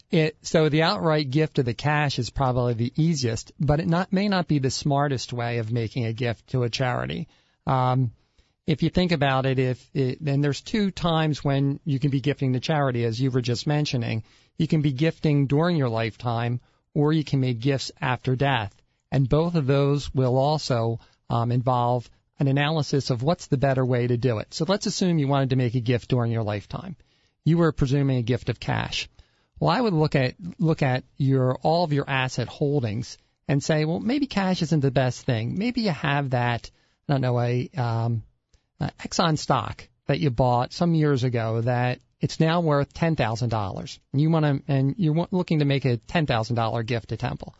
it 0.10 0.36
so 0.42 0.68
the 0.68 0.82
outright 0.82 1.30
gift 1.30 1.58
of 1.58 1.64
the 1.64 1.74
cash 1.74 2.18
is 2.18 2.30
probably 2.30 2.74
the 2.74 2.92
easiest, 2.96 3.52
but 3.58 3.80
it 3.80 3.88
not 3.88 4.12
may 4.12 4.28
not 4.28 4.46
be 4.46 4.58
the 4.58 4.70
smartest 4.70 5.32
way 5.32 5.58
of 5.58 5.72
making 5.72 6.04
a 6.04 6.12
gift 6.12 6.48
to 6.48 6.64
a 6.64 6.70
charity. 6.70 7.26
Um, 7.66 8.12
if 8.66 8.82
you 8.82 8.90
think 8.90 9.10
about 9.10 9.46
it, 9.46 9.58
if 9.58 9.90
it, 9.94 10.20
and 10.20 10.44
there's 10.44 10.60
two 10.60 10.90
times 10.90 11.42
when 11.42 11.80
you 11.84 11.98
can 11.98 12.10
be 12.10 12.20
gifting 12.20 12.52
to 12.52 12.60
charity, 12.60 13.04
as 13.04 13.20
you 13.20 13.30
were 13.30 13.42
just 13.42 13.66
mentioning. 13.66 14.22
You 14.58 14.68
can 14.68 14.82
be 14.82 14.92
gifting 14.92 15.48
during 15.48 15.76
your 15.76 15.88
lifetime, 15.88 16.60
or 16.94 17.12
you 17.12 17.24
can 17.24 17.40
make 17.40 17.58
gifts 17.58 17.90
after 18.00 18.36
death 18.36 18.72
and 19.14 19.28
both 19.28 19.54
of 19.54 19.68
those 19.68 20.12
will 20.12 20.36
also 20.36 20.98
um, 21.30 21.52
involve 21.52 22.10
an 22.40 22.48
analysis 22.48 23.10
of 23.10 23.22
what's 23.22 23.46
the 23.46 23.56
better 23.56 23.86
way 23.86 24.08
to 24.08 24.16
do 24.16 24.38
it. 24.38 24.52
So 24.52 24.64
let's 24.66 24.86
assume 24.86 25.20
you 25.20 25.28
wanted 25.28 25.50
to 25.50 25.56
make 25.56 25.76
a 25.76 25.80
gift 25.80 26.08
during 26.08 26.32
your 26.32 26.42
lifetime. 26.42 26.96
You 27.44 27.58
were 27.58 27.70
presuming 27.70 28.18
a 28.18 28.22
gift 28.22 28.48
of 28.48 28.58
cash. 28.58 29.08
Well, 29.60 29.70
I 29.70 29.80
would 29.80 29.92
look 29.92 30.16
at 30.16 30.34
look 30.58 30.82
at 30.82 31.04
your 31.16 31.54
all 31.62 31.84
of 31.84 31.92
your 31.92 32.10
asset 32.10 32.48
holdings 32.48 33.16
and 33.46 33.62
say, 33.62 33.84
well, 33.84 34.00
maybe 34.00 34.26
cash 34.26 34.62
isn't 34.62 34.80
the 34.80 34.90
best 34.90 35.24
thing. 35.24 35.56
Maybe 35.56 35.82
you 35.82 35.90
have 35.92 36.30
that, 36.30 36.68
I 37.08 37.12
don't 37.12 37.20
know, 37.20 37.38
a 37.38 37.70
um, 37.76 38.24
uh, 38.80 38.90
Exxon 38.98 39.38
stock 39.38 39.86
that 40.06 40.18
you 40.18 40.30
bought 40.30 40.72
some 40.72 40.92
years 40.92 41.22
ago 41.22 41.60
that 41.60 42.00
it's 42.20 42.40
now 42.40 42.62
worth 42.62 42.92
ten 42.92 43.14
thousand 43.14 43.50
dollars, 43.50 44.00
and 44.12 44.20
you 44.20 44.28
want 44.28 44.44
to 44.44 44.72
and 44.72 44.96
you're 44.98 45.28
looking 45.30 45.60
to 45.60 45.64
make 45.64 45.84
a 45.84 45.98
ten 45.98 46.26
thousand 46.26 46.56
dollar 46.56 46.82
gift 46.82 47.10
to 47.10 47.16
Temple 47.16 47.54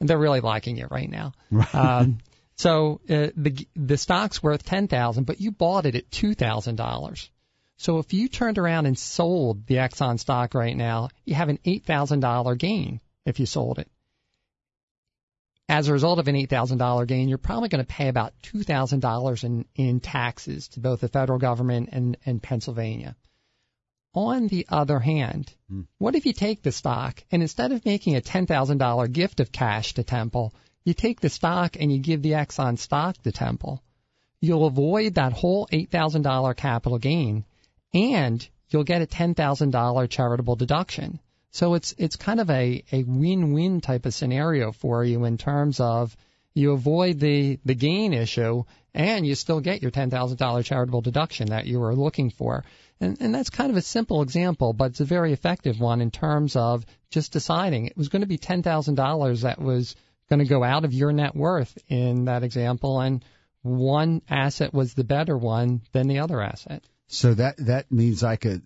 and 0.00 0.08
they're 0.08 0.18
really 0.18 0.40
liking 0.40 0.78
it 0.78 0.90
right 0.90 1.10
now. 1.10 1.32
Right. 1.50 1.74
Um, 1.74 2.18
so 2.56 3.00
uh, 3.08 3.28
the 3.36 3.66
the 3.74 3.96
stock's 3.96 4.42
worth 4.42 4.64
ten 4.64 4.88
thousand, 4.88 5.24
but 5.24 5.40
you 5.40 5.52
bought 5.52 5.86
it 5.86 5.94
at 5.94 6.10
two 6.10 6.34
thousand 6.34 6.76
dollars. 6.76 7.30
So 7.78 7.98
if 7.98 8.12
you 8.12 8.28
turned 8.28 8.58
around 8.58 8.86
and 8.86 8.98
sold 8.98 9.66
the 9.66 9.76
Exxon 9.76 10.18
stock 10.18 10.54
right 10.54 10.76
now, 10.76 11.10
you 11.24 11.34
have 11.34 11.50
an 11.50 11.58
eight 11.64 11.84
thousand 11.84 12.20
dollar 12.20 12.54
gain 12.54 13.00
if 13.24 13.38
you 13.38 13.46
sold 13.46 13.78
it. 13.78 13.90
As 15.68 15.88
a 15.88 15.92
result 15.92 16.18
of 16.18 16.28
an 16.28 16.36
eight 16.36 16.48
thousand 16.48 16.78
dollar 16.78 17.06
gain, 17.06 17.28
you're 17.28 17.38
probably 17.38 17.68
going 17.68 17.84
to 17.84 17.92
pay 17.92 18.08
about 18.08 18.34
two 18.42 18.62
thousand 18.62 19.00
dollars 19.00 19.44
in 19.44 19.66
in 19.74 20.00
taxes 20.00 20.68
to 20.68 20.80
both 20.80 21.00
the 21.00 21.08
federal 21.08 21.38
government 21.38 21.90
and 21.92 22.16
and 22.24 22.42
Pennsylvania. 22.42 23.16
On 24.16 24.48
the 24.48 24.66
other 24.70 24.98
hand, 24.98 25.52
hmm. 25.68 25.82
what 25.98 26.14
if 26.14 26.24
you 26.24 26.32
take 26.32 26.62
the 26.62 26.72
stock 26.72 27.22
and 27.30 27.42
instead 27.42 27.70
of 27.70 27.84
making 27.84 28.16
a 28.16 28.22
$10,000 28.22 29.12
gift 29.12 29.40
of 29.40 29.52
cash 29.52 29.92
to 29.94 30.04
Temple, 30.04 30.54
you 30.84 30.94
take 30.94 31.20
the 31.20 31.28
stock 31.28 31.76
and 31.78 31.92
you 31.92 31.98
give 31.98 32.22
the 32.22 32.32
Exxon 32.32 32.78
stock 32.78 33.20
to 33.24 33.30
Temple? 33.30 33.82
You'll 34.40 34.64
avoid 34.64 35.16
that 35.16 35.34
whole 35.34 35.68
$8,000 35.70 36.56
capital 36.56 36.98
gain 36.98 37.44
and 37.92 38.48
you'll 38.70 38.84
get 38.84 39.02
a 39.02 39.06
$10,000 39.06 40.08
charitable 40.08 40.56
deduction. 40.56 41.20
So 41.50 41.74
it's 41.74 41.94
it's 41.98 42.16
kind 42.16 42.40
of 42.40 42.48
a, 42.48 42.84
a 42.92 43.02
win-win 43.02 43.82
type 43.82 44.06
of 44.06 44.14
scenario 44.14 44.72
for 44.72 45.04
you 45.04 45.24
in 45.24 45.36
terms 45.36 45.78
of 45.78 46.16
you 46.54 46.72
avoid 46.72 47.20
the, 47.20 47.58
the 47.66 47.74
gain 47.74 48.14
issue 48.14 48.64
and 48.94 49.26
you 49.26 49.34
still 49.34 49.60
get 49.60 49.82
your 49.82 49.90
$10,000 49.90 50.64
charitable 50.64 51.02
deduction 51.02 51.48
that 51.48 51.66
you 51.66 51.80
were 51.80 51.94
looking 51.94 52.30
for. 52.30 52.64
And, 53.00 53.20
and 53.20 53.34
that's 53.34 53.50
kind 53.50 53.70
of 53.70 53.76
a 53.76 53.82
simple 53.82 54.22
example, 54.22 54.72
but 54.72 54.92
it's 54.92 55.00
a 55.00 55.04
very 55.04 55.32
effective 55.32 55.78
one 55.78 56.00
in 56.00 56.10
terms 56.10 56.56
of 56.56 56.86
just 57.10 57.32
deciding 57.32 57.86
it 57.86 57.96
was 57.96 58.08
going 58.08 58.22
to 58.22 58.28
be 58.28 58.38
$10,000 58.38 59.42
that 59.42 59.60
was 59.60 59.96
going 60.30 60.38
to 60.40 60.46
go 60.46 60.64
out 60.64 60.84
of 60.84 60.94
your 60.94 61.12
net 61.12 61.36
worth 61.36 61.76
in 61.88 62.24
that 62.24 62.42
example, 62.42 63.00
and 63.00 63.24
one 63.62 64.22
asset 64.28 64.72
was 64.72 64.94
the 64.94 65.04
better 65.04 65.36
one 65.36 65.82
than 65.92 66.08
the 66.08 66.20
other 66.20 66.40
asset. 66.40 66.82
So 67.08 67.34
that 67.34 67.56
that 67.58 67.92
means 67.92 68.24
I 68.24 68.36
could. 68.36 68.62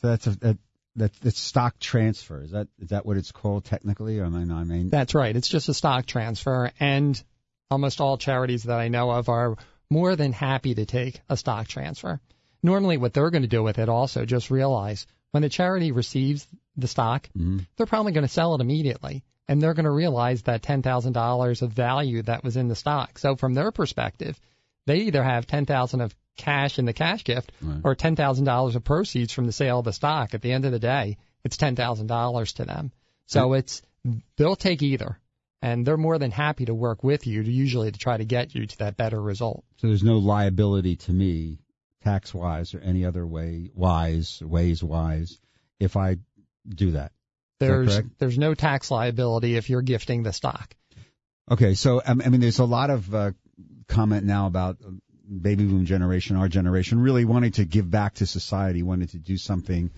So 0.00 0.08
that's 0.08 0.26
a, 0.26 0.36
a 0.42 0.58
that 0.96 1.12
that's 1.20 1.38
stock 1.38 1.78
transfer. 1.78 2.42
Is 2.42 2.50
that 2.50 2.68
is 2.80 2.88
that 2.88 3.06
what 3.06 3.16
it's 3.16 3.30
called 3.30 3.64
technically? 3.64 4.18
Or 4.18 4.24
am 4.24 4.34
I 4.34 4.38
mean, 4.40 4.50
I 4.50 4.64
mean. 4.64 4.88
That's 4.88 5.14
right. 5.14 5.34
It's 5.34 5.48
just 5.48 5.68
a 5.68 5.74
stock 5.74 6.06
transfer, 6.06 6.72
and 6.80 7.22
almost 7.70 8.00
all 8.00 8.16
charities 8.16 8.64
that 8.64 8.78
I 8.78 8.88
know 8.88 9.10
of 9.10 9.28
are 9.28 9.56
more 9.90 10.16
than 10.16 10.32
happy 10.32 10.74
to 10.74 10.86
take 10.86 11.20
a 11.28 11.36
stock 11.36 11.68
transfer 11.68 12.20
normally 12.62 12.96
what 12.96 13.12
they're 13.12 13.30
going 13.30 13.42
to 13.42 13.48
do 13.48 13.62
with 13.62 13.78
it 13.78 13.88
also, 13.88 14.24
just 14.24 14.50
realize 14.50 15.06
when 15.30 15.42
the 15.42 15.48
charity 15.48 15.92
receives 15.92 16.46
the 16.76 16.88
stock, 16.88 17.28
mm-hmm. 17.36 17.58
they're 17.76 17.86
probably 17.86 18.12
going 18.12 18.26
to 18.26 18.32
sell 18.32 18.54
it 18.54 18.60
immediately. 18.60 19.24
And 19.50 19.62
they're 19.62 19.74
going 19.74 19.84
to 19.84 19.90
realize 19.90 20.42
that 20.42 20.62
$10,000 20.62 21.62
of 21.62 21.72
value 21.72 22.22
that 22.22 22.44
was 22.44 22.56
in 22.58 22.68
the 22.68 22.74
stock. 22.74 23.18
So 23.18 23.34
from 23.34 23.54
their 23.54 23.72
perspective, 23.72 24.38
they 24.84 24.98
either 25.02 25.22
have 25.22 25.46
10000 25.46 26.02
of 26.02 26.14
cash 26.36 26.78
in 26.78 26.84
the 26.84 26.92
cash 26.92 27.24
gift 27.24 27.52
right. 27.62 27.80
or 27.82 27.96
$10,000 27.96 28.74
of 28.76 28.84
proceeds 28.84 29.32
from 29.32 29.46
the 29.46 29.52
sale 29.52 29.78
of 29.78 29.86
the 29.86 29.92
stock. 29.92 30.34
At 30.34 30.42
the 30.42 30.52
end 30.52 30.66
of 30.66 30.72
the 30.72 30.78
day, 30.78 31.16
it's 31.44 31.56
$10,000 31.56 32.54
to 32.56 32.64
them. 32.64 32.92
So 33.26 33.52
right. 33.52 33.58
it's, 33.58 33.82
they'll 34.36 34.56
take 34.56 34.82
either 34.82 35.18
and 35.62 35.86
they're 35.86 35.96
more 35.96 36.18
than 36.18 36.30
happy 36.30 36.66
to 36.66 36.74
work 36.74 37.02
with 37.02 37.26
you 37.26 37.42
to 37.42 37.50
usually 37.50 37.90
to 37.90 37.98
try 37.98 38.16
to 38.16 38.24
get 38.24 38.54
you 38.54 38.66
to 38.66 38.78
that 38.78 38.96
better 38.96 39.20
result. 39.20 39.64
So 39.78 39.88
there's 39.88 40.04
no 40.04 40.18
liability 40.18 40.96
to 40.96 41.12
me 41.12 41.58
tax 42.08 42.32
wise 42.32 42.74
or 42.74 42.80
any 42.80 43.04
other 43.04 43.26
way 43.26 43.70
wise 43.74 44.42
ways 44.42 44.82
wise 44.82 45.38
if 45.78 45.96
I 45.96 46.16
do 46.68 46.92
that. 46.92 47.12
There's 47.60 47.96
that 47.96 48.04
there's 48.18 48.38
no 48.38 48.54
tax 48.54 48.90
liability 48.90 49.56
if 49.56 49.68
you're 49.68 49.82
gifting 49.82 50.22
the 50.22 50.32
stock. 50.32 50.74
Okay, 51.50 51.74
so 51.74 52.02
I 52.06 52.14
mean, 52.14 52.40
there's 52.40 52.58
a 52.58 52.64
lot 52.64 52.90
of 52.90 53.14
uh, 53.14 53.32
comment 53.88 54.24
now 54.24 54.46
about 54.46 54.78
baby 55.28 55.64
boom 55.64 55.84
generation, 55.84 56.36
our 56.36 56.48
generation, 56.48 57.00
really 57.00 57.24
wanting 57.24 57.52
to 57.52 57.64
give 57.64 57.90
back 57.90 58.14
to 58.14 58.26
society, 58.26 58.82
wanting 58.82 59.08
to 59.08 59.18
do 59.18 59.36
something 59.36 59.90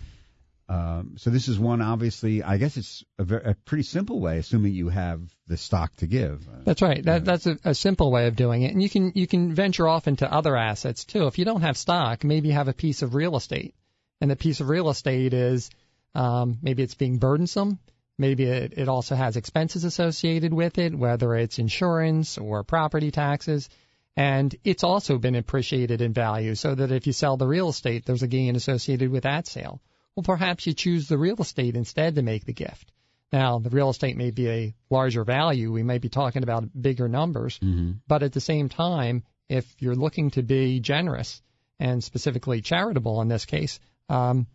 um, 0.71 1.15
so 1.17 1.31
this 1.31 1.49
is 1.49 1.59
one, 1.59 1.83
obviously, 1.83 2.45
I 2.45 2.57
guess 2.57 2.77
it's 2.77 3.05
a, 3.19 3.25
very, 3.25 3.43
a, 3.43 3.55
pretty 3.55 3.83
simple 3.83 4.21
way, 4.21 4.39
assuming 4.39 4.73
you 4.73 4.89
have 4.89 5.21
the 5.49 5.57
stock 5.57 5.97
to 5.97 6.07
give. 6.07 6.47
That's 6.65 6.81
right. 6.81 7.05
That, 7.05 7.25
that's 7.25 7.49
a, 7.49 7.59
a, 7.65 7.75
simple 7.75 8.13
way 8.13 8.29
of 8.29 8.37
doing 8.37 8.63
it, 8.63 8.73
and 8.73 8.81
you 8.81 8.89
can 8.89 9.11
you 9.17 9.27
can 9.27 9.53
venture 9.53 9.89
off 9.89 10.07
into 10.07 10.33
other 10.33 10.57
assets 10.57 11.05
too. 11.05 11.27
If 11.27 11.41
you 11.41 11.45
don't 11.45 11.63
have 11.63 11.77
stock, 11.77 12.23
maybe 12.23 12.49
you 12.49 12.55
have 12.55 12.69
a 12.69 12.73
piece 12.73 13.03
of 13.03 13.17
real 13.17 13.35
estate, 13.35 13.75
and 14.21 14.31
the 14.31 14.37
piece 14.37 14.61
of 14.61 14.69
real 14.69 14.91
estate 14.91 15.35
is 15.35 15.71
um, 16.15 16.59
maybe 16.63 16.85
it's 16.85 16.95
being 16.95 17.19
burdensome. 17.19 17.81
Maybe 18.17 18.45
it, 18.45 18.75
it 18.77 18.89
also 18.89 19.17
has 19.17 19.37
expenses 19.37 19.83
associated 19.83 20.55
with 20.55 20.79
it, 20.79 20.97
whether 20.97 21.35
it's 21.35 21.59
insurance 21.59 22.39
or 22.39 22.63
property 22.63 23.11
taxes. 23.11 23.69
And 24.17 24.55
it's 24.63 24.85
also 24.85 25.19
been 25.19 25.35
appreciated 25.35 26.01
in 26.01 26.13
value 26.13 26.55
so 26.55 26.77
that 26.77 26.93
if 26.93 27.09
you 27.09 27.13
sell 27.13 27.37
the 27.37 27.47
real 27.47 27.71
estate, 27.71 28.05
there's 28.07 28.23
a 28.23 28.29
gain 28.29 28.55
associated 28.55 29.11
with 29.11 29.25
that 29.25 29.49
sale 29.49 29.81
well, 30.17 30.25
perhaps 30.25 30.67
you 30.67 30.75
choose 30.75 31.09
the 31.09 31.19
real 31.19 31.37
estate 31.41 31.77
instead 31.77 32.15
to 32.17 32.23
make 32.23 32.45
the 32.45 32.53
gift. 32.53 32.93
Now, 33.33 33.59
the 33.61 33.71
real 33.71 33.91
estate 33.91 34.17
may 34.17 34.31
be 34.31 34.49
a 34.49 34.75
larger 34.91 35.25
value. 35.25 35.71
We 35.71 35.85
may 35.85 35.99
be 35.99 36.09
talking 36.09 36.43
about 36.43 36.69
bigger 36.81 37.09
numbers. 37.09 37.59
Mm-hmm. 37.59 37.93
But 38.09 38.23
at 38.23 38.33
the 38.33 38.41
same 38.41 38.69
time, 38.69 39.23
if 39.49 39.67
you're 39.79 39.95
looking 39.95 40.31
to 40.33 40.43
be 40.43 40.81
generous 40.81 41.41
and 41.79 42.03
specifically 42.03 42.61
charitable 42.61 43.21
in 43.23 43.29
this 43.29 43.47
case, 43.47 43.79
um, 44.09 44.47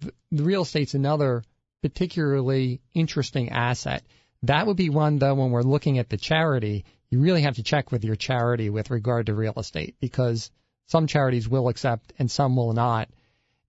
the, 0.00 0.12
the 0.30 0.44
real 0.44 0.62
estate's 0.62 0.94
another 0.94 1.42
particularly 1.82 2.80
interesting 2.92 3.50
asset. 3.50 4.04
That 4.42 4.66
would 4.66 4.76
be 4.76 4.90
one, 4.90 5.18
though, 5.18 5.34
when 5.34 5.50
we're 5.50 5.62
looking 5.62 5.98
at 5.98 6.08
the 6.08 6.16
charity, 6.16 6.84
you 7.10 7.20
really 7.20 7.42
have 7.42 7.56
to 7.56 7.62
check 7.62 7.90
with 7.90 8.04
your 8.04 8.16
charity 8.16 8.68
with 8.70 8.90
regard 8.90 9.26
to 9.26 9.34
real 9.34 9.54
estate 9.56 9.96
because 10.00 10.50
some 10.86 11.06
charities 11.06 11.48
will 11.48 11.68
accept 11.68 12.12
and 12.18 12.30
some 12.30 12.56
will 12.56 12.72
not 12.72 13.08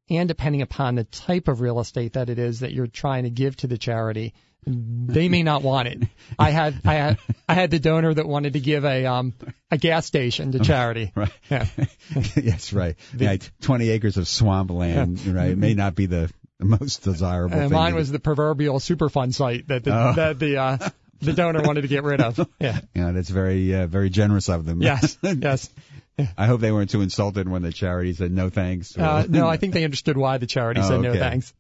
and 0.10 0.28
depending 0.28 0.62
upon 0.62 0.96
the 0.96 1.04
type 1.04 1.48
of 1.48 1.62
real 1.62 1.80
estate 1.80 2.14
that 2.14 2.30
it 2.30 2.40
is 2.40 2.62
that 2.62 2.74
you're 2.74 2.88
trying 2.88 3.24
to 3.24 3.30
give 3.30 3.56
to 3.58 3.68
the 3.68 3.78
charity, 3.78 4.34
they 4.66 5.30
may 5.30 5.44
not 5.44 5.62
want 5.62 5.88
it. 5.88 6.04
I 6.40 6.52
had 6.52 6.82
I 6.86 6.94
had 6.94 7.18
I 7.48 7.54
had 7.54 7.72
the 7.72 7.80
donor 7.80 8.14
that 8.14 8.28
wanted 8.28 8.54
to 8.54 8.60
give 8.60 8.86
a 8.86 9.06
um 9.06 9.34
a 9.72 9.78
gas 9.78 10.06
station 10.06 10.52
to 10.54 10.60
charity. 10.60 11.12
Right. 11.16 11.32
Yeah. 11.50 11.66
yes, 12.36 12.72
right. 12.72 12.96
The, 13.14 13.26
yeah, 13.26 13.38
20 13.62 13.90
acres 13.90 14.18
of 14.18 14.28
swampland, 14.28 15.20
yeah. 15.20 15.34
right? 15.34 15.50
It 15.52 15.58
may 15.58 15.74
not 15.74 15.96
be 15.96 16.06
the, 16.06 16.32
the 16.60 16.66
most 16.66 17.04
desirable. 17.04 17.58
And 17.58 17.72
mine 17.72 17.96
was 17.96 18.12
the 18.12 18.20
proverbial 18.20 18.80
Superfund 18.80 19.34
site 19.34 19.68
that 19.68 19.84
the 19.84 19.92
oh. 19.92 20.14
that 20.14 20.40
the 20.40 20.58
uh 20.58 20.78
the 21.22 21.34
donor 21.34 21.62
wanted 21.62 21.82
to 21.82 21.88
get 21.88 22.04
rid 22.04 22.22
of. 22.22 22.40
Yeah. 22.60 22.80
Yeah, 22.94 23.12
that's 23.12 23.30
very 23.30 23.76
uh, 23.76 23.88
very 23.88 24.10
generous 24.10 24.50
of 24.50 24.66
them. 24.66 24.82
Yes. 24.82 25.18
Yes. 25.24 25.70
I 26.38 26.46
hope 26.46 26.62
they 26.62 26.72
weren't 26.72 26.90
too 26.90 27.02
insulted 27.02 27.48
when 27.48 27.62
the 27.62 27.72
charity 27.72 28.14
said 28.14 28.32
no 28.32 28.50
thanks. 28.50 28.98
Uh, 28.98 29.26
no, 29.30 29.48
I 29.48 29.58
think 29.58 29.74
they 29.74 29.84
understood 29.84 30.18
why 30.18 30.38
the 30.38 30.48
charity 30.48 30.82
Oh, 30.84 30.88
said 30.88 31.02
no 31.02 31.10
okay. 31.10 31.20
thanks. 31.20 31.54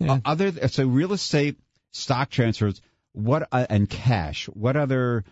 Uh, 0.00 0.20
other 0.24 0.68
so 0.68 0.86
real 0.86 1.12
estate, 1.12 1.58
stock 1.92 2.30
transfers, 2.30 2.80
what 3.12 3.48
uh, 3.52 3.66
and 3.68 3.88
cash. 3.88 4.46
What 4.46 4.76
other 4.76 5.24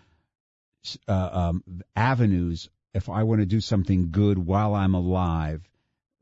uh, 1.09 1.30
um, 1.32 1.64
avenues, 1.95 2.68
if 2.93 3.09
I 3.09 3.24
want 3.24 3.41
to 3.41 3.47
do 3.47 3.61
something 3.61 4.11
good 4.11 4.39
while 4.39 4.74
I'm 4.74 4.95
alive, 4.95 5.62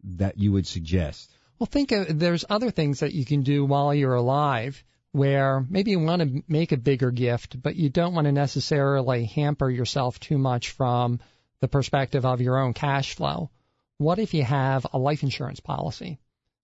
that 0.05 0.39
you 0.39 0.53
would 0.53 0.67
suggest? 0.67 1.31
Well, 1.59 1.67
think 1.67 1.93
of, 1.93 2.19
there's 2.19 2.45
other 2.51 2.71
things 2.71 3.01
that 3.01 3.13
you 3.13 3.25
can 3.25 3.43
do 3.43 3.65
while 3.65 3.95
you're 3.95 4.15
alive 4.15 4.83
where 5.13 5.65
maybe 5.69 5.91
you 5.91 6.01
want 6.01 6.23
to 6.23 6.43
make 6.49 6.73
a 6.73 6.77
bigger 6.77 7.11
gift, 7.11 7.61
but 7.61 7.77
you 7.77 7.91
don't 7.91 8.15
want 8.15 8.25
to 8.25 8.33
necessarily 8.33 9.27
hamper 9.27 9.71
yourself 9.71 10.19
too 10.19 10.39
much 10.39 10.71
from 10.71 11.21
the 11.63 11.69
perspective 11.69 12.27
of 12.27 12.41
your 12.43 12.59
own 12.59 12.75
cash 12.75 13.15
flow. 13.15 13.49
What 13.97 14.19
if 14.19 14.35
you 14.35 14.43
have 14.45 14.85
a 14.93 14.99
life 14.99 15.23
insurance 15.23 15.61
policy? 15.61 16.19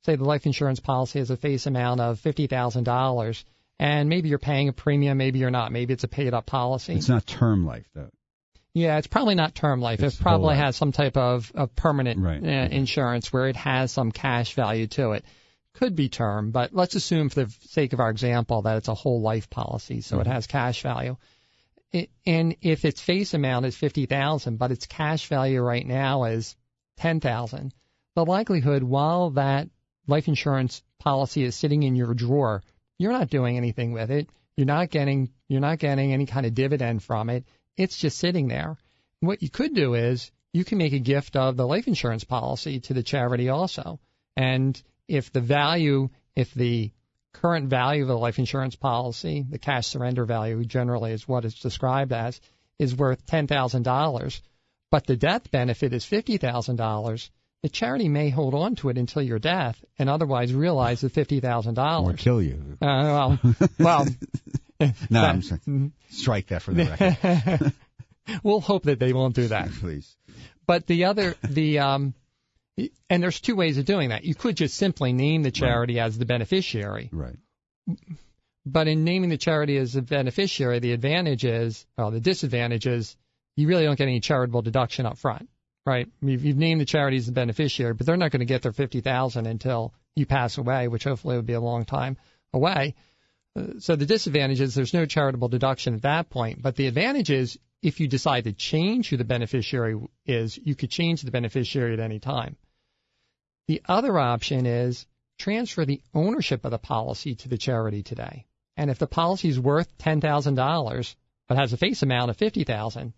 Say 0.05 0.17
the 0.17 0.25
life 0.25 0.45
insurance 0.45 0.81
policy 0.81 1.21
has 1.21 1.31
a 1.31 1.37
face 1.37 1.67
amount 1.67 2.01
of 2.01 2.21
$50,000 2.21 3.45
and 3.79 4.09
maybe 4.09 4.29
you're 4.29 4.39
paying 4.41 4.69
a 4.69 4.73
premium, 4.73 5.17
maybe 5.19 5.39
you're 5.39 5.51
not. 5.53 5.71
Maybe 5.71 5.95
it's 5.95 6.03
a 6.05 6.09
paid 6.09 6.35
up 6.35 6.47
policy. 6.47 6.95
It's 6.95 7.09
not 7.09 7.27
term 7.27 7.65
life 7.65 7.89
though. 7.95 8.11
Yeah, 8.75 8.99
it's 8.99 9.07
probably 9.07 9.37
not 9.37 9.55
term 9.55 9.81
life. 9.81 10.03
It's 10.03 10.19
it 10.19 10.23
probably 10.23 10.57
has 10.57 10.77
some 10.77 10.91
type 10.93 11.17
of, 11.17 11.51
of 11.55 11.75
permanent 11.77 12.21
Right. 12.21 12.43
uh, 12.43 12.69
insurance 12.71 13.33
where 13.33 13.49
it 13.49 13.57
has 13.57 13.93
some 13.93 14.11
cash 14.13 14.55
value 14.55 14.89
to 14.89 15.13
it. 15.13 15.25
Could 15.75 15.95
be 15.95 16.09
term, 16.09 16.51
but 16.51 16.75
let's 16.75 16.97
assume 16.97 17.29
for 17.29 17.45
the 17.45 17.55
sake 17.69 17.93
of 17.93 18.01
our 18.01 18.11
example 18.11 18.63
that 18.63 18.79
it's 18.79 18.89
a 18.89 18.95
whole 18.95 19.21
life 19.21 19.49
policy, 19.49 20.01
so 20.01 20.19
it 20.19 20.25
Mm-hmm. 20.25 20.33
has 20.33 20.47
cash 20.49 20.83
value. 20.83 21.17
It, 21.93 22.11
and 22.27 22.57
if 22.61 22.85
its 22.85 23.01
face 23.01 23.35
amount 23.35 23.67
is 23.67 23.77
fifty 23.77 24.07
thousand, 24.07 24.59
but 24.59 24.73
its 24.73 24.87
cash 24.87 25.27
value 25.29 25.63
right 25.63 25.87
now 25.87 26.25
is 26.25 26.55
ten 26.97 27.21
thousand, 27.21 27.75
the 28.15 28.25
likelihood 28.25 28.83
while 28.83 29.31
that 29.31 29.69
life 30.07 30.29
insurance 30.29 30.83
policy 30.99 31.45
is 31.45 31.55
sitting 31.55 31.83
in 31.83 31.97
your 31.97 32.15
drawer, 32.15 32.63
you're 32.99 33.13
not 33.13 33.31
doing 33.31 33.57
anything 33.57 33.93
with 33.93 34.11
it. 34.11 34.29
You're 34.57 34.67
not 34.67 34.91
getting 34.91 35.31
you're 35.49 35.61
not 35.61 35.79
getting 35.79 36.13
any 36.13 36.27
kind 36.27 36.45
of 36.45 36.55
dividend 36.55 37.03
from 37.03 37.31
it. 37.31 37.45
It's 37.77 37.97
just 37.97 38.19
sitting 38.19 38.49
there. 38.49 38.77
What 39.21 39.43
you 39.43 39.49
could 39.49 39.75
do 39.75 39.95
is 39.95 40.31
you 40.53 40.65
can 40.65 40.79
make 40.79 40.93
a 40.93 40.99
gift 40.99 41.37
of 41.37 41.57
the 41.57 41.67
life 41.67 41.87
insurance 41.87 42.25
policy 42.25 42.81
to 42.81 42.95
the 42.95 43.03
charity 43.03 43.49
also. 43.49 44.01
And 44.37 44.81
if 45.07 45.33
the 45.33 45.41
value, 45.41 46.11
if 46.35 46.53
the 46.55 46.93
current 47.33 47.69
value 47.69 48.03
of 48.03 48.09
the 48.09 48.19
life 48.19 48.39
insurance 48.39 48.77
policy, 48.77 49.45
the 49.49 49.59
cash 49.59 49.87
surrender 49.87 50.25
value 50.25 50.65
generally 50.65 51.13
is 51.13 51.27
what 51.29 51.45
it's 51.45 51.61
described 51.61 52.13
as, 52.13 52.41
is 52.79 52.95
worth 52.97 53.27
$10,000, 53.27 54.41
but 54.91 55.07
the 55.07 55.17
death 55.17 55.51
benefit 55.51 55.93
is 55.93 56.05
$50,000, 56.05 57.31
the 57.63 57.69
charity 57.69 58.09
may 58.09 58.31
hold 58.31 58.55
on 58.55 58.77
to 58.77 58.89
it 58.89 58.99
until 58.99 59.21
your 59.23 59.39
death 59.41 59.85
and 59.99 60.09
otherwise 60.09 60.55
realize 60.55 61.01
the 61.01 61.11
$50,000. 61.11 62.05
Or 62.05 62.13
kill 62.15 62.41
you. 62.41 62.79
Uh, 62.81 63.37
well, 63.39 63.39
well, 63.79 64.07
No, 65.11 65.25
I'm 65.25 65.43
sorry. 65.43 65.61
strike 66.11 66.47
that 66.49 66.63
from 66.63 66.77
the 66.77 66.85
record, 66.85 67.73
we'll 68.45 68.61
hope 68.61 68.85
that 68.85 69.01
they 69.01 69.13
won't 69.13 69.35
do 69.35 69.49
that. 69.49 69.71
please. 69.81 70.17
But 70.67 70.87
the 70.87 71.07
other, 71.07 71.35
the 71.43 71.81
um, 71.81 72.15
and 73.11 73.23
there's 73.23 73.41
two 73.41 73.57
ways 73.57 73.79
of 73.79 73.85
doing 73.85 74.11
that. 74.11 74.25
You 74.25 74.35
could 74.35 74.57
just 74.57 74.77
simply 74.77 75.13
name 75.13 75.43
the 75.43 75.51
charity 75.51 75.99
as 76.01 76.17
the 76.19 76.27
beneficiary, 76.27 77.09
Right. 77.13 77.37
but 78.67 78.89
in 78.89 79.05
naming 79.05 79.31
the 79.31 79.39
charity 79.39 79.77
as 79.79 79.93
the 79.95 80.03
beneficiary, 80.03 80.79
the 80.79 80.93
advantage 80.93 81.45
is, 81.45 81.87
well, 81.97 82.11
the 82.11 82.21
disadvantage 82.21 82.87
is 82.87 83.17
you 83.57 83.67
really 83.67 83.85
don't 83.85 83.97
get 83.99 84.05
any 84.09 84.21
charitable 84.21 84.63
deduction 84.63 85.07
up 85.07 85.19
front, 85.19 85.49
right? 85.87 86.07
You've, 86.21 86.45
you've 86.45 86.57
named 86.57 86.81
the 86.81 86.85
charity 86.85 87.17
as 87.17 87.27
the 87.27 87.33
beneficiary, 87.33 87.95
but 87.95 88.07
they're 88.07 88.17
not 88.17 88.31
going 88.31 88.41
to 88.41 88.47
get 88.47 88.63
their 88.63 88.73
fifty 88.73 89.01
thousand 89.01 89.47
until 89.47 89.95
you 90.15 90.27
pass 90.27 90.59
away, 90.59 90.89
which 90.89 91.05
hopefully 91.05 91.37
will 91.37 91.43
be 91.43 91.55
a 91.55 91.61
long 91.61 91.85
time 91.85 92.17
away. 92.53 92.95
Uh, 93.57 93.79
So 93.79 93.97
the 93.97 94.07
disadvantage 94.07 94.61
is 94.61 94.75
there's 94.75 94.95
no 94.95 95.07
charitable 95.07 95.49
deduction 95.49 95.95
at 95.95 96.03
that 96.03 96.29
point, 96.31 96.63
but 96.63 96.77
the 96.77 96.87
advantage 96.87 97.31
is 97.31 97.59
if 97.83 98.01
you 98.01 98.09
decide 98.09 98.45
to 98.45 98.53
change 98.53 99.09
who 99.09 99.17
the 99.17 99.25
beneficiary 99.25 99.97
is, 100.27 100.59
you 100.63 100.75
could 100.75 100.91
change 100.91 101.23
the 101.23 101.31
beneficiary 101.31 101.95
at 101.95 102.01
any 102.01 102.19
time. 102.19 102.57
The 103.69 103.83
other 103.87 104.19
option 104.19 104.65
is 104.65 105.07
transfer 105.39 105.85
the 105.85 106.01
ownership 106.15 106.65
of 106.65 106.71
the 106.71 106.79
policy 106.79 107.35
to 107.35 107.49
the 107.51 107.59
charity 107.59 108.03
today. 108.03 108.47
And 108.79 108.91
if 108.91 108.99
the 108.99 109.07
policy 109.07 109.49
is 109.49 109.61
worth 109.61 109.99
$10,000 109.99 111.17
but 111.47 111.59
has 111.59 111.73
a 111.75 111.77
face 111.77 112.03
amount 112.03 112.31
of 112.31 112.39
50,000, 112.39 113.13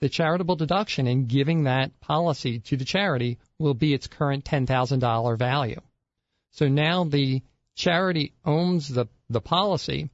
the 0.00 0.08
charitable 0.10 0.56
deduction 0.56 1.06
in 1.06 1.24
giving 1.24 1.64
that 1.64 1.98
policy 2.00 2.60
to 2.60 2.76
the 2.76 2.84
charity 2.84 3.38
will 3.58 3.72
be 3.72 3.94
its 3.94 4.06
current 4.06 4.44
$10,000 4.44 5.38
value. 5.38 5.80
So 6.50 6.68
now 6.68 7.04
the 7.04 7.42
charity 7.74 8.34
owns 8.44 8.88
the, 8.88 9.06
the 9.30 9.40
policy. 9.40 10.10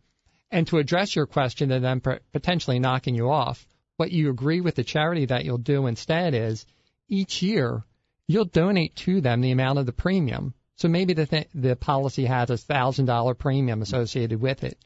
And 0.53 0.69
to 0.69 0.79
address 0.79 1.17
your 1.17 1.27
question 1.27 1.73
and 1.73 1.85
then 1.85 2.01
potentially 2.33 2.79
knocking 2.79 3.17
you 3.17 3.29
off, 3.29 3.67
what 3.97 4.13
you 4.13 4.31
agree 4.31 4.61
with 4.61 4.77
the 4.77 4.85
charity 4.85 5.27
that 5.27 5.45
you'll 5.45 5.59
do 5.59 5.89
instead 5.89 6.35
is 6.35 6.65
each 7.09 7.43
year 7.43 7.85
you'll 8.31 8.45
donate 8.45 8.95
to 8.95 9.21
them 9.21 9.41
the 9.41 9.51
amount 9.51 9.81
of 9.81 9.87
the 9.87 9.93
premium. 9.93 10.55
So 10.77 10.87
maybe 10.89 11.15
the 11.15 11.27
th- 11.27 11.49
the 11.53 11.75
policy 11.75 12.27
has 12.27 12.49
a 12.49 12.57
thousand 12.57 13.07
dollar 13.07 13.35
premium 13.35 13.83
associated 13.83 14.41
with 14.41 14.63
it. 14.63 14.79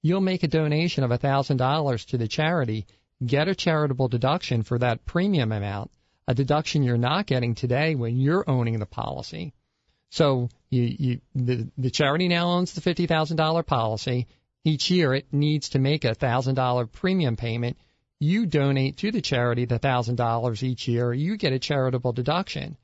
You'll 0.00 0.20
make 0.20 0.44
a 0.44 0.54
donation 0.60 1.02
of 1.02 1.10
a 1.10 1.18
thousand 1.18 1.56
dollars 1.56 2.04
to 2.06 2.18
the 2.18 2.28
charity, 2.28 2.86
get 3.24 3.48
a 3.48 3.54
charitable 3.54 4.08
deduction 4.08 4.62
for 4.62 4.78
that 4.78 5.04
premium 5.04 5.50
amount, 5.50 5.90
a 6.28 6.34
deduction 6.34 6.84
you're 6.84 6.96
not 6.96 7.26
getting 7.26 7.56
today 7.56 7.96
when 7.96 8.16
you're 8.16 8.48
owning 8.48 8.78
the 8.78 8.86
policy. 8.86 9.54
So 10.10 10.48
you, 10.70 10.82
you 10.82 11.20
the, 11.34 11.68
the 11.76 11.90
charity 11.90 12.28
now 12.28 12.46
owns 12.50 12.74
the 12.74 12.80
fifty 12.80 13.08
thousand 13.08 13.38
dollar 13.38 13.64
policy. 13.64 14.28
Each 14.64 14.88
year 14.88 15.12
it 15.14 15.26
needs 15.32 15.70
to 15.70 15.80
make 15.80 16.04
a 16.04 16.14
thousand 16.14 16.54
dollar 16.54 16.86
premium 16.86 17.34
payment. 17.34 17.76
You 18.20 18.46
donate 18.46 18.98
to 18.98 19.10
the 19.10 19.20
charity 19.20 19.64
the 19.64 19.80
thousand 19.80 20.14
dollars 20.14 20.62
each 20.62 20.86
year. 20.86 21.12
You 21.12 21.36
get 21.36 21.52
a 21.52 21.58
charitable 21.58 22.12
deduction, 22.12 22.76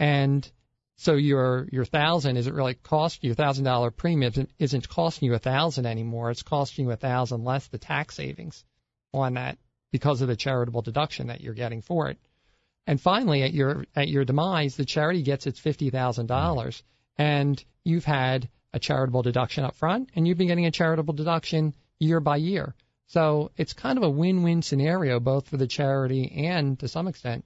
and 0.00 0.50
so 0.96 1.14
your 1.14 1.68
your 1.70 1.84
thousand 1.84 2.36
isn't 2.38 2.54
really 2.54 2.74
costing 2.74 3.28
you 3.28 3.32
a 3.32 3.36
thousand 3.36 3.64
dollar 3.64 3.90
premium 3.90 4.32
isn't, 4.32 4.50
isn't 4.58 4.88
costing 4.88 5.26
you 5.26 5.34
a 5.34 5.38
thousand 5.38 5.86
anymore. 5.86 6.30
It's 6.30 6.42
costing 6.42 6.86
you 6.86 6.90
a 6.90 6.96
thousand 6.96 7.44
less 7.44 7.68
the 7.68 7.78
tax 7.78 8.16
savings 8.16 8.64
on 9.14 9.34
that 9.34 9.58
because 9.92 10.22
of 10.22 10.28
the 10.28 10.36
charitable 10.36 10.82
deduction 10.82 11.28
that 11.28 11.40
you're 11.40 11.54
getting 11.54 11.82
for 11.82 12.08
it. 12.08 12.18
And 12.86 13.00
finally, 13.00 13.42
at 13.42 13.52
your 13.52 13.84
at 13.94 14.08
your 14.08 14.24
demise, 14.24 14.74
the 14.74 14.84
charity 14.84 15.22
gets 15.22 15.46
its 15.46 15.60
fifty 15.60 15.90
thousand 15.90 16.26
dollars, 16.26 16.82
and 17.16 17.62
you've 17.84 18.06
had 18.06 18.48
a 18.72 18.78
charitable 18.78 19.22
deduction 19.22 19.64
up 19.64 19.76
front, 19.76 20.10
and 20.14 20.26
you've 20.26 20.38
been 20.38 20.48
getting 20.48 20.66
a 20.66 20.70
charitable 20.70 21.14
deduction 21.14 21.74
year 21.98 22.20
by 22.20 22.36
year. 22.36 22.74
So 23.08 23.50
it's 23.56 23.72
kind 23.72 23.98
of 23.98 24.04
a 24.04 24.10
win-win 24.10 24.62
scenario, 24.62 25.20
both 25.20 25.48
for 25.48 25.56
the 25.56 25.66
charity 25.66 26.46
and 26.46 26.78
to 26.78 26.88
some 26.88 27.08
extent 27.08 27.44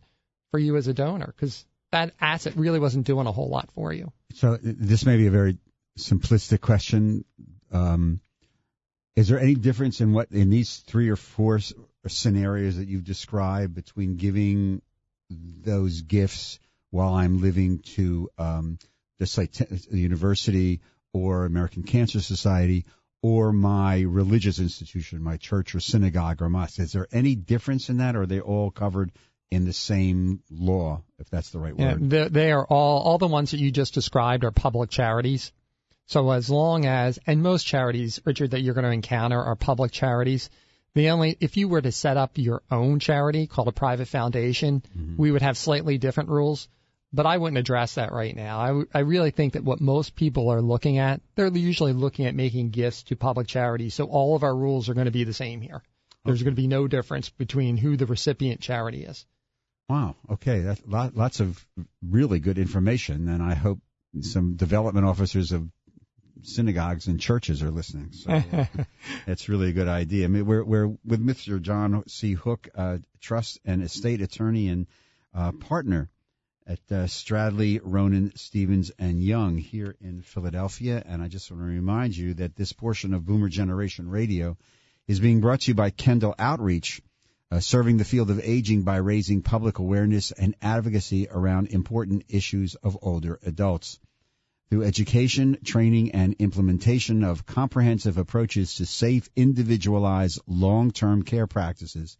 for 0.51 0.61
you 0.61 0.77
as 0.77 0.87
a 0.87 0.95
donor, 0.95 1.27
because 1.35 1.67
that 1.95 2.13
asset 2.21 2.57
really 2.57 2.81
wasn't 2.81 3.07
doing 3.07 3.29
a 3.29 3.33
whole 3.33 3.49
lot 3.49 3.71
for 3.71 3.93
you. 3.93 4.13
So 4.35 4.59
this 4.61 5.07
may 5.07 5.17
be 5.17 5.29
a 5.29 5.31
very 5.31 5.59
simplistic 5.97 6.61
question. 6.61 7.25
Um, 7.73 8.21
is 9.15 9.29
there 9.29 9.39
any 9.39 9.55
difference 9.55 10.01
in 10.01 10.13
what 10.13 10.33
in 10.33 10.51
these 10.51 10.79
three 10.79 11.09
or 11.09 11.17
four 11.17 11.57
s- 11.57 11.73
scenarios 12.09 12.77
that 12.77 12.89
you've 12.89 13.05
described 13.05 13.77
between 13.77 14.17
giving 14.17 14.83
those 15.31 16.03
gifts 16.03 16.59
while 16.91 17.15
I'm 17.15 17.41
living 17.41 17.79
to 17.95 18.29
um, 18.39 18.79
just 19.21 19.39
like 19.39 19.53
t- 19.53 19.65
the 19.65 20.01
university 20.01 20.81
or 21.13 21.45
American 21.45 21.85
Cancer 21.85 22.21
Society 22.21 22.87
or 23.23 23.53
my 23.53 24.01
religious 24.01 24.59
institution, 24.59 25.23
my 25.23 25.37
church 25.37 25.77
or 25.77 25.81
synagogue 25.81 26.43
or 26.43 26.51
mosque? 26.51 26.81
Is 26.81 26.93
there 26.93 27.07
any 27.13 27.37
difference 27.37 27.89
in 27.89 27.99
that, 27.99 28.17
or 28.17 28.23
are 28.23 28.27
they 28.27 28.41
all 28.41 28.73
covered 28.73 29.13
in 29.51 29.65
the 29.65 29.73
same 29.73 30.43
law, 30.51 31.03
if 31.19 31.31
that's 31.31 31.51
the 31.51 31.59
right 31.59 31.75
Yeah, 31.77 31.93
word? 31.95 32.11
they, 32.11 32.29
they 32.29 32.53
are 32.53 32.67
all 32.67 33.03
all 33.03 33.19
the 33.19 33.29
ones 33.29 33.53
that 33.53 33.61
you 33.61 33.71
just 33.71 33.95
described 33.95 34.45
are 34.45 34.51
public 34.51 34.91
charities. 34.91 35.53
So 36.07 36.31
as 36.31 36.51
long 36.51 36.85
as 36.87 37.19
and 37.27 37.43
most 37.43 37.65
charities, 37.67 38.21
Richard, 38.25 38.51
that 38.51 38.61
you're 38.61 38.75
going 38.75 38.85
to 38.85 38.91
encounter 38.91 39.41
are 39.41 39.57
public 39.57 39.93
charities. 39.93 40.51
The 40.95 41.11
only 41.11 41.37
if 41.41 41.57
you 41.57 41.69
were 41.69 41.81
to 41.83 41.93
set 41.93 42.17
up 42.17 42.33
your 42.37 42.63
own 42.71 43.01
charity 43.01 43.47
called 43.47 43.69
a 43.69 43.73
private 43.73 44.09
foundation, 44.09 44.83
mm-hmm. 44.97 45.17
we 45.17 45.31
would 45.31 45.43
have 45.43 45.57
slightly 45.57 45.99
different 45.99 46.31
rules. 46.31 46.69
But 47.13 47.27
I 47.27 47.37
wouldn't 47.37 47.59
address 47.59 47.95
that 47.95 48.13
right 48.13 48.35
now. 48.35 48.59
I, 48.59 48.67
w- 48.69 48.89
I 48.93 48.99
really 49.01 49.31
think 49.31 49.53
that 49.53 49.63
what 49.63 49.81
most 49.81 50.17
people 50.17 50.51
are 50.51 50.61
looking 50.61 50.99
at, 50.99 51.21
they're 51.37 51.47
usually 51.47 51.93
looking 51.93 52.27
at 52.27 52.35
making 52.35 52.71
gifts 52.71 53.05
to 53.05 53.15
public 53.17 53.47
charities. 53.47 53.95
So 53.95 54.07
all 54.07 54.35
of 54.35 54.43
our 54.43 54.55
rules 54.55 54.89
are 54.89 54.95
going 54.95 55.05
to 55.05 55.13
be 55.13 55.23
the 55.23 55.33
same 55.33 55.61
here. 55.61 55.81
There's 56.25 56.43
going 56.43 56.57
to 56.57 56.61
be 56.61 56.67
no 56.67 56.89
difference 56.89 57.29
between 57.29 57.77
who 57.77 57.97
the 57.97 58.07
recipient 58.07 58.61
charity 58.61 59.05
is. 59.05 59.27
Wow. 59.89 60.17
Okay. 60.31 60.61
That 60.61 60.89
lot, 60.89 61.17
lots 61.17 61.41
of 61.41 61.65
really 62.03 62.41
good 62.41 62.59
information, 62.59 63.29
and 63.29 63.43
I 63.43 63.55
hope 63.55 63.81
some 64.21 64.55
development 64.55 65.07
officers 65.07 65.53
of 65.53 65.69
synagogues 66.43 67.07
and 67.07 67.21
churches 67.21 67.63
are 67.63 67.71
listening. 67.71 68.13
So 68.13 68.31
uh, 68.31 68.67
that's 69.27 69.49
really 69.49 69.71
a 69.71 69.73
good 69.73 69.89
idea. 69.89 70.25
I 70.25 70.29
mean, 70.29 70.47
we're 70.47 70.65
we're 70.65 70.89
with 71.05 71.25
Mr. 71.25 71.61
John 71.61 72.05
C. 72.09 72.33
Hook, 72.33 72.69
uh, 72.75 72.99
trust 73.21 73.59
and 73.65 73.83
estate 73.83 74.21
attorney, 74.21 74.69
and 74.69 74.87
uh, 75.35 75.53
partner 75.53 76.11
at 76.67 76.79
uh, 76.91 77.05
Stradley, 77.05 77.81
Ronon, 77.83 78.33
Stevens, 78.37 78.91
and 78.99 79.23
Young 79.23 79.59
here 79.59 79.97
in 80.01 80.23
Philadelphia. 80.23 81.03
And 81.05 81.23
I 81.23 81.29
just 81.29 81.51
want 81.51 81.63
to 81.63 81.67
remind 81.67 82.17
you 82.17 82.35
that 82.35 82.57
this 82.57 82.73
portion 82.73 83.13
of 83.13 83.27
Boomer 83.27 83.49
Generation 83.49 84.09
Radio 84.09 84.57
is 85.07 85.21
being 85.21 85.41
brought 85.41 85.63
to 85.63 85.71
you 85.71 85.75
by 85.75 85.91
Kendal 85.91 86.35
Outreach, 86.39 87.03
uh, 87.55 87.61
serving 87.61 87.99
the 87.99 88.05
field 88.05 88.31
of 88.31 88.41
aging 88.43 88.83
by 88.83 88.97
raising 88.97 89.41
public 89.41 89.79
awareness 89.79 90.33
and 90.33 90.57
advocacy 90.61 91.29
around 91.31 91.69
important 91.69 92.25
issues 92.29 92.75
of 92.75 92.99
older 93.01 93.39
adults. 93.47 94.01
Through 94.71 94.83
education, 94.83 95.59
training, 95.65 96.11
and 96.11 96.35
implementation 96.41 97.23
of 97.23 97.47
comprehensive 97.47 98.19
approaches 98.19 98.75
to 98.77 98.87
safe, 98.87 99.29
individualized, 99.37 100.41
long-term 100.49 101.23
care 101.23 101.47
practices, 101.47 102.17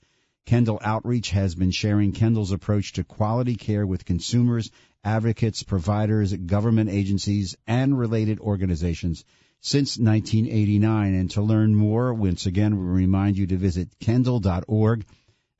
Kendal 0.47 0.79
Outreach 0.81 1.31
has 1.31 1.57
been 1.57 1.73
sharing 1.73 2.13
Kendal's 2.13 2.53
approach 2.53 2.93
to 2.93 3.03
quality 3.03 3.57
care 3.57 3.85
with 3.85 4.05
consumers, 4.05 4.71
advocates, 5.03 5.65
providers, 5.65 6.33
government 6.33 6.91
agencies, 6.91 7.57
and 7.67 7.99
related 7.99 8.39
organizations 8.39 9.25
since 9.61 9.99
1989. 9.99 11.15
And 11.15 11.31
to 11.33 11.43
learn 11.43 11.75
more, 11.75 12.15
once 12.15 12.47
again, 12.47 12.79
we 12.79 12.85
remind 12.85 13.37
you 13.37 13.49
to 13.49 13.57
visit 13.57 13.89
kendal.org. 13.99 15.05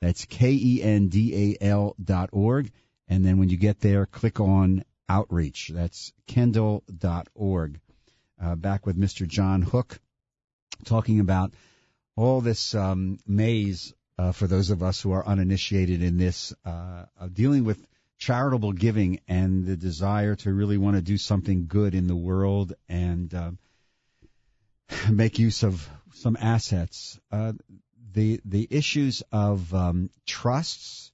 That's 0.05 0.25
K-E-N-D-A-L 0.25 1.95
dot 2.03 2.29
org. 2.31 2.71
And 3.07 3.25
then 3.25 3.39
when 3.39 3.49
you 3.49 3.57
get 3.57 3.79
there, 3.79 4.05
click 4.05 4.39
on 4.39 4.85
outreach. 5.09 5.71
That's 5.73 6.13
kendal.org. 6.27 7.79
Uh, 8.39 8.55
back 8.55 8.85
with 8.85 8.99
Mr. 8.99 9.27
John 9.27 9.63
Hook 9.63 9.99
talking 10.83 11.19
about 11.19 11.55
all 12.15 12.39
this 12.39 12.75
um, 12.75 13.17
maze 13.25 13.95
uh, 14.19 14.31
for 14.31 14.45
those 14.45 14.69
of 14.69 14.83
us 14.83 15.01
who 15.01 15.11
are 15.11 15.25
uninitiated 15.25 16.03
in 16.03 16.19
this, 16.19 16.53
uh, 16.63 17.05
of 17.19 17.33
dealing 17.33 17.63
with 17.63 17.83
charitable 18.19 18.73
giving 18.73 19.21
and 19.27 19.65
the 19.65 19.75
desire 19.75 20.35
to 20.35 20.53
really 20.53 20.77
want 20.77 20.97
to 20.97 21.01
do 21.01 21.17
something 21.17 21.65
good 21.65 21.95
in 21.95 22.05
the 22.05 22.15
world 22.15 22.73
and 22.87 23.33
um, 23.33 23.57
make 25.09 25.39
use 25.39 25.63
of 25.63 25.89
some 26.13 26.37
assets. 26.39 27.19
The 28.15 28.39
the 28.45 28.65
issues 28.71 29.23
of 29.33 29.73
um, 29.73 30.09
trusts, 30.25 31.11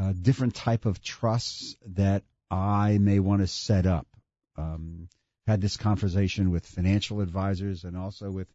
uh, 0.00 0.12
different 0.12 0.56
type 0.56 0.84
of 0.84 1.00
trusts 1.00 1.76
that 1.94 2.24
I 2.50 2.98
may 2.98 3.20
want 3.20 3.42
to 3.42 3.46
set 3.46 3.86
up. 3.86 4.08
Um, 4.56 5.08
had 5.46 5.60
this 5.60 5.76
conversation 5.76 6.50
with 6.50 6.66
financial 6.66 7.20
advisors 7.20 7.84
and 7.84 7.96
also 7.96 8.28
with 8.28 8.48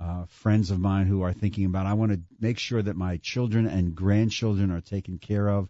uh, 0.00 0.24
friends 0.28 0.70
of 0.70 0.80
mine 0.80 1.06
who 1.06 1.20
are 1.20 1.34
thinking 1.34 1.66
about 1.66 1.84
I 1.84 1.92
want 1.92 2.12
to 2.12 2.20
make 2.40 2.58
sure 2.58 2.80
that 2.80 2.96
my 2.96 3.18
children 3.18 3.66
and 3.66 3.94
grandchildren 3.94 4.70
are 4.70 4.80
taken 4.80 5.18
care 5.18 5.46
of, 5.46 5.68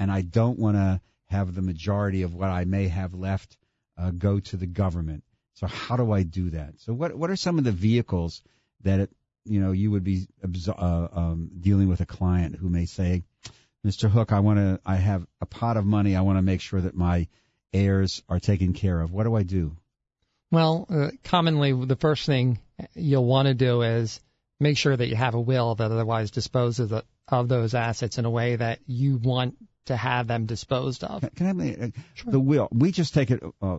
and 0.00 0.10
I 0.10 0.22
don't 0.22 0.58
want 0.58 0.76
to 0.78 1.00
have 1.26 1.54
the 1.54 1.62
majority 1.62 2.22
of 2.22 2.34
what 2.34 2.50
I 2.50 2.64
may 2.64 2.88
have 2.88 3.14
left 3.14 3.56
uh, 3.96 4.10
go 4.10 4.40
to 4.40 4.56
the 4.56 4.66
government. 4.66 5.22
So 5.54 5.68
how 5.68 5.96
do 5.96 6.10
I 6.10 6.24
do 6.24 6.50
that? 6.50 6.80
So 6.80 6.92
what 6.92 7.14
what 7.14 7.30
are 7.30 7.36
some 7.36 7.56
of 7.58 7.62
the 7.62 7.70
vehicles 7.70 8.42
that 8.82 9.10
you 9.48 9.60
know 9.60 9.72
you 9.72 9.90
would 9.90 10.04
be 10.04 10.28
uh, 10.42 11.08
um, 11.12 11.50
dealing 11.58 11.88
with 11.88 12.00
a 12.00 12.06
client 12.06 12.56
who 12.56 12.68
may 12.68 12.84
say, 12.84 13.24
Mr. 13.86 14.10
Hook, 14.10 14.32
I 14.32 14.40
want 14.40 14.58
to 14.58 14.80
I 14.84 14.96
have 14.96 15.26
a 15.40 15.46
pot 15.46 15.76
of 15.76 15.84
money. 15.84 16.16
I 16.16 16.20
want 16.22 16.38
to 16.38 16.42
make 16.42 16.60
sure 16.60 16.80
that 16.80 16.94
my 16.94 17.28
heirs 17.72 18.22
are 18.28 18.40
taken 18.40 18.72
care 18.72 19.00
of. 19.00 19.12
What 19.12 19.24
do 19.24 19.34
I 19.34 19.42
do? 19.42 19.76
Well, 20.50 20.86
uh, 20.88 21.10
commonly 21.24 21.72
the 21.72 21.96
first 21.96 22.26
thing 22.26 22.58
you'll 22.94 23.26
want 23.26 23.48
to 23.48 23.54
do 23.54 23.82
is 23.82 24.20
make 24.60 24.78
sure 24.78 24.96
that 24.96 25.08
you 25.08 25.16
have 25.16 25.34
a 25.34 25.40
will 25.40 25.74
that 25.74 25.90
otherwise 25.90 26.30
disposes 26.30 26.90
of, 26.90 27.04
of 27.28 27.48
those 27.48 27.74
assets 27.74 28.18
in 28.18 28.24
a 28.24 28.30
way 28.30 28.56
that 28.56 28.80
you 28.86 29.16
want 29.16 29.56
to 29.86 29.96
have 29.96 30.26
them 30.26 30.46
disposed 30.46 31.04
of. 31.04 31.24
Can, 31.34 31.60
I 31.60 31.74
uh, 31.74 31.88
sure. 32.14 32.32
the 32.32 32.40
will? 32.40 32.68
We 32.72 32.92
just 32.92 33.14
take 33.14 33.30
it 33.30 33.42
uh, 33.60 33.78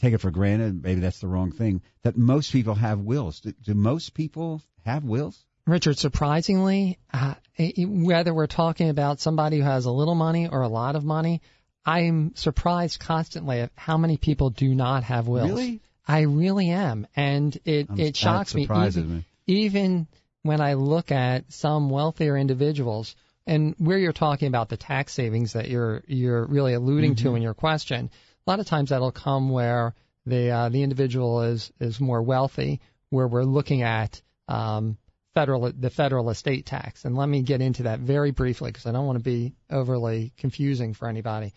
take 0.00 0.14
it 0.14 0.18
for 0.18 0.30
granted. 0.30 0.82
Maybe 0.82 1.00
that's 1.00 1.20
the 1.20 1.28
wrong 1.28 1.52
thing. 1.52 1.82
That 2.02 2.16
most 2.16 2.52
people 2.52 2.74
have 2.74 3.00
wills. 3.00 3.40
Do, 3.40 3.52
do 3.64 3.74
most 3.74 4.14
people 4.14 4.62
have 4.84 5.04
wills? 5.04 5.44
Richard, 5.66 5.98
surprisingly, 5.98 6.98
uh, 7.12 7.34
whether 7.78 8.32
we're 8.32 8.46
talking 8.46 8.88
about 8.88 9.20
somebody 9.20 9.58
who 9.58 9.64
has 9.64 9.84
a 9.84 9.90
little 9.90 10.14
money 10.14 10.48
or 10.48 10.62
a 10.62 10.68
lot 10.68 10.94
of 10.94 11.04
money, 11.04 11.42
I'm 11.84 12.34
surprised 12.36 13.00
constantly 13.00 13.60
at 13.60 13.72
how 13.74 13.96
many 13.96 14.16
people 14.16 14.50
do 14.50 14.74
not 14.74 15.02
have 15.04 15.26
wills. 15.26 15.50
Really? 15.50 15.80
I 16.06 16.20
really 16.20 16.70
am, 16.70 17.06
and 17.16 17.56
it 17.64 17.88
I'm, 17.90 17.98
it 17.98 18.16
shocks 18.16 18.54
me 18.54 18.62
even, 18.62 19.16
me. 19.16 19.24
even 19.48 20.06
when 20.42 20.60
I 20.60 20.74
look 20.74 21.10
at 21.10 21.52
some 21.52 21.90
wealthier 21.90 22.36
individuals 22.36 23.16
and 23.44 23.74
where 23.78 23.98
you're 23.98 24.12
talking 24.12 24.46
about 24.46 24.68
the 24.68 24.76
tax 24.76 25.12
savings 25.12 25.54
that 25.54 25.68
you're 25.68 26.04
you're 26.06 26.44
really 26.44 26.74
alluding 26.74 27.16
mm-hmm. 27.16 27.28
to 27.28 27.34
in 27.34 27.42
your 27.42 27.54
question. 27.54 28.10
A 28.46 28.50
lot 28.50 28.60
of 28.60 28.66
times 28.66 28.90
that'll 28.90 29.12
come 29.12 29.50
where 29.50 29.94
the 30.24 30.50
uh, 30.50 30.68
the 30.68 30.82
individual 30.82 31.42
is 31.42 31.72
is 31.80 32.00
more 32.00 32.22
wealthy, 32.22 32.80
where 33.10 33.26
we're 33.26 33.44
looking 33.44 33.82
at 33.82 34.20
um, 34.48 34.98
federal 35.34 35.72
the 35.72 35.90
federal 35.90 36.30
estate 36.30 36.64
tax. 36.64 37.04
And 37.04 37.16
let 37.16 37.28
me 37.28 37.42
get 37.42 37.60
into 37.60 37.84
that 37.84 38.00
very 38.00 38.30
briefly 38.30 38.70
because 38.70 38.86
I 38.86 38.92
don't 38.92 39.06
want 39.06 39.18
to 39.18 39.24
be 39.24 39.54
overly 39.70 40.32
confusing 40.38 40.94
for 40.94 41.08
anybody. 41.08 41.52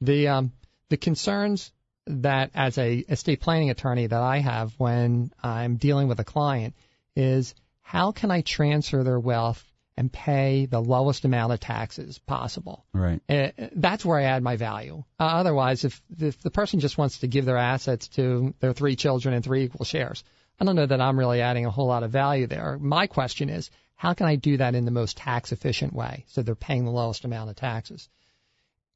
The 0.00 0.28
um, 0.28 0.52
the 0.88 0.96
concerns 0.96 1.72
that 2.06 2.50
as 2.54 2.76
a 2.76 2.96
estate 2.96 3.40
planning 3.40 3.70
attorney 3.70 4.06
that 4.06 4.20
I 4.20 4.38
have 4.38 4.74
when 4.78 5.32
I'm 5.42 5.76
dealing 5.76 6.08
with 6.08 6.18
a 6.18 6.24
client 6.24 6.74
is 7.14 7.54
how 7.80 8.12
can 8.12 8.30
I 8.30 8.40
transfer 8.40 9.04
their 9.04 9.20
wealth 9.20 9.64
and 10.02 10.12
pay 10.12 10.66
the 10.66 10.80
lowest 10.80 11.24
amount 11.24 11.52
of 11.52 11.60
taxes 11.60 12.18
possible. 12.18 12.84
Right. 12.92 13.20
Uh, 13.28 13.50
that's 13.76 14.04
where 14.04 14.18
I 14.18 14.24
add 14.24 14.42
my 14.42 14.56
value. 14.56 15.04
Uh, 15.20 15.22
otherwise, 15.22 15.84
if 15.84 16.02
if 16.18 16.42
the 16.42 16.50
person 16.50 16.80
just 16.80 16.98
wants 16.98 17.18
to 17.18 17.28
give 17.28 17.44
their 17.44 17.56
assets 17.56 18.08
to 18.16 18.52
their 18.58 18.72
three 18.72 18.96
children 18.96 19.32
in 19.32 19.42
three 19.42 19.62
equal 19.62 19.84
shares, 19.84 20.24
I 20.58 20.64
don't 20.64 20.74
know 20.74 20.86
that 20.86 21.00
I'm 21.00 21.16
really 21.16 21.40
adding 21.40 21.66
a 21.66 21.70
whole 21.70 21.86
lot 21.86 22.02
of 22.02 22.10
value 22.10 22.48
there. 22.48 22.78
My 22.80 23.06
question 23.06 23.48
is, 23.48 23.70
how 23.94 24.12
can 24.14 24.26
I 24.26 24.34
do 24.34 24.56
that 24.56 24.74
in 24.74 24.84
the 24.84 24.90
most 24.90 25.18
tax 25.18 25.52
efficient 25.52 25.92
way 25.92 26.24
so 26.26 26.42
they're 26.42 26.56
paying 26.56 26.84
the 26.84 26.90
lowest 26.90 27.24
amount 27.24 27.50
of 27.50 27.54
taxes? 27.54 28.08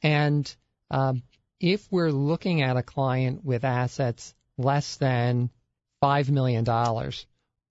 And 0.02 0.52
um, 0.90 1.22
if 1.60 1.86
we're 1.92 2.10
looking 2.10 2.62
at 2.62 2.76
a 2.76 2.82
client 2.82 3.44
with 3.44 3.64
assets 3.64 4.34
less 4.58 4.96
than 4.96 5.50
$5 6.02 6.30
million 6.30 6.64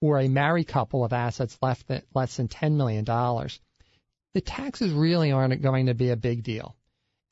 or 0.01 0.19
a 0.19 0.27
married 0.27 0.67
couple 0.67 1.03
of 1.03 1.13
assets 1.13 1.57
less 1.61 1.81
than, 1.83 2.01
less 2.13 2.37
than 2.37 2.47
$10 2.47 2.73
million, 2.73 3.05
the 3.05 4.41
taxes 4.41 4.91
really 4.91 5.31
aren't 5.31 5.61
going 5.61 5.87
to 5.87 5.93
be 5.93 6.09
a 6.09 6.15
big 6.15 6.43
deal. 6.43 6.75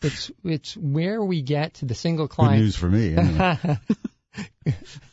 It's, 0.02 0.32
it's 0.44 0.76
where 0.76 1.24
we 1.24 1.42
get 1.42 1.76
to 1.76 1.86
the 1.86 1.96
single 1.96 2.28
client. 2.28 2.58
Good 2.58 2.64
news 2.64 2.76
for 2.76 2.90
me. 2.90 3.16
Anyway. 3.16 3.80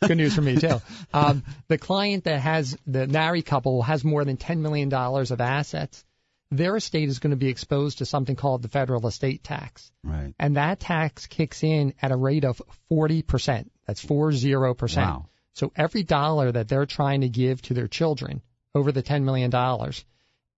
Good 0.07 0.17
news 0.17 0.35
for 0.35 0.41
me 0.41 0.55
too. 0.57 0.81
Um, 1.13 1.43
the 1.67 1.77
client 1.77 2.23
that 2.23 2.39
has 2.39 2.77
the 2.87 3.07
married 3.07 3.45
couple 3.45 3.83
has 3.83 4.03
more 4.03 4.25
than 4.25 4.37
$10 4.37 4.57
million 4.57 4.91
of 4.93 5.41
assets 5.41 6.03
their 6.51 6.75
estate 6.75 7.07
is 7.07 7.19
going 7.19 7.31
to 7.31 7.37
be 7.37 7.47
exposed 7.47 7.99
to 7.99 8.05
something 8.05 8.35
called 8.35 8.61
the 8.61 8.67
federal 8.67 9.07
estate 9.07 9.43
tax. 9.43 9.89
Right. 10.03 10.33
And 10.37 10.57
that 10.57 10.81
tax 10.81 11.25
kicks 11.27 11.63
in 11.63 11.93
at 12.01 12.11
a 12.11 12.15
rate 12.15 12.43
of 12.43 12.61
40%. 12.91 13.69
That's 13.87 14.05
40%. 14.05 14.97
Wow. 14.97 15.29
So 15.53 15.71
every 15.75 16.03
dollar 16.03 16.51
that 16.51 16.67
they're 16.67 16.85
trying 16.85 17.21
to 17.21 17.29
give 17.29 17.61
to 17.63 17.73
their 17.73 17.87
children 17.87 18.41
over 18.73 18.91
the 18.91 19.03
$10 19.03 19.23
million, 19.23 19.51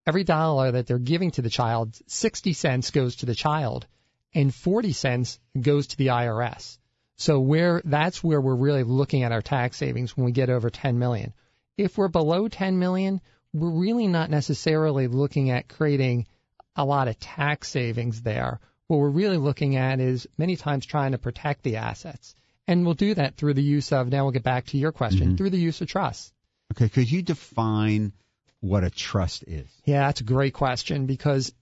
every 0.06 0.24
dollar 0.24 0.72
that 0.72 0.86
they're 0.86 0.98
giving 0.98 1.32
to 1.32 1.42
the 1.42 1.50
child, 1.50 1.98
60 2.06 2.52
cents 2.52 2.90
goes 2.90 3.16
to 3.16 3.26
the 3.26 3.34
child 3.34 3.86
and 4.34 4.54
40 4.54 4.92
cents 4.92 5.38
goes 5.58 5.88
to 5.88 5.96
the 5.96 6.08
IRS. 6.08 6.78
So 7.16 7.38
where 7.38 7.80
that's 7.84 8.24
where 8.24 8.40
we're 8.40 8.54
really 8.54 8.82
looking 8.82 9.22
at 9.22 9.32
our 9.32 9.42
tax 9.42 9.76
savings 9.76 10.16
when 10.16 10.26
we 10.26 10.32
get 10.32 10.50
over 10.50 10.70
10 10.70 10.98
million. 10.98 11.32
If 11.76 11.96
we're 11.96 12.08
below 12.08 12.48
10 12.48 12.78
million, 12.78 13.20
we're 13.52 13.70
really 13.70 14.08
not 14.08 14.30
necessarily 14.30 15.06
looking 15.06 15.50
at 15.50 15.68
creating 15.68 16.26
a 16.74 16.84
lot 16.84 17.08
of 17.08 17.18
tax 17.20 17.68
savings 17.68 18.22
there. 18.22 18.60
What 18.88 18.98
we're 18.98 19.10
really 19.10 19.38
looking 19.38 19.76
at 19.76 20.00
is 20.00 20.26
many 20.36 20.56
times 20.56 20.86
trying 20.86 21.12
to 21.12 21.18
protect 21.18 21.62
the 21.62 21.76
assets. 21.76 22.34
And 22.66 22.84
we'll 22.84 22.94
do 22.94 23.14
that 23.14 23.36
through 23.36 23.54
the 23.54 23.62
use 23.62 23.92
of, 23.92 24.08
now 24.08 24.24
we'll 24.24 24.32
get 24.32 24.42
back 24.42 24.66
to 24.66 24.78
your 24.78 24.92
question, 24.92 25.28
mm-hmm. 25.28 25.36
through 25.36 25.50
the 25.50 25.58
use 25.58 25.80
of 25.80 25.88
trust. 25.88 26.32
Okay, 26.72 26.88
could 26.88 27.10
you 27.10 27.22
define 27.22 28.12
what 28.60 28.84
a 28.84 28.90
trust 28.90 29.44
is? 29.46 29.68
Yeah, 29.84 30.06
that's 30.06 30.22
a 30.22 30.24
great 30.24 30.54
question 30.54 31.06
because 31.06 31.52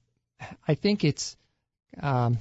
I 0.66 0.74
think 0.74 1.04
it's, 1.04 1.36
um, 2.00 2.38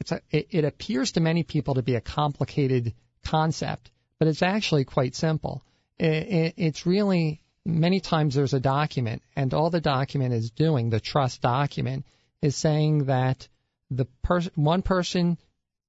it's 0.00 0.12
a, 0.12 0.20
it, 0.30 0.48
it 0.50 0.64
appears 0.64 1.12
to 1.12 1.20
many 1.20 1.42
people 1.42 1.74
to 1.74 1.82
be 1.82 1.94
a 1.94 2.00
complicated 2.00 2.94
concept, 3.26 3.90
but 4.18 4.28
it's 4.28 4.42
actually 4.42 4.84
quite 4.84 5.14
simple. 5.14 5.62
It, 5.98 6.06
it, 6.06 6.54
it's 6.56 6.86
really 6.86 7.42
many 7.66 8.00
times 8.00 8.34
there's 8.34 8.54
a 8.54 8.60
document, 8.60 9.22
and 9.36 9.52
all 9.52 9.68
the 9.68 9.82
document 9.82 10.32
is 10.32 10.50
doing, 10.50 10.88
the 10.88 11.00
trust 11.00 11.42
document, 11.42 12.06
is 12.40 12.56
saying 12.56 13.04
that 13.04 13.46
the 13.90 14.06
per- 14.22 14.40
one 14.54 14.80
person, 14.80 15.36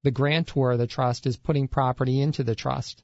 the 0.04 0.12
grantor 0.12 0.72
of 0.72 0.80
the 0.80 0.88
trust, 0.88 1.26
is 1.28 1.38
putting 1.38 1.68
property 1.68 2.22
into 2.22 2.44
the 2.44 2.56
trust, 2.56 3.04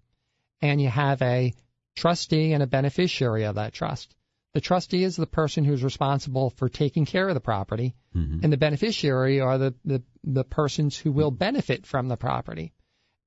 and 0.61 0.81
you 0.81 0.89
have 0.89 1.21
a 1.21 1.53
trustee 1.95 2.53
and 2.53 2.63
a 2.63 2.67
beneficiary 2.67 3.43
of 3.43 3.55
that 3.55 3.73
trust. 3.73 4.15
The 4.53 4.61
trustee 4.61 5.03
is 5.03 5.15
the 5.15 5.27
person 5.27 5.65
who's 5.65 5.83
responsible 5.83 6.49
for 6.49 6.69
taking 6.69 7.05
care 7.05 7.27
of 7.27 7.35
the 7.35 7.39
property, 7.39 7.95
mm-hmm. 8.15 8.39
and 8.43 8.51
the 8.51 8.57
beneficiary 8.57 9.39
are 9.39 9.57
the, 9.57 9.75
the, 9.85 10.01
the 10.23 10.43
persons 10.43 10.97
who 10.97 11.11
will 11.11 11.31
benefit 11.31 11.85
from 11.85 12.07
the 12.07 12.17
property. 12.17 12.73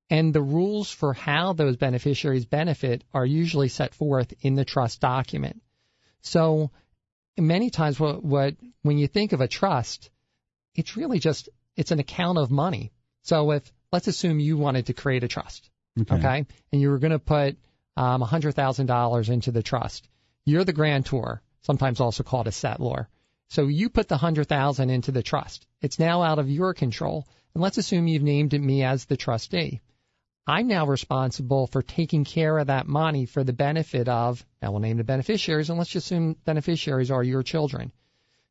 And 0.09 0.33
the 0.33 0.41
rules 0.41 0.91
for 0.91 1.13
how 1.13 1.53
those 1.53 1.77
beneficiaries 1.77 2.45
benefit 2.45 3.05
are 3.13 3.25
usually 3.25 3.69
set 3.69 3.93
forth 3.93 4.33
in 4.41 4.55
the 4.55 4.65
trust 4.65 4.99
document. 4.99 5.61
So 6.21 6.71
many 7.37 7.69
times 7.69 7.99
what, 7.99 8.23
what 8.23 8.55
when 8.81 8.97
you 8.97 9.07
think 9.07 9.31
of 9.31 9.41
a 9.41 9.47
trust, 9.47 10.09
it's 10.75 10.97
really 10.97 11.19
just 11.19 11.49
it's 11.77 11.91
an 11.91 11.99
account 11.99 12.37
of 12.37 12.51
money. 12.51 12.91
So 13.23 13.51
if 13.51 13.71
let's 13.91 14.07
assume 14.07 14.39
you 14.39 14.57
wanted 14.57 14.87
to 14.87 14.93
create 14.93 15.23
a 15.23 15.27
trust, 15.27 15.69
Okay. 15.99 16.15
okay, 16.15 16.45
and 16.71 16.81
you 16.81 16.89
were 16.89 16.99
going 16.99 17.11
to 17.11 17.19
put 17.19 17.57
um, 17.97 18.21
$100,000 18.21 19.29
into 19.29 19.51
the 19.51 19.61
trust. 19.63 20.07
You're 20.45 20.63
the 20.63 20.73
grantor, 20.73 21.41
sometimes 21.61 21.99
also 21.99 22.23
called 22.23 22.47
a 22.47 22.51
settlor. 22.51 23.07
So 23.49 23.67
you 23.67 23.89
put 23.89 24.07
the 24.07 24.15
100,000 24.15 24.89
into 24.89 25.11
the 25.11 25.21
trust. 25.21 25.67
It's 25.81 25.99
now 25.99 26.23
out 26.23 26.39
of 26.39 26.49
your 26.49 26.73
control. 26.73 27.27
And 27.53 27.61
let's 27.61 27.77
assume 27.77 28.07
you've 28.07 28.23
named 28.23 28.53
me 28.53 28.83
as 28.83 29.05
the 29.05 29.17
trustee. 29.17 29.81
I'm 30.47 30.67
now 30.67 30.87
responsible 30.87 31.67
for 31.67 31.81
taking 31.81 32.23
care 32.23 32.57
of 32.57 32.67
that 32.67 32.87
money 32.87 33.25
for 33.25 33.43
the 33.43 33.53
benefit 33.53 34.07
of, 34.07 34.43
now 34.61 34.71
we'll 34.71 34.79
name 34.79 34.97
the 34.97 35.03
beneficiaries, 35.03 35.69
and 35.69 35.77
let's 35.77 35.91
just 35.91 36.07
assume 36.07 36.37
beneficiaries 36.45 37.11
are 37.11 37.23
your 37.23 37.43
children. 37.43 37.91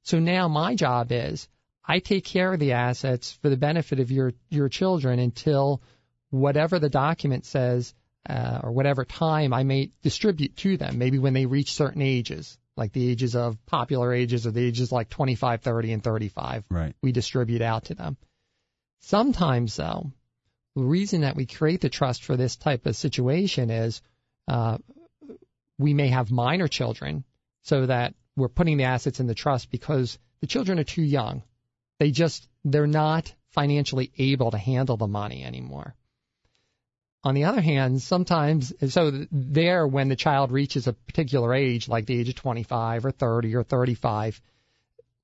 So 0.03 0.19
now 0.19 0.49
my 0.49 0.75
job 0.75 1.11
is 1.11 1.49
I 1.85 1.99
take 1.99 2.25
care 2.25 2.53
of 2.53 2.61
the 2.61 2.73
assets 2.73 3.33
for 3.43 3.49
the 3.49 3.57
benefit 3.57 4.01
of 4.01 4.11
your, 4.11 4.33
your 4.49 4.69
children 4.69 5.19
until 5.19 5.83
whatever 6.31 6.79
the 6.79 6.91
document 6.91 7.45
says 7.45 7.95
uh, 8.29 8.61
or 8.63 8.73
whatever 8.73 9.05
time 9.05 9.53
I 9.53 9.63
may 9.63 9.91
distribute 10.03 10.57
to 10.59 10.77
them, 10.77 10.99
maybe 10.99 11.19
when 11.19 11.33
they 11.33 11.47
reach 11.47 11.73
certain 11.73 12.03
ages, 12.03 12.59
like 12.77 12.93
the 12.93 13.11
ages 13.11 13.35
of 13.35 13.65
popular 13.67 14.13
ages 14.13 14.47
or 14.47 14.51
the 14.51 14.65
ages 14.65 14.93
like 14.93 15.09
25, 15.09 15.63
30, 15.63 15.93
and 15.93 16.05
35. 16.05 16.65
Right. 16.71 16.95
We 17.03 17.13
distribute 17.13 17.63
out 17.63 17.87
to 17.87 17.95
them. 17.95 18.17
Sometimes, 19.01 19.77
though, 19.77 20.13
the 20.77 20.85
reason 20.85 21.23
that 21.23 21.37
we 21.37 21.47
create 21.47 21.81
the 21.81 21.89
trust 21.89 22.25
for 22.25 22.37
this 22.37 22.57
type 22.57 22.87
of 22.87 22.95
situation 22.95 23.71
is 23.71 24.03
uh, 24.47 24.79
we 25.79 25.95
may 25.95 26.09
have 26.09 26.31
minor 26.31 26.69
children, 26.69 27.25
so 27.63 27.87
that 27.87 28.15
we're 28.37 28.49
putting 28.49 28.77
the 28.77 28.85
assets 28.85 29.21
in 29.21 29.27
the 29.27 29.35
trust 29.35 29.71
because 29.71 30.19
the 30.41 30.47
children 30.47 30.79
are 30.79 30.85
too 30.85 31.03
young. 31.03 31.43
They 32.01 32.11
just 32.11 32.49
they're 32.65 32.87
not 32.87 33.35
financially 33.51 34.11
able 34.17 34.51
to 34.53 34.59
handle 34.59 34.97
the 34.97 35.07
money 35.07 35.45
anymore. 35.45 35.95
On 37.23 37.35
the 37.35 37.45
other 37.45 37.61
hand, 37.61 38.01
sometimes, 38.01 38.73
so 38.89 39.27
there, 39.31 39.87
when 39.87 40.09
the 40.09 40.17
child 40.17 40.51
reaches 40.51 40.87
a 40.87 40.95
particular 40.95 41.53
age, 41.53 41.89
like 41.89 42.07
the 42.07 42.19
age 42.19 42.31
of 42.31 42.37
25 42.37 43.05
or 43.05 43.11
30 43.11 43.55
or 43.55 43.63
35, 43.63 44.41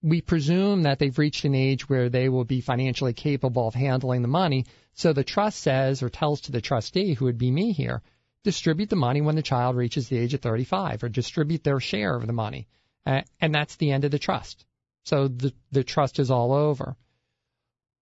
we 0.03 0.21
presume 0.21 0.83
that 0.83 0.99
they've 0.99 1.19
reached 1.19 1.47
an 1.47 1.55
age 1.55 1.89
where 1.89 2.11
they 2.11 2.29
will 2.29 2.45
be 2.45 2.61
financially 2.61 3.15
capable 3.15 3.67
of 3.67 3.75
handling 3.75 4.21
the 4.21 4.29
money. 4.29 4.67
So 4.93 5.15
the 5.15 5.25
trust 5.25 5.61
says 5.61 6.03
or 6.03 6.11
tells 6.11 6.43
to 6.43 6.53
the 6.53 6.61
trustee, 6.61 7.15
who 7.15 7.25
would 7.25 7.39
be 7.39 7.51
me 7.51 7.73
here, 7.73 8.03
distribute 8.45 8.91
the 8.91 8.97
money 8.97 9.23
when 9.23 9.37
the 9.37 9.41
child 9.41 9.77
reaches 9.77 10.11
the 10.11 10.19
age 10.19 10.35
of 10.35 10.43
35 10.43 11.05
or 11.05 11.09
distribute 11.09 11.65
their 11.65 11.81
share 11.81 12.15
of 12.15 12.27
the 12.27 12.35
money. 12.35 12.69
Uh, 13.07 13.23
and 13.41 13.55
that's 13.55 13.77
the 13.77 13.93
end 13.93 14.05
of 14.05 14.11
the 14.11 14.19
trust. 14.19 14.66
So 15.07 15.29
the, 15.29 15.53
the 15.71 15.85
trust 15.85 16.19
is 16.19 16.31
all 16.31 16.53
over. 16.53 16.97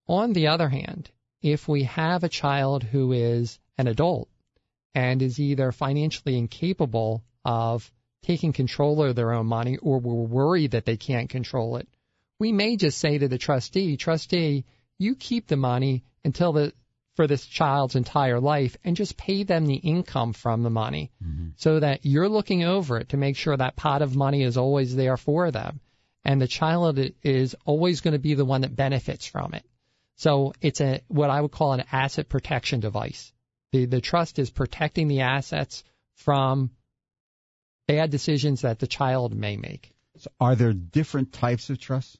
On 0.09 0.33
the 0.33 0.49
other 0.49 0.69
hand, 0.71 1.11
if 1.43 1.69
we 1.69 1.85
have 1.85 2.25
a 2.25 2.31
child 2.31 2.83
who 2.83 3.13
is 3.13 3.59
an 3.77 3.89
adult 3.89 4.29
and 4.95 5.21
is 5.21 5.39
either 5.39 5.71
financially 5.71 6.39
incapable 6.39 7.23
of 7.45 7.93
taking 8.23 8.55
control 8.55 9.03
of 9.05 9.17
their 9.17 9.33
own 9.33 9.47
money 9.47 9.77
or 9.77 9.99
we're 9.99 10.15
worried 10.15 10.71
that 10.71 10.87
they 10.87 10.97
can't 10.97 11.29
control 11.29 11.77
it, 11.77 11.87
we 12.39 12.53
may 12.53 12.77
just 12.77 12.99
say 12.99 13.19
to 13.19 13.29
the 13.29 13.39
trustee, 13.39 13.99
trustee, 13.99 14.65
you 14.99 15.15
keep 15.15 15.47
the 15.47 15.57
money 15.57 16.05
until 16.25 16.53
the 16.53 16.73
for 17.17 17.27
this 17.27 17.47
child's 17.47 17.95
entire 17.95 18.41
life 18.41 18.77
and 18.83 18.97
just 18.97 19.17
pay 19.17 19.45
them 19.45 19.67
the 19.67 19.77
income 19.77 20.33
from 20.33 20.63
the 20.63 20.71
money 20.71 21.13
mm-hmm. 21.23 21.51
so 21.57 21.79
that 21.79 22.05
you're 22.05 22.29
looking 22.29 22.65
over 22.65 22.99
it 22.99 23.11
to 23.11 23.17
make 23.17 23.37
sure 23.37 23.57
that 23.57 23.77
pot 23.77 24.03
of 24.03 24.17
money 24.17 24.43
is 24.43 24.57
always 24.57 24.97
there 24.97 25.17
for 25.17 25.53
them 25.53 25.79
and 26.25 26.41
the 26.41 26.49
child 26.49 26.99
is 27.23 27.55
always 27.65 28.01
going 28.01 28.13
to 28.13 28.19
be 28.19 28.35
the 28.35 28.45
one 28.45 28.63
that 28.63 28.75
benefits 28.75 29.27
from 29.27 29.55
it. 29.55 29.65
So 30.17 30.53
it's 30.61 30.81
a 30.81 31.01
what 31.09 31.31
I 31.31 31.41
would 31.41 31.51
call 31.51 31.73
an 31.73 31.85
asset 31.93 32.29
protection 32.29 32.81
device. 32.81 33.33
The 33.73 33.87
the 33.87 34.01
trust 34.01 34.39
is 34.39 34.51
protecting 34.51 35.09
the 35.09 35.23
assets 35.23 35.85
from 36.15 36.71
bad 37.87 38.11
decisions 38.11 38.63
that 38.63 38.79
the 38.79 38.87
child 38.87 39.35
may 39.35 39.57
make. 39.57 39.93
So 40.19 40.31
are 40.41 40.55
there 40.55 40.73
different 40.73 41.33
types 41.33 41.71
of 41.71 41.79
trusts? 41.79 42.17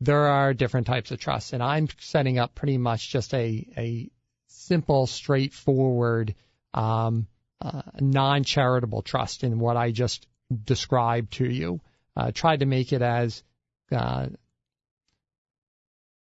There 0.00 0.26
are 0.26 0.54
different 0.54 0.86
types 0.86 1.10
of 1.10 1.18
trusts, 1.18 1.52
and 1.52 1.62
I'm 1.62 1.88
setting 1.98 2.38
up 2.38 2.54
pretty 2.54 2.78
much 2.78 3.10
just 3.10 3.34
a 3.34 3.66
a 3.76 4.10
simple, 4.46 5.06
straightforward, 5.06 6.34
um, 6.74 7.26
uh, 7.60 7.82
non-charitable 8.00 9.02
trust 9.02 9.44
in 9.44 9.58
what 9.58 9.76
I 9.76 9.90
just 9.90 10.26
described 10.64 11.34
to 11.34 11.44
you. 11.44 11.80
Uh, 12.16 12.30
tried 12.32 12.60
to 12.60 12.66
make 12.66 12.92
it 12.92 13.00
as 13.02 13.42
uh, 13.90 14.26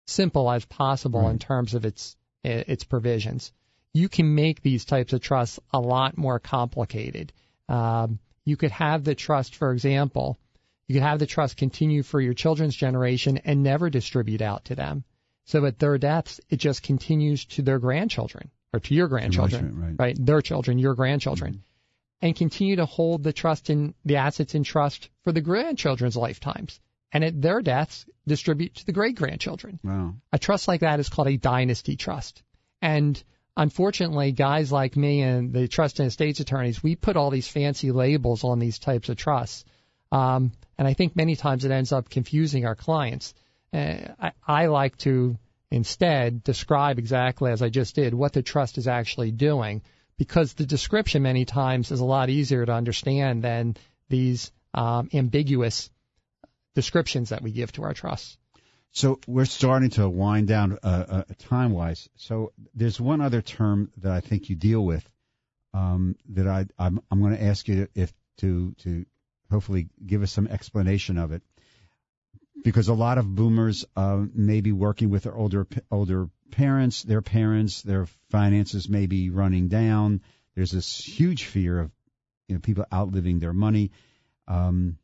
simple 0.07 0.51
as 0.51 0.65
possible 0.65 1.23
Right. 1.23 1.31
in 1.31 1.39
terms 1.39 1.75
of 1.75 1.85
its 1.85 2.17
its 2.43 2.85
provisions. 2.85 3.53
You 3.93 4.09
can 4.09 4.35
make 4.35 4.63
these 4.63 4.85
types 4.87 5.13
of 5.13 5.21
trusts 5.21 5.61
a 5.73 5.81
lot 5.81 6.17
more 6.17 6.39
complicated. 6.39 7.33
Um, 7.69 8.19
you 8.47 8.57
could 8.57 8.71
have 8.71 9.05
the 9.05 9.15
trust, 9.15 9.57
for 9.57 9.73
example, 9.73 10.39
you 10.87 10.95
could 10.95 11.03
have 11.03 11.19
the 11.19 11.27
trust 11.27 11.57
continue 11.59 12.03
for 12.03 12.21
your 12.21 12.33
children's 12.35 12.75
generation 12.75 13.39
and 13.39 13.63
never 13.63 13.91
distribute 13.91 14.41
out 14.43 14.65
to 14.67 14.75
them. 14.75 15.05
So 15.45 15.67
at 15.67 15.79
their 15.79 15.99
deaths, 15.99 16.41
it 16.49 16.57
just 16.57 16.83
continues 16.83 17.45
to 17.47 17.63
their 17.63 17.79
grandchildren 17.79 18.51
or 18.73 18.81
to 18.81 18.95
your 18.95 19.09
grandchildren, 19.09 19.97
Right. 19.99 20.17
Their 20.19 20.41
children, 20.41 20.79
your 20.79 20.95
grandchildren, 20.95 21.63
and 22.23 22.37
continue 22.37 22.77
to 22.77 22.87
hold 22.87 23.23
the 23.23 23.33
trust 23.33 23.71
in 23.71 23.95
the 24.05 24.17
assets 24.17 24.55
in 24.55 24.63
trust 24.63 25.09
for 25.25 25.33
the 25.33 25.41
grandchildren's 25.41 26.17
lifetimes. 26.17 26.81
And 27.13 27.25
at 27.25 27.41
their 27.41 27.61
deaths, 27.61 28.07
distribute 28.27 28.77
to 28.77 28.87
the 28.87 28.93
great 28.93 29.17
grandchildren. 29.17 29.81
Wow. 29.83 30.15
A 30.33 30.39
trust 30.39 30.69
like 30.69 30.81
that 30.81 31.01
is 31.01 31.09
called 31.09 31.29
a 31.29 31.37
dynasty 31.37 31.97
trust. 31.97 32.43
And 32.81 33.21
unfortunately, 33.57 34.33
guys 34.33 34.71
like 34.71 34.97
me 34.97 35.23
and 35.23 35.53
the 35.53 35.67
trust 35.67 35.99
and 35.99 36.07
estates 36.07 36.41
attorneys, 36.41 36.83
we 36.83 36.95
put 36.95 37.17
all 37.17 37.31
these 37.31 37.49
fancy 37.49 37.91
labels 37.91 38.45
on 38.45 38.59
these 38.59 38.79
types 38.79 39.09
of 39.09 39.17
trusts. 39.17 39.65
Um, 40.13 40.53
and 40.79 40.87
I 40.87 40.95
think 40.95 41.17
many 41.17 41.37
times 41.37 41.65
it 41.65 41.73
ends 41.73 41.93
up 41.93 42.09
confusing 42.09 42.65
our 42.65 42.75
clients. 42.77 43.35
Uh, 43.73 43.97
I, 44.21 44.33
I 44.47 44.67
like 44.67 44.97
to 44.99 45.37
instead 45.71 46.43
describe 46.43 46.99
exactly 46.99 47.51
as 47.51 47.63
I 47.63 47.69
just 47.69 47.95
did 47.95 48.13
what 48.13 48.33
the 48.33 48.43
trust 48.43 48.79
is 48.79 48.89
actually 48.89 49.31
doing 49.31 49.83
because 50.21 50.53
the 50.53 50.67
description 50.67 51.23
many 51.23 51.47
times 51.47 51.91
is 51.91 52.01
a 52.01 52.05
lot 52.05 52.29
easier 52.29 52.67
to 52.67 52.73
understand 52.75 53.43
than 53.43 53.75
these 54.11 54.53
um, 54.75 55.09
ambiguous 55.15 55.91
descriptions 56.75 57.31
that 57.31 57.41
we 57.41 57.51
give 57.53 57.73
to 57.73 57.85
our 57.85 57.95
trusts. 57.95 58.37
So 58.91 59.19
we're 59.27 59.47
starting 59.47 59.89
to 59.91 60.07
wind 60.11 60.47
down 60.47 60.79
uh, 60.83 61.05
uh, 61.09 61.23
time 61.39 61.73
wise. 61.73 62.11
So 62.17 62.53
there's 62.75 63.01
one 63.01 63.23
other 63.23 63.41
term 63.41 63.93
that 64.03 64.13
I 64.13 64.21
think 64.21 64.51
you 64.51 64.57
deal 64.57 64.85
with 64.85 65.09
um, 65.73 66.17
that 66.35 66.47
I, 66.47 66.67
I'm, 66.79 67.01
I'm 67.11 67.23
going 67.23 67.35
to 67.35 67.43
ask 67.43 67.67
you 67.67 67.89
if 67.95 68.13
to 68.39 68.75
to 68.83 69.07
hopefully 69.51 69.89
give 70.05 70.23
us 70.23 70.33
some 70.33 70.49
explanation 70.49 71.17
of 71.17 71.33
it, 71.33 71.43
because 72.63 72.89
a 72.89 72.95
lot 72.95 73.17
of 73.17 73.35
boomers 73.35 73.87
uh, 73.97 74.23
may 74.35 74.61
be 74.61 74.73
working 74.73 75.09
with 75.09 75.23
their 75.23 75.35
older 75.35 75.67
older 75.91 76.29
parents, 76.51 77.03
their 77.03 77.23
parents, 77.23 77.83
their 77.83 78.07
finances 78.31 78.89
may 78.89 79.07
be 79.07 79.31
running 79.31 79.69
down. 79.69 80.23
There's 80.55 80.73
this 80.73 80.99
huge 80.99 81.45
fear 81.45 81.81
of 81.81 81.91
you 82.49 82.57
know 82.57 82.61
people 82.61 82.85
outliving 82.93 83.39
their 83.39 83.53
money. 83.53 83.93
Um, 84.49 84.99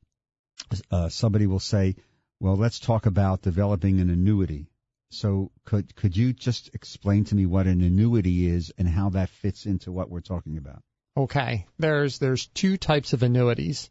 uh, 0.91 1.09
somebody 1.09 1.47
will 1.47 1.61
say, 1.61 1.97
well, 2.41 2.57
let's 2.57 2.81
talk 2.81 3.07
about 3.07 3.43
developing 3.43 4.01
an 4.01 4.11
annuity. 4.11 4.69
So 5.11 5.53
could 5.65 5.95
could 5.95 6.17
you 6.17 6.33
just 6.33 6.75
explain 6.75 7.25
to 7.27 7.35
me 7.35 7.47
what 7.47 7.67
an 7.67 7.81
annuity 7.81 8.49
is 8.49 8.73
and 8.77 8.89
how 8.89 9.11
that 9.11 9.31
fits 9.31 9.65
into 9.67 9.93
what 9.93 10.11
we're 10.11 10.21
talking 10.21 10.59
about? 10.59 10.83
Okay, 11.17 11.67
there's 11.79 12.19
there's 12.19 12.47
two 12.49 12.77
types 12.77 13.13
of 13.13 13.23
annuities. 13.23 13.89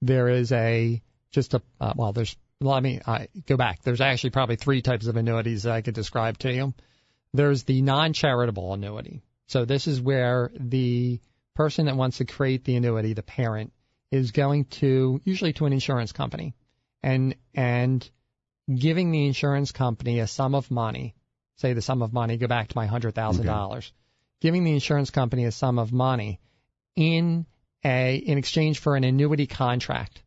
There 0.00 0.28
is 0.28 0.50
a 0.52 1.02
just 1.30 1.54
a 1.54 1.62
uh, 1.80 1.92
well, 1.94 2.12
there's 2.12 2.36
let 2.60 2.82
me 2.82 3.00
I 3.06 3.28
go 3.46 3.56
back. 3.56 3.82
There's 3.82 4.00
actually 4.00 4.30
probably 4.30 4.56
three 4.56 4.82
types 4.82 5.06
of 5.06 5.16
annuities 5.16 5.64
that 5.64 5.72
I 5.72 5.82
could 5.82 5.94
describe 5.94 6.38
to 6.38 6.52
you. 6.52 6.74
There's 7.34 7.64
the 7.64 7.82
non-charitable 7.82 8.72
annuity. 8.72 9.22
So 9.48 9.64
this 9.64 9.88
is 9.88 10.00
where 10.00 10.50
the 10.58 11.20
person 11.54 11.86
that 11.86 11.96
wants 11.96 12.18
to 12.18 12.24
create 12.24 12.64
the 12.64 12.76
annuity, 12.76 13.12
the 13.12 13.24
parent, 13.24 13.72
is 14.10 14.30
going 14.30 14.66
to 14.66 15.20
usually 15.24 15.52
to 15.54 15.66
an 15.66 15.72
insurance 15.72 16.12
company 16.12 16.54
and 17.02 17.34
and 17.52 18.08
giving 18.72 19.10
the 19.10 19.26
insurance 19.26 19.72
company 19.72 20.20
a 20.20 20.28
sum 20.28 20.54
of 20.54 20.70
money, 20.70 21.16
say 21.56 21.72
the 21.72 21.82
sum 21.82 22.02
of 22.02 22.12
money, 22.12 22.36
go 22.36 22.46
back 22.46 22.68
to 22.68 22.76
my 22.76 22.86
hundred 22.86 23.16
thousand 23.16 23.46
dollars, 23.46 23.92
giving 24.40 24.62
the 24.62 24.72
insurance 24.72 25.10
company 25.10 25.44
a 25.44 25.52
sum 25.52 25.80
of 25.80 25.92
money 25.92 26.38
in 26.94 27.46
a 27.84 28.16
in 28.16 28.38
exchange 28.38 28.78
for 28.78 28.94
an 28.94 29.02
annuity 29.02 29.48
contract. 29.48 30.22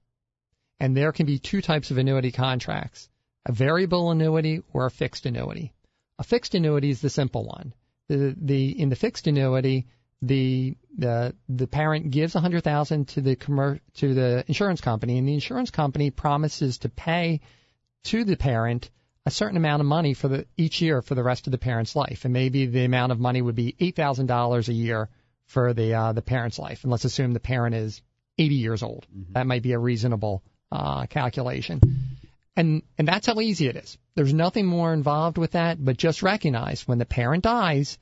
And 0.80 0.96
there 0.96 1.14
can 1.14 1.26
be 1.26 1.40
two 1.40 1.62
types 1.62 1.90
of 1.90 1.98
annuity 1.98 2.34
contracts 2.34 3.10
a 3.46 3.54
variable 3.54 4.12
annuity 4.12 4.62
or 4.74 4.86
a 4.86 4.92
fixed 4.92 5.26
annuity. 5.26 5.74
A 6.20 6.24
fixed 6.24 6.56
annuity 6.56 6.90
is 6.90 7.02
the 7.02 7.10
simple 7.10 7.46
one. 7.46 7.74
The, 8.08 8.36
the, 8.40 8.80
in 8.80 8.90
the 8.90 8.96
fixed 8.96 9.28
annuity, 9.28 9.88
the, 10.22 10.76
the, 10.98 11.36
the 11.48 11.68
parent 11.68 12.10
gives 12.10 12.36
a 12.36 12.40
hundred 12.40 12.64
thousand 12.64 13.10
to 13.10 13.22
the 13.22 13.36
commer- 13.36 13.80
to 13.96 14.14
the 14.14 14.44
insurance 14.48 14.82
company 14.82 15.18
and 15.18 15.28
the 15.28 15.34
insurance 15.34 15.70
company 15.70 16.10
promises 16.10 16.80
to 16.80 16.90
pay 16.90 17.42
to 18.06 18.24
the 18.24 18.38
parent 18.38 18.90
a 19.26 19.32
certain 19.32 19.58
amount 19.58 19.82
of 19.82 19.86
money 19.86 20.14
for 20.14 20.30
the 20.30 20.48
each 20.56 20.82
year 20.82 21.02
for 21.02 21.14
the 21.14 21.24
rest 21.24 21.48
of 21.48 21.52
the 21.52 21.58
parent's 21.58 21.96
life. 21.96 22.24
And 22.24 22.34
maybe 22.34 22.66
the 22.66 22.86
amount 22.86 23.12
of 23.12 23.20
money 23.20 23.42
would 23.42 23.56
be 23.56 23.76
eight 23.80 23.96
thousand 23.96 24.28
dollars 24.28 24.70
a 24.70 24.74
year 24.74 25.10
for 25.48 25.74
the 25.74 25.94
uh, 25.94 26.14
the 26.14 26.22
parent's 26.22 26.58
life. 26.58 26.84
And 26.84 26.92
let's 26.92 27.04
assume 27.04 27.34
the 27.34 27.40
parent 27.42 27.76
is 27.76 28.02
80 28.38 28.56
years 28.56 28.84
old. 28.84 29.06
Mm-hmm. 29.14 29.34
That 29.34 29.48
might 29.48 29.64
be 29.64 29.74
a 29.74 29.80
reasonable 29.80 30.44
uh, 30.72 31.08
calculation. 31.08 31.82
And 32.58 32.82
and 32.98 33.08
that's 33.08 33.28
how 33.28 33.40
easy 33.40 33.68
it 33.68 33.76
is. 33.76 33.98
There's 34.16 34.34
nothing 34.34 34.66
more 34.66 34.92
involved 34.92 35.38
with 35.38 35.52
that, 35.52 35.78
but 35.84 35.96
just 35.96 36.24
recognize 36.24 36.88
when 36.88 36.98
the 36.98 37.06
parent 37.06 37.44
dies, 37.44 38.00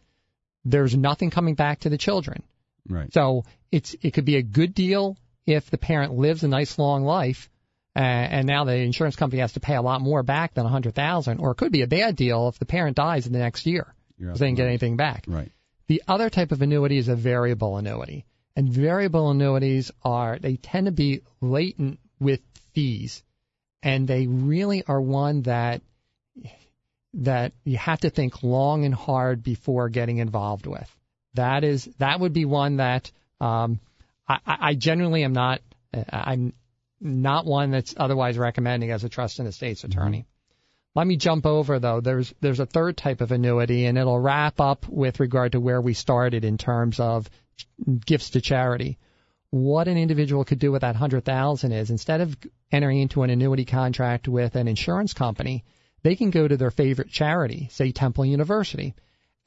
there's 0.63 0.95
nothing 0.95 1.29
coming 1.29 1.55
back 1.55 1.81
to 1.81 1.89
the 1.89 1.97
children. 1.97 2.41
Right. 2.87 3.13
So 3.13 3.43
it's 3.69 3.95
it 4.01 4.11
could 4.11 4.23
be 4.23 4.37
a 4.37 4.41
good 4.41 4.73
deal 4.73 5.17
if 5.45 5.69
the 5.69 5.77
parent 5.77 6.13
lives 6.13 6.45
a 6.45 6.47
nice 6.47 6.79
long 6.79 7.03
life, 7.03 7.49
uh, 7.97 7.99
and 7.99 8.47
now 8.47 8.63
the 8.63 8.77
insurance 8.77 9.17
company 9.17 9.41
has 9.41 9.51
to 9.53 9.59
pay 9.59 9.75
a 9.75 9.81
lot 9.81 9.99
more 9.99 10.23
back 10.23 10.53
than 10.53 10.65
a 10.65 10.69
hundred 10.69 10.95
thousand, 10.95 11.39
or 11.39 11.51
it 11.51 11.55
could 11.55 11.73
be 11.73 11.81
a 11.81 11.87
bad 11.87 12.15
deal 12.15 12.47
if 12.47 12.57
the 12.57 12.65
parent 12.65 12.95
dies 12.95 13.27
in 13.27 13.33
the 13.33 13.39
next 13.39 13.65
year 13.65 13.93
because 14.17 14.39
they 14.39 14.45
didn't 14.47 14.57
get 14.57 14.67
anything 14.67 14.95
back. 14.95 15.25
Right. 15.27 15.51
The 15.87 16.01
other 16.07 16.29
type 16.29 16.53
of 16.53 16.61
annuity 16.61 16.97
is 16.97 17.09
a 17.09 17.15
variable 17.15 17.75
annuity, 17.75 18.25
and 18.55 18.69
variable 18.69 19.31
annuities 19.31 19.91
are 20.01 20.39
they 20.39 20.55
tend 20.55 20.85
to 20.85 20.93
be 20.93 21.23
latent 21.41 21.99
with 22.21 22.39
fees 22.73 23.21
and 23.85 24.07
they 24.07 24.25
really 24.25 24.83
are 24.85 24.99
one 24.99 25.43
that 25.43 25.81
that 27.13 27.53
you 27.63 27.77
have 27.77 28.01
to 28.01 28.09
think 28.09 28.43
long 28.43 28.83
and 28.83 28.93
hard 28.93 29.41
before 29.41 29.87
getting 29.87 30.17
involved 30.17 30.65
with. 30.65 30.93
That 31.35 31.63
is 31.63 31.87
that 31.99 32.19
would 32.19 32.33
be 32.33 32.43
one 32.43 32.77
that 32.77 33.09
um, 33.39 33.79
I, 34.27 34.39
I 34.45 34.73
generally 34.73 35.23
am 35.23 35.33
not 35.33 35.61
I'm 36.09 36.53
not 36.99 37.45
one 37.45 37.71
that's 37.71 37.93
otherwise 37.95 38.37
recommending 38.37 38.91
as 38.91 39.03
a 39.03 39.09
trust 39.09 39.39
and 39.39 39.47
estates 39.47 39.83
mm-hmm. 39.83 39.91
attorney. 39.91 40.19
Mm-hmm. 40.19 40.99
Let 40.99 41.07
me 41.07 41.17
jump 41.17 41.45
over 41.45 41.77
though. 41.77 42.01
There's 42.01 42.33
there's 42.41 42.59
a 42.59 42.65
third 42.65 42.97
type 42.97 43.21
of 43.21 43.31
annuity, 43.31 43.85
and 43.85 43.97
it'll 43.97 44.19
wrap 44.19 44.59
up 44.59 44.87
with 44.89 45.19
regard 45.19 45.51
to 45.51 45.59
where 45.59 45.79
we 45.79 45.93
started 45.93 46.43
in 46.43 46.57
terms 46.57 46.99
of 46.99 47.29
gifts 48.05 48.31
to 48.31 48.41
charity 48.41 48.97
what 49.55 49.87
an 49.87 49.97
individual 49.97 50.43
could 50.43 50.59
do 50.59 50.69
with 50.69 50.81
that 50.81 50.97
hundred 50.97 51.23
thousand 51.23 51.71
is 51.71 51.89
instead 51.89 52.19
of 52.19 52.35
entering 52.73 52.99
into 52.99 53.23
an 53.23 53.29
annuity 53.29 53.63
contract 53.63 54.27
with 54.27 54.53
an 54.57 54.67
insurance 54.67 55.13
company, 55.13 55.63
they 56.03 56.17
can 56.17 56.29
go 56.29 56.45
to 56.45 56.57
their 56.57 56.71
favorite 56.71 57.09
charity, 57.09 57.69
say 57.71 57.93
Temple 57.93 58.25
University, 58.25 58.95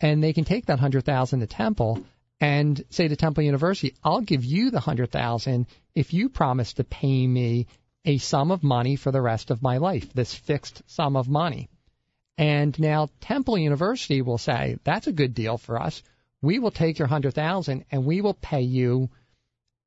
and 0.01 0.25
they 0.25 0.33
can 0.33 0.45
take 0.45 0.65
that 0.67 0.79
hundred 0.79 1.05
thousand 1.05 1.41
to 1.41 1.47
Temple 1.47 2.03
and 2.41 2.83
say 2.89 3.07
to 3.07 3.17
Temple 3.17 3.45
University, 3.45 3.97
I'll 4.03 4.23
give 4.23 4.47
you 4.47 4.71
the 4.71 4.81
hundred 4.81 5.11
thousand 5.11 5.67
if 5.95 6.15
you 6.15 6.31
promise 6.31 6.73
to 6.75 6.85
pay 6.85 7.27
me 7.27 7.67
a 8.07 8.17
sum 8.17 8.51
of 8.51 8.63
money 8.63 8.97
for 8.97 9.13
the 9.13 9.21
rest 9.21 9.51
of 9.51 9.61
my 9.63 9.77
life, 9.77 10.11
this 10.15 10.33
fixed 10.33 10.81
sum 10.87 11.17
of 11.17 11.29
money. 11.29 11.69
And 12.39 12.79
now 12.81 13.11
Temple 13.21 13.59
University 13.59 14.23
will 14.23 14.39
say, 14.39 14.79
that's 14.85 15.07
a 15.07 15.13
good 15.13 15.35
deal 15.35 15.59
for 15.59 15.79
us. 15.79 16.03
We 16.41 16.61
will 16.61 16.71
take 16.71 16.99
your 16.99 17.09
hundred 17.09 17.35
thousand 17.35 17.85
and 17.91 18.07
we 18.07 18.23
will 18.23 18.33
pay 18.33 18.63
you 18.63 19.11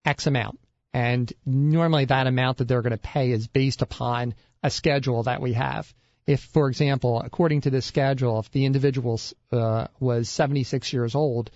X 0.06 0.28
amount. 0.28 0.60
And 0.94 1.32
normally 1.46 2.06
that 2.06 2.28
amount 2.28 2.58
that 2.58 2.68
they're 2.68 2.82
going 2.82 2.92
to 2.92 2.98
pay 2.98 3.32
is 3.32 3.48
based 3.48 3.82
upon 3.82 4.36
a 4.62 4.70
schedule 4.70 5.24
that 5.24 5.42
we 5.42 5.54
have. 5.54 5.92
If, 6.28 6.42
for 6.42 6.68
example, 6.68 7.22
according 7.22 7.62
to 7.62 7.70
this 7.70 7.86
schedule, 7.86 8.40
if 8.40 8.52
the 8.52 8.66
individual 8.66 9.20
uh, 9.52 9.88
was 10.00 10.30
76 10.30 10.94
years 10.94 11.16
old 11.16 11.50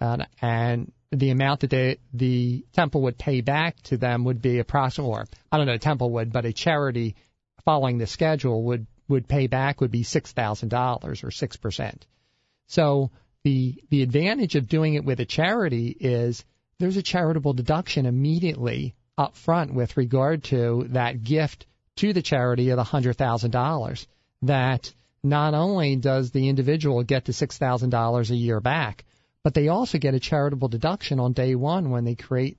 uh, 0.00 0.24
and 0.40 0.92
the 1.10 1.30
amount 1.30 1.60
that 1.60 1.70
they, 1.70 1.98
the 2.12 2.64
temple 2.72 3.02
would 3.02 3.18
pay 3.18 3.40
back 3.40 3.80
to 3.84 3.96
them 3.96 4.24
would 4.24 4.42
be 4.42 4.58
approximately, 4.58 5.12
or 5.12 5.26
I 5.50 5.56
don't 5.56 5.66
know, 5.66 5.76
temple 5.78 6.10
would, 6.12 6.32
but 6.32 6.44
a 6.44 6.52
charity 6.52 7.16
following 7.64 7.98
the 7.98 8.06
schedule 8.06 8.62
would 8.64 8.86
would 9.08 9.26
pay 9.26 9.46
back 9.46 9.80
would 9.80 9.90
be 9.90 10.02
six 10.02 10.32
thousand 10.32 10.68
dollars 10.68 11.24
or 11.24 11.30
six 11.30 11.56
percent. 11.56 12.06
So 12.66 13.10
the 13.42 13.82
the 13.90 14.02
advantage 14.02 14.54
of 14.54 14.68
doing 14.68 14.94
it 14.94 15.04
with 15.04 15.20
a 15.20 15.24
charity 15.24 15.88
is 15.98 16.44
there's 16.78 16.96
a 16.96 17.02
charitable 17.02 17.54
deduction 17.54 18.06
immediately 18.06 18.94
up 19.16 19.36
front 19.36 19.74
with 19.74 19.96
regard 19.96 20.44
to 20.44 20.86
that 20.90 21.24
gift 21.24 21.66
to 21.96 22.12
the 22.12 22.22
charity 22.22 22.70
of 22.70 22.76
the 22.76 22.84
$100,000 22.84 24.06
that 24.42 24.92
not 25.24 25.54
only 25.54 25.96
does 25.96 26.30
the 26.30 26.48
individual 26.48 27.02
get 27.02 27.24
the 27.24 27.32
$6,000 27.32 28.30
a 28.30 28.36
year 28.36 28.60
back, 28.60 29.04
but 29.42 29.54
they 29.54 29.68
also 29.68 29.98
get 29.98 30.14
a 30.14 30.20
charitable 30.20 30.68
deduction 30.68 31.18
on 31.18 31.32
day 31.32 31.56
one 31.56 31.90
when 31.90 32.04
they 32.04 32.14
create 32.14 32.58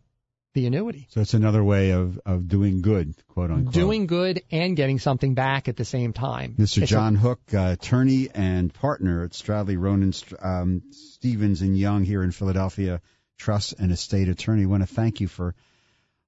the 0.54 0.66
annuity. 0.66 1.08
So 1.12 1.22
it's 1.22 1.36
another 1.36 1.64
way 1.64 1.92
of, 1.92 2.20
of 2.26 2.50
doing 2.50 2.82
good, 2.82 3.14
quote 3.30 3.52
unquote. 3.52 3.74
Doing 3.74 4.08
good 4.08 4.42
and 4.52 4.76
getting 4.76 5.00
something 5.00 5.36
back 5.36 5.70
at 5.70 5.78
the 5.78 5.86
same 5.86 6.12
time. 6.12 6.56
Mr. 6.60 6.82
It's 6.82 6.92
John 6.92 7.16
a, 7.16 7.20
Hook, 7.20 7.40
uh, 7.54 7.76
attorney 7.80 8.30
and 8.34 8.74
partner 8.74 9.24
at 9.24 9.32
Stradley 9.32 9.78
Ronon 9.78 10.14
um, 10.42 10.82
Stevens 10.92 11.62
and 11.62 11.78
Young 11.78 12.04
here 12.04 12.24
in 12.24 12.32
Philadelphia 12.32 13.00
trust 13.40 13.74
and 13.80 13.92
estate 13.92 14.30
attorney. 14.30 14.64
I 14.64 14.68
want 14.68 14.88
to 14.88 14.94
thank 14.94 15.22
you 15.22 15.28
for 15.28 15.56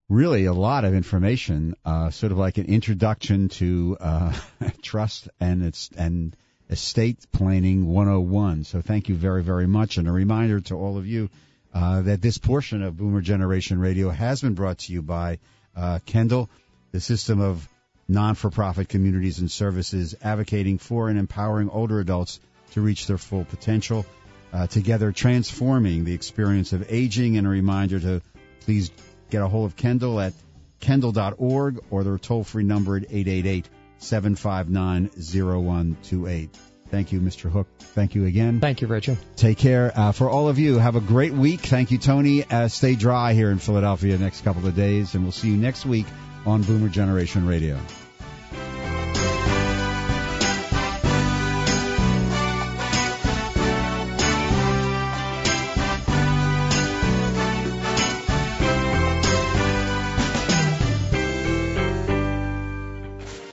really 0.09 0.45
a 0.45 0.53
lot 0.53 0.86
of 0.86 0.95
information, 0.95 1.76
uh, 1.86 2.09
sort 2.09 2.32
of 2.32 2.38
like 2.38 2.57
an 2.57 2.66
introduction 2.66 3.49
to 3.49 3.97
uh, 3.99 4.34
trust 4.82 5.30
and 5.39 5.64
its 5.64 5.89
and 5.95 6.36
estate 6.70 7.26
planning 7.32 7.86
101. 7.86 8.64
So 8.64 8.82
thank 8.82 9.09
you 9.09 9.16
very 9.16 9.43
very 9.43 9.68
much, 9.68 9.97
and 9.97 10.07
a 10.07 10.12
reminder 10.12 10.62
to 10.62 10.76
all 10.76 10.97
of 10.97 11.05
you 11.05 11.30
uh, 11.74 12.01
that 12.01 12.22
this 12.22 12.38
portion 12.38 12.82
of 12.82 12.97
Boomer 12.97 13.22
Generation 13.22 13.80
Radio 13.80 14.09
has 14.09 14.41
been 14.41 14.55
brought 14.55 14.80
to 14.80 14.93
you 14.93 15.01
by 15.01 15.39
uh, 15.76 15.99
Kendal, 16.05 16.49
the 16.91 16.99
system 16.99 17.39
of 17.39 17.68
non-for-profit 18.07 18.89
communities 18.89 19.39
and 19.39 19.49
services 19.49 20.16
advocating 20.22 20.78
for 20.78 21.07
and 21.07 21.18
empowering 21.18 21.70
older 21.70 21.99
adults 21.99 22.39
to 22.72 22.82
reach 22.82 23.07
their 23.07 23.18
full 23.18 23.45
potential 23.45 24.05
uh, 24.54 24.68
together 24.68 25.12
transforming 25.12 26.04
the 26.04 26.14
experience 26.14 26.74
of 26.74 26.86
aging 26.91 27.38
and 27.38 27.47
a 27.47 27.49
reminder 27.49 27.99
to 27.99 28.22
please 28.62 28.91
get 29.30 29.41
a 29.41 29.47
hold 29.47 29.66
of 29.66 29.76
Kendal 29.76 30.20
at 30.20 30.34
kendal.org 30.80 31.80
or 31.89 32.04
their 32.04 32.18
toll 32.18 32.43
free 32.43 32.64
number 32.64 32.97
at 32.97 33.04
888 33.04 33.70
759 33.99 35.10
0128. 35.16 36.58
Thank 36.89 37.14
you, 37.14 37.22
Mr. 37.22 37.49
Hook. 37.49 37.68
Thank 37.80 38.16
you 38.16 38.26
again. 38.26 38.60
Thank 38.60 38.82
you, 38.82 38.88
Richard. 38.88 39.18
Take 39.38 39.58
care. 39.58 39.93
Uh, 39.95 40.12
for 40.12 40.30
all 40.30 40.49
of 40.49 40.60
you, 40.60 40.78
have 40.78 40.97
a 40.97 41.02
great 41.02 41.32
week. 41.32 41.62
Thank 41.62 41.89
you, 41.89 41.97
Tony. 41.97 42.43
Uh, 42.43 42.68
stay 42.68 42.95
dry 42.95 43.34
here 43.34 43.49
in 43.49 43.60
Philadelphia 43.60 44.18
next 44.18 44.43
couple 44.43 44.68
of 44.68 44.76
days, 44.76 45.16
and 45.16 45.24
we'll 45.24 45.32
see 45.32 45.47
you 45.47 45.58
next 45.58 45.86
week 45.86 46.06
on 46.45 46.64
Boomer 46.64 46.89
Generation 46.89 47.47
Radio. 47.47 47.80